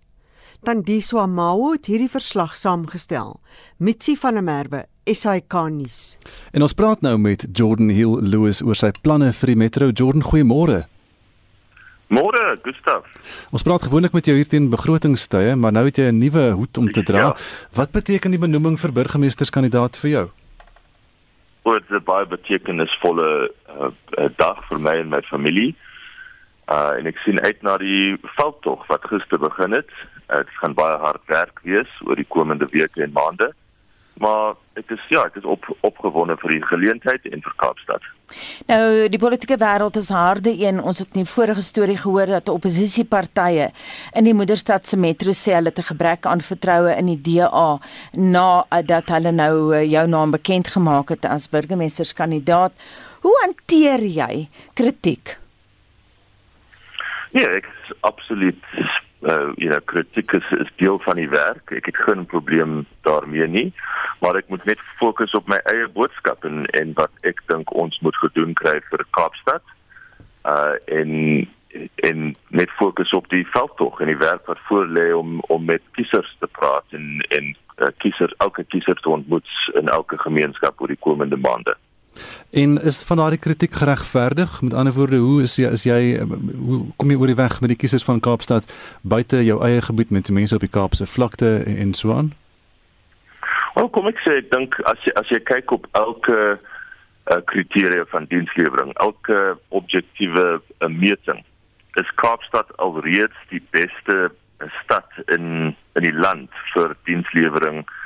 Tandiswa 0.62 1.26
Mao 1.26 1.72
het 1.72 1.86
hierdie 1.86 2.10
verslag 2.10 2.56
saamgestel. 2.56 3.40
Mitsi 3.76 4.16
van 4.16 4.34
der 4.34 4.42
Merwe, 4.42 4.84
SAK 5.04 5.52
nuus. 5.70 6.18
En 6.52 6.62
ons 6.62 6.72
praat 6.72 7.00
nou 7.00 7.18
met 7.18 7.46
Jordan 7.52 7.88
Hill 7.88 8.18
Lewis 8.20 8.62
oor 8.62 8.74
sy 8.74 8.90
planne 9.02 9.32
vir 9.32 9.46
die 9.46 9.56
metro. 9.56 9.88
Jordan, 9.88 10.22
goeiemôre. 10.22 10.84
Môre, 12.10 12.58
Gustaf. 12.64 13.06
Ons 13.54 13.62
praat 13.62 13.84
gewoonlik 13.86 14.14
met 14.16 14.26
jou 14.26 14.34
hier 14.34 14.48
teen 14.50 14.66
begrotingstye, 14.72 15.54
maar 15.54 15.70
nou 15.72 15.84
het 15.86 16.00
jy 16.00 16.10
'n 16.10 16.18
nuwe 16.18 16.50
hoed 16.58 16.78
om 16.78 16.90
te 16.90 17.02
dra. 17.02 17.18
Ja. 17.18 17.36
Wat 17.70 17.92
beteken 17.92 18.30
die 18.30 18.40
benoeming 18.40 18.80
vir 18.80 18.92
burgemeesterskandidaat 18.92 19.96
vir 19.96 20.10
jou? 20.10 20.26
Dit 21.62 21.84
is 21.86 21.96
'n 21.96 22.04
baie 22.04 22.26
betekenisvolle 22.26 23.50
uh, 23.78 24.28
dag 24.36 24.58
vir 24.68 24.80
my 24.80 24.96
en 24.98 25.08
my 25.08 25.22
familie. 25.22 25.76
Uh 26.66 26.98
en 26.98 27.06
ek 27.06 27.18
sien 27.18 27.40
uit 27.40 27.62
na 27.62 27.76
die 27.78 28.18
veldtog 28.22 28.86
wat 28.86 29.04
gister 29.04 29.38
begin 29.38 29.72
het. 29.72 29.90
Dit 30.26 30.50
uh, 30.50 30.58
gaan 30.60 30.74
baie 30.74 30.98
hard 30.98 31.22
werk 31.26 31.60
wees 31.62 31.90
oor 32.04 32.16
die 32.16 32.28
komende 32.28 32.66
weke 32.70 33.02
en 33.02 33.12
maande 33.12 33.54
maar 34.20 34.54
ek 34.80 34.94
is 34.96 35.02
ja, 35.12 35.24
ek 35.28 35.36
is 35.40 35.46
op 35.48 35.66
opgewonde 35.86 36.36
vir 36.40 36.56
die 36.56 36.62
geleentheid 36.66 37.26
en 37.30 37.42
vir 37.44 37.54
Kaapstad. 37.62 38.06
Nou 38.70 39.08
die 39.10 39.20
politieke 39.20 39.58
wêreld 39.60 39.98
is 40.00 40.10
harde 40.14 40.52
een. 40.54 40.80
Ons 40.80 41.02
het 41.02 41.10
in 41.14 41.24
die 41.24 41.32
vorige 41.32 41.64
storie 41.66 41.98
gehoor 42.00 42.30
dat 42.36 42.52
oppositiepartye 42.52 43.70
in 44.18 44.28
die 44.28 44.36
moederstad 44.36 44.86
se 44.86 44.98
metro 45.00 45.34
sê 45.36 45.56
hulle 45.58 45.72
het 45.72 45.82
'n 45.82 45.90
gebrek 45.92 46.26
aan 46.26 46.40
vertroue 46.40 46.96
in 46.96 47.06
die 47.12 47.20
DA 47.28 47.78
na 48.14 48.64
dat 48.84 49.08
hulle 49.08 49.32
nou 49.32 49.74
eh, 49.74 49.90
jou 49.90 50.06
naam 50.06 50.30
bekend 50.30 50.68
gemaak 50.68 51.08
het 51.08 51.24
as 51.24 51.50
burgemeesterskandidaat. 51.50 52.72
Hoe 53.20 53.36
hanteer 53.44 54.00
jy 54.00 54.48
kritiek? 54.74 55.38
Ja, 57.32 57.46
ek 57.46 57.66
is 57.84 57.92
absoluut 58.00 58.58
uh 59.22 59.52
you 59.56 59.68
know 59.68 59.80
kritiek 59.84 60.32
is, 60.32 60.50
is 60.50 60.70
deel 60.76 60.98
van 60.98 61.16
die 61.16 61.28
werk. 61.28 61.70
Ek 61.76 61.90
het 61.90 61.96
geen 61.96 62.26
probleem 62.26 62.86
daarmee 63.06 63.46
nie, 63.46 63.68
maar 64.20 64.38
ek 64.40 64.48
moet 64.48 64.64
net 64.64 64.80
fokus 64.96 65.34
op 65.36 65.48
my 65.48 65.60
eie 65.72 65.88
boodskap 65.92 66.44
en 66.48 66.64
en 66.76 66.94
wat 66.96 67.12
ek 67.28 67.42
dink 67.52 67.72
ons 67.76 67.98
moet 68.00 68.16
gedoen 68.24 68.54
kry 68.54 68.78
vir 68.90 69.04
Kaapstad. 69.16 69.76
Uh 70.48 70.76
en 70.88 71.48
en 72.02 72.32
net 72.48 72.70
fokus 72.70 73.12
op 73.14 73.28
die 73.30 73.46
veldtog 73.52 74.00
en 74.00 74.10
die 74.10 74.18
werk 74.18 74.46
wat 74.46 74.58
voor 74.68 74.88
lê 74.88 75.10
om 75.14 75.38
om 75.52 75.64
met 75.64 75.82
kiesers 75.98 76.32
te 76.40 76.48
praat 76.58 76.96
en 76.96 77.20
en 77.28 77.52
uh, 77.52 77.92
kiesers 77.96 78.34
elke 78.38 78.64
kiezer 78.64 78.96
te 79.00 79.08
ontmoet 79.08 79.48
in 79.74 79.88
elke 79.88 80.18
gemeenskap 80.18 80.80
oor 80.80 80.92
die 80.92 81.04
komende 81.08 81.36
maande. 81.36 81.76
En 82.50 82.82
is 82.82 83.02
van 83.02 83.16
daardie 83.16 83.38
kritiek 83.38 83.72
geregverdig? 83.72 84.60
Met 84.62 84.74
ander 84.74 84.92
woorde, 84.92 85.16
hoe 85.16 85.42
is 85.42 85.56
jy 85.56 85.70
is 85.70 85.84
jy 85.86 86.00
hoe 86.18 86.80
kom 86.96 87.10
jy 87.10 87.18
oor 87.18 87.30
die 87.30 87.38
weg 87.38 87.60
met 87.60 87.70
die 87.70 87.78
kiesers 87.78 88.04
van 88.04 88.20
Kaapstad 88.20 88.66
buite 89.02 89.44
jou 89.44 89.60
eie 89.64 89.82
gebied 89.82 90.10
met 90.10 90.30
mense 90.30 90.54
op 90.54 90.64
die 90.64 90.72
Kaapse 90.72 91.06
vlakte 91.06 91.62
en 91.62 91.94
so 91.94 92.14
aan? 92.14 92.32
Wel, 93.74 93.88
kom 93.94 94.10
ek 94.10 94.18
sê 94.26 94.40
ek 94.42 94.50
dink 94.50 94.74
as 94.90 94.98
jy 95.06 95.14
as 95.20 95.30
jy 95.30 95.38
kyk 95.52 95.70
op 95.78 95.86
elke 95.92 96.40
uh, 96.58 97.38
kriteria 97.52 98.04
van 98.10 98.26
dienslewering, 98.32 98.92
elke 98.98 99.56
objektiewe 99.68 100.58
uh, 100.58 100.90
meting, 100.90 101.44
is 102.02 102.14
Kaapstad 102.18 102.74
alreeds 102.82 103.38
die 103.54 103.62
beste 103.70 104.32
stad 104.82 105.22
in 105.28 105.76
in 105.94 106.04
die 106.04 106.16
land 106.18 106.50
vir 106.74 106.98
dienslewering 107.06 107.84
uh 107.86 107.98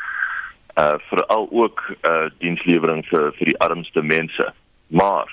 veral 0.75 1.49
ook 1.51 1.83
uh 2.03 2.27
dienslewering 2.39 3.05
vir 3.07 3.33
vir 3.39 3.53
die 3.53 3.59
armste 3.59 4.03
mense. 4.03 4.53
Maar 4.87 5.31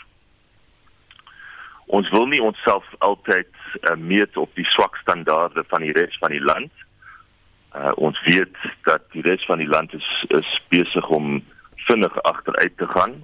ons 1.86 2.10
wil 2.10 2.28
nie 2.28 2.42
onsself 2.42 2.86
altyd 3.00 3.50
uh, 3.82 3.96
meet 3.96 4.38
op 4.38 4.54
die 4.56 4.66
swak 4.66 4.96
standaarde 5.02 5.64
van 5.68 5.82
die 5.82 5.92
res 5.98 6.18
van 6.18 6.32
die 6.32 6.44
land. 6.44 6.72
Uh 7.76 7.92
ons 7.96 8.22
weet 8.26 8.56
dat 8.84 9.02
die 9.12 9.26
res 9.26 9.46
van 9.46 9.58
die 9.58 9.70
land 9.70 9.94
is 9.94 10.10
is 10.28 10.50
besig 10.70 11.08
om 11.10 11.44
vinnig 11.76 12.22
agteruit 12.24 12.78
te 12.78 12.88
gaan 12.88 13.24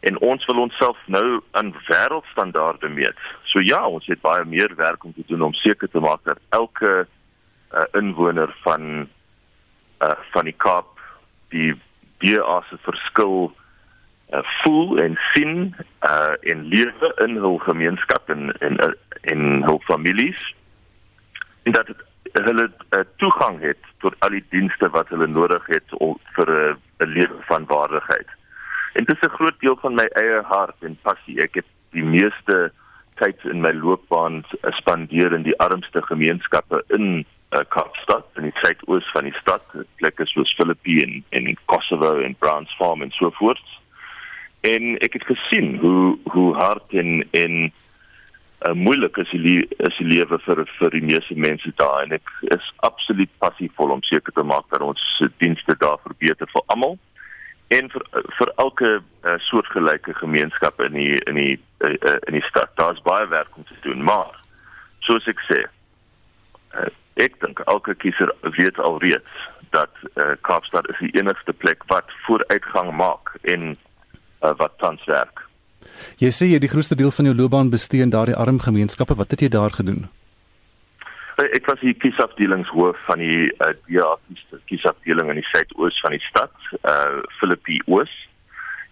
en 0.00 0.20
ons 0.20 0.44
wil 0.46 0.62
onsself 0.64 0.98
nou 1.06 1.40
aan 1.50 1.74
wêreldstandaarde 1.88 2.88
meet. 2.88 3.18
So 3.44 3.60
ja, 3.60 3.82
ons 3.86 4.06
het 4.08 4.20
baie 4.20 4.44
meer 4.44 4.72
werk 4.76 5.04
om 5.04 5.12
te 5.14 5.24
doen 5.26 5.42
om 5.50 5.56
seker 5.60 5.90
te 5.92 6.00
maak 6.00 6.22
dat 6.24 6.40
elke 6.48 7.04
uh, 7.04 7.84
inwoner 7.98 8.54
van 8.64 9.08
uh 10.00 10.16
van 10.32 10.48
die 10.48 10.56
Kaap 10.56 10.99
die 11.50 11.74
DA 12.18 12.60
se 12.68 12.76
verskil 12.84 13.52
uh, 14.32 14.42
voel 14.62 14.98
en 15.02 15.18
sien 15.32 15.74
uh 16.06 16.34
in 16.40 16.66
lewe 16.72 17.12
in 17.24 17.36
hul 17.36 17.58
gemeenskap 17.58 18.30
en 18.30 18.52
en 18.60 18.78
in 19.22 19.62
hul 19.62 19.80
families 19.86 20.44
en 21.62 21.72
dat 21.72 21.86
het, 21.86 22.04
hulle 22.32 22.70
uh, 22.90 23.00
toegang 23.16 23.60
het 23.60 23.78
tot 23.98 24.14
al 24.18 24.34
die 24.36 24.44
dienste 24.48 24.88
wat 24.90 25.08
hulle 25.08 25.26
nodig 25.26 25.66
het 25.66 25.94
om 25.98 26.18
vir 26.36 26.50
'n 26.50 26.76
uh, 27.02 27.08
lewe 27.14 27.38
van 27.48 27.66
waardigheid. 27.66 28.28
En 28.92 29.04
dit 29.04 29.16
is 29.16 29.28
'n 29.28 29.36
groot 29.38 29.58
deel 29.60 29.76
van 29.80 29.94
my 29.94 30.04
eie 30.04 30.40
hart 30.42 30.76
en 30.80 30.98
passie. 31.02 31.42
Ek 31.42 31.54
het 31.54 31.66
die 31.90 32.04
meeste 32.04 32.72
tyd 33.14 33.44
in 33.44 33.60
my 33.60 33.72
loopbaan 33.72 34.44
spandeer 34.62 35.32
in 35.32 35.42
die 35.42 35.58
armste 35.58 36.02
gemeenskappe 36.02 36.84
in 36.86 37.26
uh, 37.50 37.64
Kaapstad 37.68 38.26
in 38.36 38.48
die 38.48 38.56
suidoos 38.62 39.06
van 39.14 39.28
die 39.28 39.36
stad, 39.40 39.64
plekke 40.00 40.26
soos 40.30 40.54
Philippi 40.58 41.00
en 41.04 41.20
en 41.36 41.52
Kosovo 41.70 42.16
en 42.20 42.36
Brownsfarm 42.38 43.02
en 43.02 43.14
so 43.16 43.30
voort. 43.38 43.76
En 44.66 44.96
ek 45.04 45.18
het 45.18 45.28
gesien 45.30 45.76
hoe 45.82 46.18
hoe 46.34 46.48
hard 46.56 46.96
en 47.02 47.22
en 47.30 47.56
uh, 47.66 48.72
moeilik 48.72 49.16
is 49.16 49.30
die 49.30 49.60
is 49.78 49.96
die 49.98 50.08
lewe 50.08 50.38
vir 50.46 50.64
vir 50.78 50.96
die 50.96 51.06
meeste 51.12 51.36
mense 51.36 51.72
daar 51.80 52.02
en 52.04 52.18
ek 52.18 52.34
is 52.56 52.72
absoluut 52.86 53.32
passievol 53.38 53.94
om 53.96 54.02
seker 54.08 54.34
te 54.36 54.44
maak 54.44 54.68
dat 54.74 54.84
ons 54.84 55.06
dienste 55.42 55.76
daar 55.78 55.98
verbeter 56.04 56.50
vir 56.52 56.66
almal 56.74 56.98
en 57.70 57.90
vir 57.90 58.04
vir 58.38 58.52
elke 58.62 58.90
uh, 58.98 59.36
soortgelyke 59.46 60.14
gemeenskap 60.18 60.80
in 60.86 60.96
die 60.98 61.18
in 61.30 61.38
die 61.38 61.56
uh, 61.86 62.16
in 62.28 62.36
die 62.38 62.46
stad. 62.48 62.72
Daar's 62.80 63.02
baie 63.06 63.28
werk 63.30 63.56
om 63.56 63.66
te 63.68 63.78
doen, 63.86 64.02
maar 64.04 64.34
soos 65.06 65.26
ek 65.30 65.42
sê, 65.46 65.60
uh, 66.74 66.88
ek 67.14 67.40
dink 67.40 67.58
elke 67.66 67.94
kiezer 67.94 68.32
weet 68.56 68.78
alreeds 68.78 69.48
dat 69.70 69.90
uh, 70.14 70.34
Kaapstad 70.40 70.88
is 70.90 70.98
die 70.98 71.12
enigste 71.18 71.52
plek 71.52 71.82
wat 71.86 72.10
vooruitgang 72.26 72.92
maak 72.96 73.34
en 73.42 73.74
uh, 74.42 74.54
wat 74.56 74.78
tans 74.78 75.04
werk. 75.04 75.44
Jy 76.20 76.30
sê 76.34 76.48
jy 76.50 76.58
die 76.62 76.70
grootste 76.70 76.98
deel 76.98 77.12
van 77.14 77.28
jou 77.30 77.34
loopbaan 77.36 77.70
bestee 77.70 78.02
in 78.02 78.12
daardie 78.14 78.36
arm 78.36 78.58
gemeenskappe. 78.60 79.16
Wat 79.16 79.30
het 79.30 79.44
jy 79.44 79.50
daar 79.52 79.74
gedoen? 79.74 80.08
Ek 81.40 81.64
was 81.70 81.80
die 81.80 81.94
kiesafdelingshoof 81.96 82.98
van 83.06 83.22
die 83.22 83.48
uh, 83.64 83.72
DA 83.86 84.10
kiesafdeling 84.68 85.30
in 85.32 85.40
die 85.40 85.48
suidoos 85.48 85.96
van 86.04 86.12
die 86.12 86.24
stad, 86.26 86.52
uh 86.84 87.22
Philippi 87.38 87.80
Oos. 87.86 88.12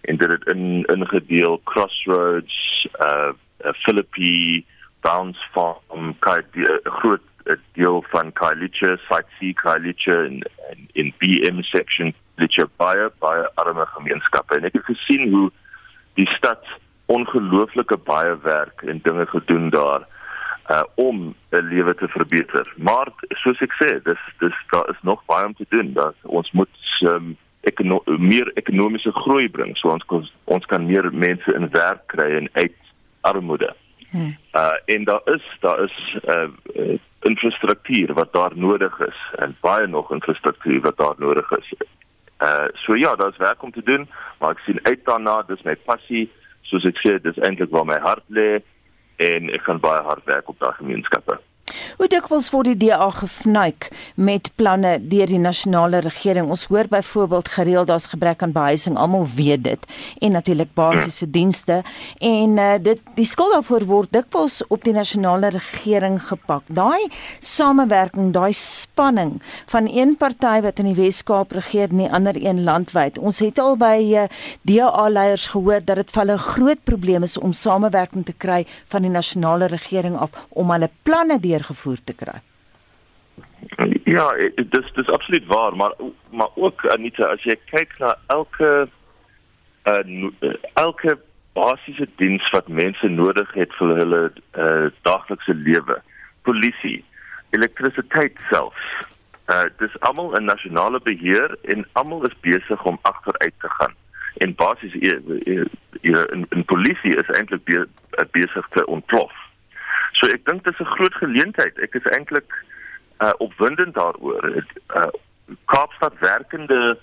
En 0.08 0.16
dit 0.16 0.30
het 0.30 0.46
in 0.48 0.86
ingedeel 0.88 1.58
Crossroads, 1.68 2.86
uh, 3.04 3.34
uh 3.66 3.74
Philippi, 3.84 4.64
Bounce 5.04 5.42
Farm, 5.52 6.16
'n 6.16 6.80
groot 6.84 7.20
deel 7.72 8.04
van 8.10 8.32
Kailicha, 8.32 8.96
Site 9.08 9.30
C 9.38 9.54
Kailicha 9.62 10.24
en 10.24 10.42
in, 10.72 10.88
in 10.92 11.14
BM 11.18 11.62
section 11.62 12.14
Litcha 12.38 12.68
baie 12.76 13.08
baie 13.18 13.48
arme 13.54 13.86
gemeenskappe. 13.94 14.56
En 14.56 14.68
ek 14.68 14.76
het 14.78 14.84
gesien 14.84 15.30
hoe 15.32 15.48
die 16.14 16.28
stad 16.36 16.64
ongelooflike 17.06 17.96
baie 18.06 18.36
werk 18.44 18.82
en 18.82 19.00
dinge 19.02 19.26
gedoen 19.26 19.70
daar 19.70 20.06
uh 20.70 20.84
om 20.94 21.34
'n 21.50 21.68
lewe 21.72 21.94
te 21.94 22.08
verbeter. 22.08 22.72
Maar 22.76 23.08
soos 23.28 23.60
ek 23.60 23.72
sê, 23.80 24.02
dis 24.02 24.22
dis 24.38 24.56
daar 24.70 24.88
is 24.90 25.02
nog 25.02 25.24
baie 25.24 25.46
om 25.46 25.54
te 25.54 25.66
doen. 25.68 25.92
Dat 25.92 26.14
ons 26.22 26.50
moet 26.50 26.76
um, 27.00 27.36
ekono 27.60 28.02
meer 28.04 28.50
ekonomiese 28.54 29.12
groei 29.12 29.48
bring. 29.48 29.76
So 29.76 29.88
ons 29.88 30.32
ons 30.44 30.66
kan 30.66 30.86
meer 30.86 31.10
mense 31.12 31.54
in 31.54 31.70
werk 31.70 32.06
kry 32.06 32.30
en 32.36 32.48
uit 32.52 32.76
armoede. 33.20 33.74
Hmm. 34.10 34.36
Uh 34.52 34.76
en 34.84 35.04
daar 35.04 35.20
is 35.24 35.44
daar 35.60 35.82
is 35.84 36.16
uh, 36.28 36.48
uh 36.74 36.98
infrastruktuur 37.26 38.12
wat 38.14 38.32
daar 38.32 38.54
nodig 38.54 39.00
is 39.00 39.20
en 39.38 39.56
baie 39.60 39.86
nog 39.86 40.12
infrastruktuur 40.12 40.80
wat 40.80 40.96
daar 40.96 41.14
nodig 41.18 41.50
is. 41.50 41.72
Uh 42.38 42.66
so 42.72 42.96
ja, 42.96 43.16
daar's 43.16 43.36
werk 43.36 43.62
om 43.62 43.72
te 43.72 43.82
doen, 43.82 44.08
maar 44.38 44.50
ek 44.50 44.62
sien 44.66 44.78
uit 44.82 45.04
daarna, 45.04 45.42
dis 45.46 45.62
my 45.66 45.74
passie 45.76 46.28
soos 46.62 46.84
ek 46.86 47.00
sê, 47.02 47.16
dis 47.22 47.38
eintlik 47.42 47.72
waar 47.74 47.86
my 47.88 47.98
hart 47.98 48.24
lê 48.28 48.60
en 49.18 49.50
ek 49.50 49.64
gaan 49.66 49.80
baie 49.82 50.02
hard 50.06 50.24
werk 50.30 50.48
op 50.48 50.58
daai 50.62 50.76
gemeenskappe. 50.78 51.38
Hoe 51.98 52.08
dikwels 52.08 52.50
word 52.54 52.70
die 52.70 52.88
DA 52.88 53.08
gefnuik 53.10 53.88
met 54.14 54.50
planne 54.56 54.98
deur 55.10 55.26
die 55.26 55.40
nasionale 55.42 56.00
regering? 56.04 56.48
Ons 56.48 56.66
hoor 56.70 56.88
byvoorbeeld 56.90 57.48
gereeld 57.48 57.88
daar's 57.90 58.06
gebrek 58.06 58.42
aan 58.42 58.52
behuising, 58.52 58.96
almal 58.96 59.26
weet 59.34 59.64
dit, 59.64 59.86
en 60.20 60.32
natuurlik 60.32 60.70
basiese 60.74 61.24
ja. 61.24 61.32
dienste 61.32 61.82
en 62.18 62.56
uh, 62.58 62.74
dit 62.82 63.00
die 63.16 63.26
skuld 63.26 63.52
daarvoor 63.52 63.86
word 63.88 64.12
dikwels 64.14 64.60
op 64.68 64.84
die 64.86 64.94
nasionale 64.94 65.50
regering 65.54 66.20
gepak. 66.28 66.64
Daai 66.66 67.08
samewerking, 67.40 68.32
daai 68.32 68.52
spanning 68.52 69.38
van 69.72 69.88
een 69.90 70.16
party 70.16 70.58
wat 70.64 70.78
in 70.78 70.90
die 70.92 70.96
Wes-Kaap 70.98 71.52
regeer 71.56 71.90
en 71.90 72.04
die 72.04 72.10
ander 72.10 72.38
een 72.38 72.62
landwyd. 72.64 73.18
Ons 73.18 73.42
het 73.44 73.58
al 73.58 73.76
by 73.80 73.96
uh, 73.98 74.24
eh, 74.24 74.28
DA 74.62 75.08
leiers 75.08 75.46
gehoor 75.52 75.82
dat 75.84 76.00
dit 76.00 76.10
vir 76.14 76.22
hulle 76.22 76.38
'n 76.38 76.48
groot 76.52 76.84
probleem 76.84 77.22
is 77.22 77.38
om 77.38 77.52
samewerking 77.52 78.24
te 78.24 78.32
kry 78.32 78.66
van 78.86 79.02
die 79.02 79.10
nasionale 79.10 79.66
regering 79.66 80.16
af 80.16 80.46
om 80.48 80.70
hulle 80.70 80.90
planne 81.02 81.38
deur 81.40 81.57
deurgevoer 81.58 82.04
te 82.04 82.14
kry. 82.14 82.38
Ja, 84.04 84.32
dis 84.56 84.92
dis 84.94 85.10
absoluut 85.14 85.46
waar, 85.46 85.76
maar 85.76 85.92
maar 86.30 86.48
ook 86.54 86.86
Anita, 86.86 87.24
as 87.24 87.42
jy 87.42 87.58
kyk 87.70 87.98
na 87.98 88.14
elke 88.26 88.88
uh, 89.84 90.54
elke 90.74 91.18
basiese 91.52 92.06
diens 92.16 92.50
wat 92.50 92.68
mense 92.68 93.08
nodig 93.08 93.52
het 93.54 93.74
vir 93.78 93.94
hulle 93.98 94.22
uh, 94.30 94.88
daaglikse 95.02 95.54
lewe, 95.54 96.00
polisie, 96.42 97.04
elektrisiteit 97.50 98.38
self. 98.50 98.76
Uh 99.48 99.64
dis 99.80 100.00
almal 100.04 100.34
'n 100.36 100.44
nasionale 100.44 101.00
beheer 101.00 101.56
en 101.62 101.86
almal 101.92 102.26
is 102.28 102.40
besig 102.40 102.84
om 102.84 102.98
agteruit 103.02 103.54
te 103.60 103.70
gaan. 103.78 103.94
En 104.44 104.54
basies 104.54 104.94
in 104.94 106.46
in 106.48 106.64
polisie 106.64 107.16
is 107.16 107.30
eintlik 107.36 107.64
be, 107.64 107.86
besig 108.30 108.68
te 108.68 108.86
ontplof. 108.86 109.32
So 110.12 110.30
ek 110.32 110.44
dink 110.46 110.64
dit 110.64 110.74
is 110.74 110.80
'n 110.80 110.94
groot 110.96 111.14
geleentheid. 111.14 111.78
Ek 111.78 111.94
is 111.94 112.06
eintlik 112.12 112.52
uh 113.20 113.32
opwindend 113.38 113.94
daaroor. 113.94 114.64
Uh 114.94 115.10
Kaapstad 115.64 116.14
werkende 116.20 116.98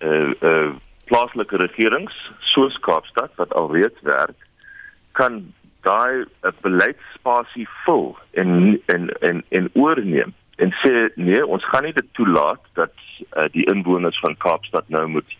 uh 0.00 0.32
uh 0.40 0.72
plaaslike 1.04 1.56
regerings 1.56 2.16
soos 2.40 2.78
Kaapstad 2.80 3.30
wat 3.36 3.54
alreeds 3.54 4.00
werk 4.02 4.38
kan 5.12 5.52
daai 5.80 6.24
uh, 6.24 6.50
beleidsspasie 6.60 7.68
vul 7.84 8.16
en 8.32 8.80
en 8.86 9.08
en 9.20 9.44
en 9.48 9.70
oorneem 9.72 10.32
en 10.56 10.72
sê 10.82 11.08
nee, 11.14 11.46
ons 11.46 11.64
gaan 11.68 11.84
nie 11.84 11.92
dit 11.92 12.06
toelaat 12.12 12.62
dat 12.78 12.94
uh, 13.36 13.48
die 13.52 13.66
inwoners 13.70 14.18
van 14.22 14.36
Kaapstad 14.36 14.88
nou 14.88 15.06
moet 15.18 15.36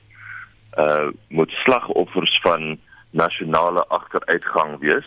uh 0.78 1.11
moet 1.28 1.51
slagoffers 1.62 2.38
van 2.42 2.78
nasionale 3.14 3.84
agteruitgang 3.95 4.78
wees. 4.82 5.07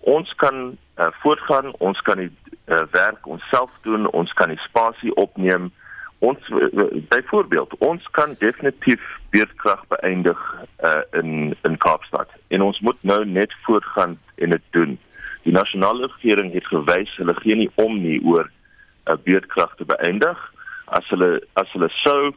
Ons 0.00 0.32
kan 0.40 0.78
uh, 0.96 1.06
voortgaan, 1.22 1.72
ons 1.78 2.00
kan 2.00 2.16
die 2.16 2.30
uh, 2.66 2.82
werk 2.90 3.26
onsself 3.26 3.78
doen, 3.82 4.10
ons 4.10 4.32
kan 4.32 4.48
die 4.48 4.60
spasie 4.64 5.14
opneem. 5.16 5.72
Ons 6.18 6.48
uh, 6.48 6.84
byvoorbeeld, 7.08 7.76
ons 7.78 8.08
kan 8.16 8.34
definitief 8.38 9.02
beurtkrag 9.30 9.84
beëindig 9.92 10.40
uh, 10.84 11.02
in 11.20 11.54
in 11.62 11.78
Kaapstad. 11.78 12.30
En 12.48 12.62
ons 12.62 12.80
moet 12.80 13.02
nou 13.02 13.24
net 13.24 13.52
voortgaan 13.66 14.18
en 14.34 14.50
dit 14.50 14.62
doen. 14.70 14.98
Die 15.42 15.52
nasionale 15.52 16.06
regering 16.06 16.52
het 16.52 16.66
gewys 16.66 17.12
hulle 17.16 17.34
gee 17.42 17.54
nie 17.54 17.70
om 17.74 18.00
nie 18.02 18.20
oor 18.24 18.48
'n 18.48 19.12
uh, 19.12 19.18
beurtkrag 19.24 19.76
te 19.76 19.84
beëindig 19.84 20.38
as 20.86 21.08
hulle 21.08 21.40
as 21.52 21.70
hulle 21.72 21.88
sou 22.02 22.32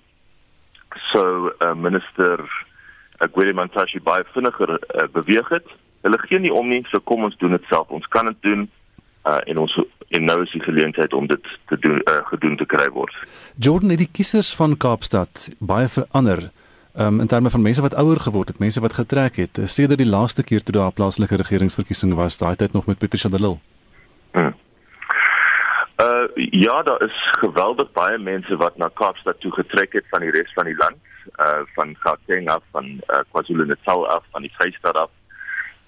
so 1.11 1.51
uh, 1.61 1.73
minister 1.73 2.41
ek 3.25 3.35
weet 3.37 3.55
man 3.55 3.69
tashi 3.73 4.01
baie 4.01 4.25
vinniger 4.33 4.77
uh, 4.77 5.07
beweeg 5.13 5.49
het 5.53 5.67
hulle 6.01 6.19
gee 6.27 6.39
nie 6.39 6.53
om 6.53 6.67
nie, 6.69 6.83
so 6.89 6.99
kom 6.99 7.23
ons 7.23 7.37
doen 7.37 7.51
dit 7.57 7.65
self. 7.71 7.89
Ons 7.89 8.07
kan 8.07 8.25
dit 8.25 8.41
doen 8.41 8.69
uh, 9.27 9.39
en 9.45 9.57
ons 9.65 9.79
en 10.09 10.23
nou 10.25 10.39
is 10.41 10.51
die 10.51 10.63
geleentheid 10.63 11.13
om 11.13 11.27
dit 11.29 11.49
te 11.69 11.77
doen 11.79 11.99
uh, 11.99 12.21
gedoen 12.31 12.55
te 12.57 12.65
kry 12.65 12.87
word. 12.95 13.13
Jordan 13.61 13.93
het 13.93 14.01
die 14.01 14.09
kiesers 14.11 14.55
van 14.57 14.77
Kaapstad 14.77 15.49
baie 15.59 15.87
verander. 15.87 16.49
Um, 16.99 17.19
in 17.21 17.29
terme 17.29 17.51
van 17.53 17.61
mense 17.61 17.83
wat 17.85 17.93
ouer 17.93 18.19
geword 18.19 18.49
het, 18.49 18.59
mense 18.59 18.81
wat 18.81 18.97
getrek 18.97 19.37
het, 19.37 19.59
sedert 19.69 20.01
die 20.01 20.09
laaste 20.09 20.43
keer 20.43 20.63
toe 20.65 20.73
daar 20.75 20.89
'n 20.89 20.97
plaaslike 20.97 21.35
regeringsverkiesing 21.35 22.13
was, 22.17 22.37
daai 22.37 22.55
tyd 22.55 22.73
nog 22.73 22.85
met 22.85 22.97
Patricia 22.97 23.29
de 23.29 23.39
Lille. 23.39 23.59
Hmm. 24.31 24.55
Uh 26.01 26.27
ja, 26.35 26.83
daar 26.83 27.01
is 27.03 27.17
geweldig 27.39 27.91
baie 27.91 28.17
mense 28.17 28.55
wat 28.55 28.77
na 28.77 28.89
Kaapstad 28.93 29.39
toe 29.39 29.51
getrek 29.51 29.93
het 29.93 30.05
van 30.09 30.19
die 30.19 30.31
res 30.31 30.53
van 30.53 30.65
die 30.65 30.75
land, 30.75 30.97
uh 31.39 31.61
van 31.75 31.95
Gauteng 31.99 32.49
af, 32.49 32.63
van 32.71 32.85
uh, 32.85 33.19
KwaZulu-Natal 33.31 34.07
af, 34.07 34.23
van 34.31 34.41
die 34.41 34.53
Vrystaat 34.57 34.95
af 34.95 35.09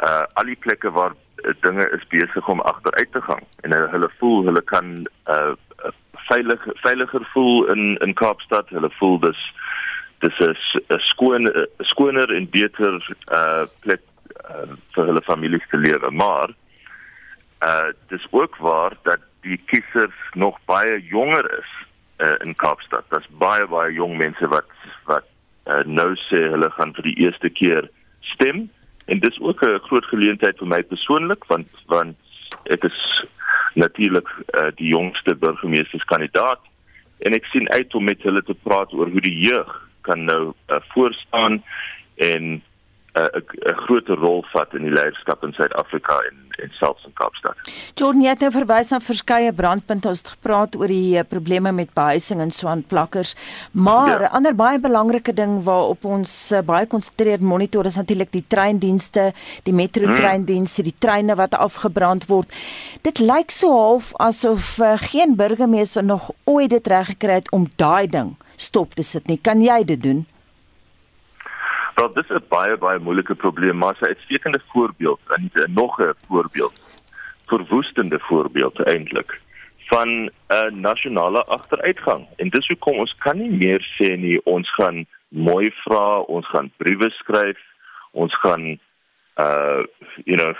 uh 0.02 0.24
al 0.34 0.50
die 0.50 0.58
plekke 0.60 0.92
waar 0.92 1.14
uh, 1.14 1.54
dinge 1.62 1.90
is 1.98 2.08
besig 2.10 2.48
om 2.48 2.62
agteruit 2.62 3.12
te 3.12 3.22
gaan. 3.22 3.44
En 3.62 3.74
uh, 3.78 3.84
hulle 3.92 4.10
voel 4.20 4.46
hulle 4.46 4.62
kan 4.62 5.08
uh 5.30 5.54
veilig 6.30 6.66
veiliger 6.86 7.28
voel 7.34 7.68
in 7.74 7.98
in 8.06 8.14
Kaapstad. 8.14 8.70
Hulle 8.70 8.92
voel 9.00 9.20
dis 9.20 9.42
dis 10.20 10.40
is 10.40 10.64
'n 10.88 11.00
skoon 11.12 11.50
skoner 11.78 12.36
en 12.36 12.50
beter 12.50 13.16
uh 13.32 13.66
plek 13.80 14.02
uh, 14.50 14.74
vir 14.94 15.06
hulle 15.06 15.22
families 15.22 15.68
te 15.70 15.78
lewe. 15.78 16.12
Maar 16.12 16.50
uh 17.66 17.90
dis 18.08 18.28
ook 18.32 18.58
waar 18.58 18.94
dat 19.04 19.20
die 19.42 19.58
kiesers 19.66 20.18
nog 20.34 20.58
baie 20.66 21.02
jonger 21.02 21.46
is 21.60 21.72
uh, 22.18 22.36
in 22.46 22.56
Kaapstad. 22.56 23.04
Daar's 23.10 23.30
baie 23.38 23.68
baie 23.68 23.94
jong 23.94 24.18
mense 24.18 24.48
wat 24.48 24.70
wat 25.06 25.26
uh, 25.66 25.82
nou 25.86 26.14
sê 26.28 26.44
hulle 26.54 26.70
gaan 26.78 26.94
vir 26.98 27.10
die 27.10 27.18
eerste 27.26 27.50
keer 27.50 27.90
stem 28.34 28.70
en 29.06 29.20
dis 29.20 29.40
ook 29.40 29.64
'n 29.64 29.80
groot 29.88 30.06
geleentheid 30.06 30.58
vir 30.58 30.68
my 30.68 30.82
persoonlik 30.84 31.46
want 31.48 31.68
want 31.88 32.18
ek 32.64 32.84
is 32.84 33.26
natuurlik 33.74 34.28
uh, 34.52 34.68
die 34.76 34.88
jongste 34.88 35.36
burgemeesterskandidaat. 35.36 36.60
En 37.20 37.34
ek 37.34 37.46
sien 37.46 37.70
uit 37.70 37.96
om 37.96 38.04
met 38.04 38.24
hulle 38.24 38.44
te 38.44 38.56
praat 38.64 38.94
oor 38.94 39.10
hoe 39.10 39.22
die 39.22 39.38
jeug 39.40 39.90
kan 40.02 40.26
nou 40.26 40.54
uh, 40.68 40.82
voorstaan 40.94 41.64
en 42.16 42.62
'n 43.16 43.30
'n 43.72 43.82
groter 43.86 44.16
rol 44.16 44.46
vat 44.54 44.74
in 44.74 44.84
die 44.84 44.94
leierskap 44.94 45.44
in 45.44 45.54
Suid-Afrika 45.54 46.20
en 46.30 46.52
en 46.62 46.72
selfs 46.78 47.06
in 47.06 47.14
Kaapstad. 47.14 47.58
Jordan 47.94 48.26
het 48.26 48.44
nou 48.44 48.52
verwys 48.54 48.92
na 48.94 49.00
verskeie 49.04 49.54
brandpunte 49.54 50.10
ons 50.12 50.22
het 50.22 50.34
gepraat 50.36 50.76
oor 50.80 50.92
die 50.92 51.18
uh, 51.18 51.26
probleme 51.28 51.72
met 51.76 51.94
behuising 51.98 52.42
en 52.44 52.52
so 52.52 52.70
aan 52.72 52.84
plakkers. 52.84 53.34
Maar 53.72 54.20
'n 54.20 54.22
ja. 54.22 54.32
ander 54.38 54.56
baie 54.56 54.80
belangrike 54.80 55.34
ding 55.34 55.64
waarop 55.64 56.06
ons 56.06 56.52
uh, 56.52 56.62
baie 56.62 56.86
konsentreer 56.86 57.44
monitor 57.44 57.86
is 57.86 57.96
natuurlik 57.96 58.32
die 58.32 58.46
treindienste, 58.48 59.34
die 59.64 59.74
metro 59.74 60.16
treindienste, 60.16 60.84
die 60.84 60.96
treine 61.00 61.36
wat 61.36 61.56
afgebrand 61.56 62.26
word. 62.26 62.54
Dit 63.02 63.20
lyk 63.20 63.52
so 63.52 63.72
half 63.72 64.14
asof 64.16 64.78
uh, 64.80 64.94
geen 64.98 65.36
burgemeester 65.36 66.04
nog 66.04 66.32
ooit 66.44 66.70
dit 66.70 66.88
reg 66.88 67.06
gekry 67.06 67.34
het 67.34 67.52
om 67.52 67.68
daai 67.76 68.08
ding 68.08 68.36
stop 68.56 68.94
te 68.94 69.04
sit 69.04 69.28
nie. 69.28 69.40
Kan 69.42 69.62
jy 69.62 69.84
dit 69.84 70.04
doen? 70.04 70.26
Wel, 72.02 72.14
dis 72.14 72.30
'n 72.30 72.46
baie 72.50 72.78
baie 72.78 73.00
moeilike 73.00 73.36
probleem, 73.36 73.78
maar 73.78 73.96
'n 74.00 74.06
uitstekende 74.06 74.62
voorbeeld 74.72 75.20
en 75.36 75.52
nog 75.74 76.02
'n 76.02 76.14
voorbeeld. 76.28 76.74
Verwoestende 77.46 78.20
voorbeeld 78.20 78.84
eintlik 78.84 79.40
van 79.78 80.10
'n 80.48 80.80
nasionale 80.80 81.46
agteruitgang. 81.46 82.28
En 82.36 82.50
dis 82.50 82.68
hoekom 82.68 82.98
ons 82.98 83.16
kan 83.18 83.38
nie 83.38 83.52
meer 83.52 83.82
sê 83.98 84.18
nie 84.18 84.46
ons 84.46 84.74
gaan 84.74 85.06
mooi 85.28 85.72
vra, 85.72 86.20
ons 86.20 86.48
gaan 86.48 86.72
briewe 86.78 87.10
skryf, 87.10 87.60
ons 88.12 88.40
gaan 88.40 88.80
uh 89.36 89.84
you 90.24 90.38
know 90.38 90.56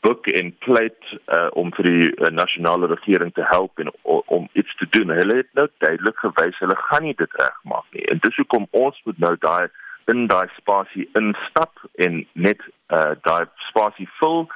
book 0.00 0.26
en 0.26 0.56
pleit 0.58 1.02
uh, 1.26 1.46
om 1.52 1.72
vir 1.74 1.84
die 1.84 2.06
uh, 2.16 2.26
nasionale 2.26 2.86
regering 2.86 3.32
te 3.32 3.44
help 3.44 3.78
en 3.78 3.90
o, 4.02 4.22
om 4.26 4.48
iets 4.52 4.76
te 4.76 4.86
doen. 4.90 5.08
Hulle 5.08 5.36
het 5.36 5.48
nou 5.52 5.68
duidelik 5.78 6.18
gewys 6.18 6.58
hulle 6.58 6.76
gaan 6.76 7.02
nie 7.02 7.14
dit 7.14 7.32
regmaak 7.32 7.84
nie. 7.90 8.04
En 8.04 8.18
dis 8.18 8.36
hoekom 8.36 8.66
ons 8.70 9.02
moet 9.04 9.18
nou 9.18 9.36
daai 9.38 9.68
in 10.12 10.26
daai 10.30 10.48
spasie 10.58 11.08
instap 11.18 11.80
en 12.06 12.22
net 12.32 12.60
uh, 12.92 13.14
daai 13.26 13.46
spasie 13.68 14.08
vul 14.18 14.46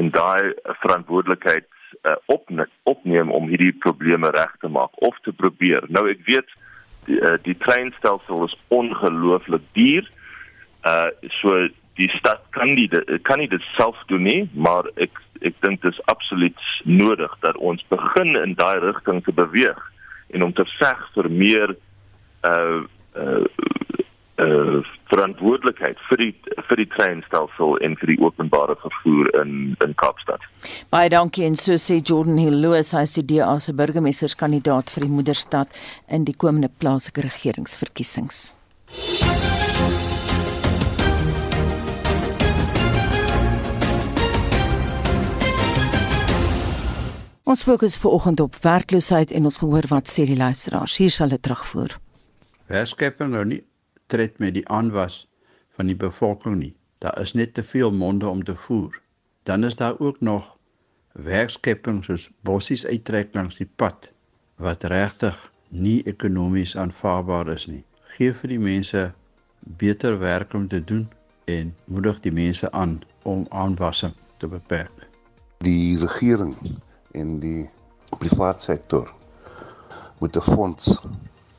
en 0.00 0.10
daai 0.14 0.52
verantwoordelikheid 0.82 1.66
uh, 2.04 2.16
opne 2.32 2.68
opneem 2.90 3.32
om 3.32 3.48
hierdie 3.50 3.72
probleme 3.84 4.30
reg 4.36 4.52
te 4.60 4.68
maak 4.68 4.94
of 5.08 5.16
te 5.24 5.32
probeer. 5.32 5.86
Nou 5.88 6.06
ek 6.10 6.22
weet 6.28 6.52
die, 7.08 7.18
uh, 7.20 7.36
die 7.46 7.56
treinstelsel 7.64 8.46
is 8.48 8.56
ongelooflik 8.74 9.64
duur. 9.78 10.08
Uh 10.86 11.10
so 11.40 11.66
die 11.96 12.10
stad 12.18 12.42
kan 12.52 12.74
nie 12.76 12.88
kan 13.24 13.40
nie 13.40 13.48
dit 13.48 13.62
self 13.76 13.98
doen 14.10 14.26
nie, 14.28 14.42
maar 14.52 14.88
ek 15.00 15.22
ek 15.46 15.56
dink 15.64 15.82
dit 15.82 15.92
is 15.92 16.04
absoluut 16.12 16.66
nodig 16.84 17.32
dat 17.44 17.56
ons 17.56 17.84
begin 17.92 18.36
in 18.40 18.54
daai 18.58 18.78
rigting 18.84 19.22
te 19.24 19.32
beweeg 19.36 19.80
en 20.34 20.44
om 20.46 20.52
te 20.52 20.64
veg 20.76 21.02
vir 21.14 21.30
meer 21.32 21.74
uh 22.50 22.84
uh 23.16 23.44
uh 24.42 24.84
verantwoordelikheid 25.06 26.00
vir 26.08 26.18
die 26.18 26.32
vir 26.68 26.80
die 26.80 26.88
treinstelsel 26.90 27.76
en 27.86 27.94
vir 28.00 28.10
die 28.10 28.18
openbare 28.20 28.74
vervoer 28.82 29.30
in 29.42 29.76
in 29.84 29.94
Kaapstad. 30.02 30.42
Baie 30.90 31.08
dankie 31.12 31.46
en 31.46 31.54
so 31.56 31.78
sê 31.78 32.00
Jordan 32.02 32.40
Hilloos, 32.42 32.90
hy 32.92 33.04
is 33.06 33.14
die 33.20 33.26
DA 33.30 33.54
se 33.62 33.72
burgemeesterskandidaat 33.72 34.90
vir 34.90 35.06
die 35.06 35.12
moederstad 35.12 35.78
in 36.10 36.26
die 36.26 36.34
komende 36.34 36.68
plaaslike 36.68 37.22
regeringsverkiesings. 37.28 38.50
Ons 47.46 47.62
fokus 47.62 47.94
vanoggend 48.02 48.40
op 48.42 48.56
werkloosheid 48.58 49.30
en 49.30 49.46
ons 49.46 49.60
verhoor 49.62 49.86
wat 49.92 50.10
sê 50.10 50.26
die 50.26 50.36
luisteraars. 50.36 50.98
Hier 50.98 51.14
sal 51.14 51.30
dit 51.30 51.42
terugvoer. 51.46 51.94
Werkskepping 52.66 53.30
nou 53.30 53.44
nie 53.46 53.62
tred 54.06 54.38
met 54.38 54.54
die 54.54 54.68
aanwas 54.68 55.26
van 55.76 55.86
die 55.90 55.96
bevolking 55.96 56.56
nie. 56.60 56.74
Daar 56.98 57.20
is 57.20 57.32
net 57.32 57.54
te 57.54 57.62
veel 57.62 57.92
monde 57.92 58.28
om 58.28 58.44
te 58.44 58.56
voer. 58.56 59.00
Dan 59.42 59.64
is 59.64 59.76
daar 59.76 59.98
ook 59.98 60.20
nog 60.20 60.56
werkskepping 61.12 62.04
soos 62.04 62.30
bossies 62.40 62.86
uittrek 62.86 63.34
langs 63.34 63.56
die 63.56 63.68
pad 63.76 64.10
wat 64.56 64.84
regtig 64.84 65.36
nie 65.68 66.02
ekonomies 66.04 66.76
aanvaarbaar 66.76 67.48
is 67.54 67.66
nie. 67.66 67.84
Gee 68.16 68.32
vir 68.34 68.52
die 68.52 68.60
mense 68.60 69.02
beter 69.80 70.18
werk 70.18 70.54
om 70.54 70.68
te 70.68 70.80
doen 70.84 71.06
en 71.44 71.74
moedig 71.84 72.20
die 72.20 72.32
mense 72.32 72.70
aan 72.72 73.00
om 73.22 73.46
aanwassing 73.48 74.14
te 74.38 74.48
beperk. 74.48 75.08
Die 75.64 75.98
regering 75.98 76.54
en 77.12 77.38
die 77.40 77.68
private 78.18 78.62
sektor 78.62 79.12
moet 80.18 80.36
'n 80.36 80.40
fonds 80.52 81.02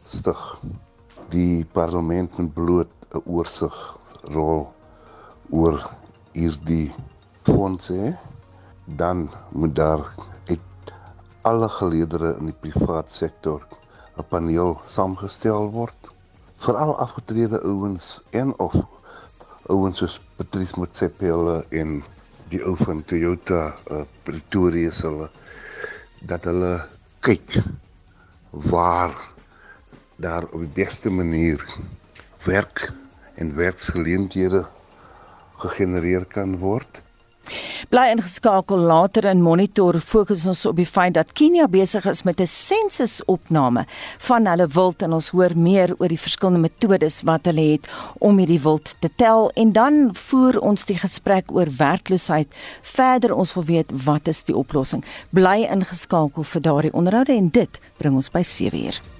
stig. 0.04 0.62
Die 1.30 1.66
parlement 1.76 2.38
moet 2.38 2.54
bloot 2.54 2.92
'n 3.12 3.22
oorsig 3.26 3.76
rol 4.32 4.62
oor 5.50 5.78
hierdie 6.32 6.94
fondse 7.44 8.16
dan 9.02 9.28
moet 9.52 9.76
daar 9.76 10.04
uit 10.48 10.94
alle 11.42 11.70
geleedere 11.70 12.36
in 12.40 12.52
die 12.52 12.60
private 12.64 13.12
sektor 13.12 13.68
'n 14.16 14.24
paneel 14.30 14.80
saamgestel 14.84 15.70
word. 15.72 16.12
Veral 16.64 16.96
afgetrede 16.96 17.60
ouens 17.62 18.22
en 18.32 18.56
of 18.60 18.76
ouens 19.68 19.98
soos 19.98 20.22
Patrice 20.36 20.80
Motsepe 20.80 21.66
en 21.70 22.04
die 22.50 22.64
ou 22.64 22.76
van 22.80 23.04
Toyota 23.04 23.76
uh, 23.92 24.04
Pretoria 24.24 24.92
se 24.92 25.08
hulle 25.08 25.30
dat 26.20 26.48
hulle 26.48 26.88
kyk 27.20 27.60
waar 28.72 29.12
daar 30.18 30.44
op 30.44 30.60
die 30.60 30.74
beste 30.74 31.10
manier 31.10 31.64
werk 32.46 32.92
en 33.36 33.56
werksgeleenthede 33.56 34.66
gegenereer 35.58 36.26
kan 36.26 36.58
word. 36.58 37.02
Bly 37.88 38.10
ingeskakel 38.12 38.82
later 38.90 39.24
in 39.30 39.40
monitor 39.42 39.96
fokus 40.04 40.44
ons 40.50 40.66
op 40.68 40.76
die 40.76 40.88
feit 40.88 41.14
dat 41.16 41.32
Kenia 41.38 41.70
besig 41.72 42.06
is 42.10 42.24
met 42.28 42.42
'n 42.42 42.48
sensusopname 42.48 43.86
van 44.28 44.48
hulle 44.48 44.68
wild 44.68 45.02
en 45.02 45.14
ons 45.14 45.30
hoor 45.30 45.56
meer 45.56 45.96
oor 45.98 46.08
die 46.08 46.20
verskillende 46.20 46.60
metodes 46.60 47.22
wat 47.24 47.46
hulle 47.46 47.72
het 47.72 47.88
om 48.20 48.38
hierdie 48.38 48.62
wild 48.62 48.96
te 49.00 49.10
tel 49.16 49.52
en 49.56 49.72
dan 49.72 50.10
voer 50.14 50.60
ons 50.60 50.86
die 50.86 50.98
gesprek 50.98 51.52
oor 51.52 51.68
werkloosheid 51.78 52.48
verder 52.82 53.36
ons 53.36 53.54
wil 53.54 53.64
weet 53.64 53.92
wat 54.04 54.28
is 54.28 54.44
die 54.44 54.56
oplossing. 54.56 55.06
Bly 55.30 55.68
ingeskakel 55.72 56.44
vir 56.44 56.62
daardie 56.62 56.94
onderhoude 56.94 57.34
en 57.34 57.50
dit 57.50 57.80
bring 57.98 58.16
ons 58.16 58.32
by 58.32 58.44
7:00. 58.44 59.17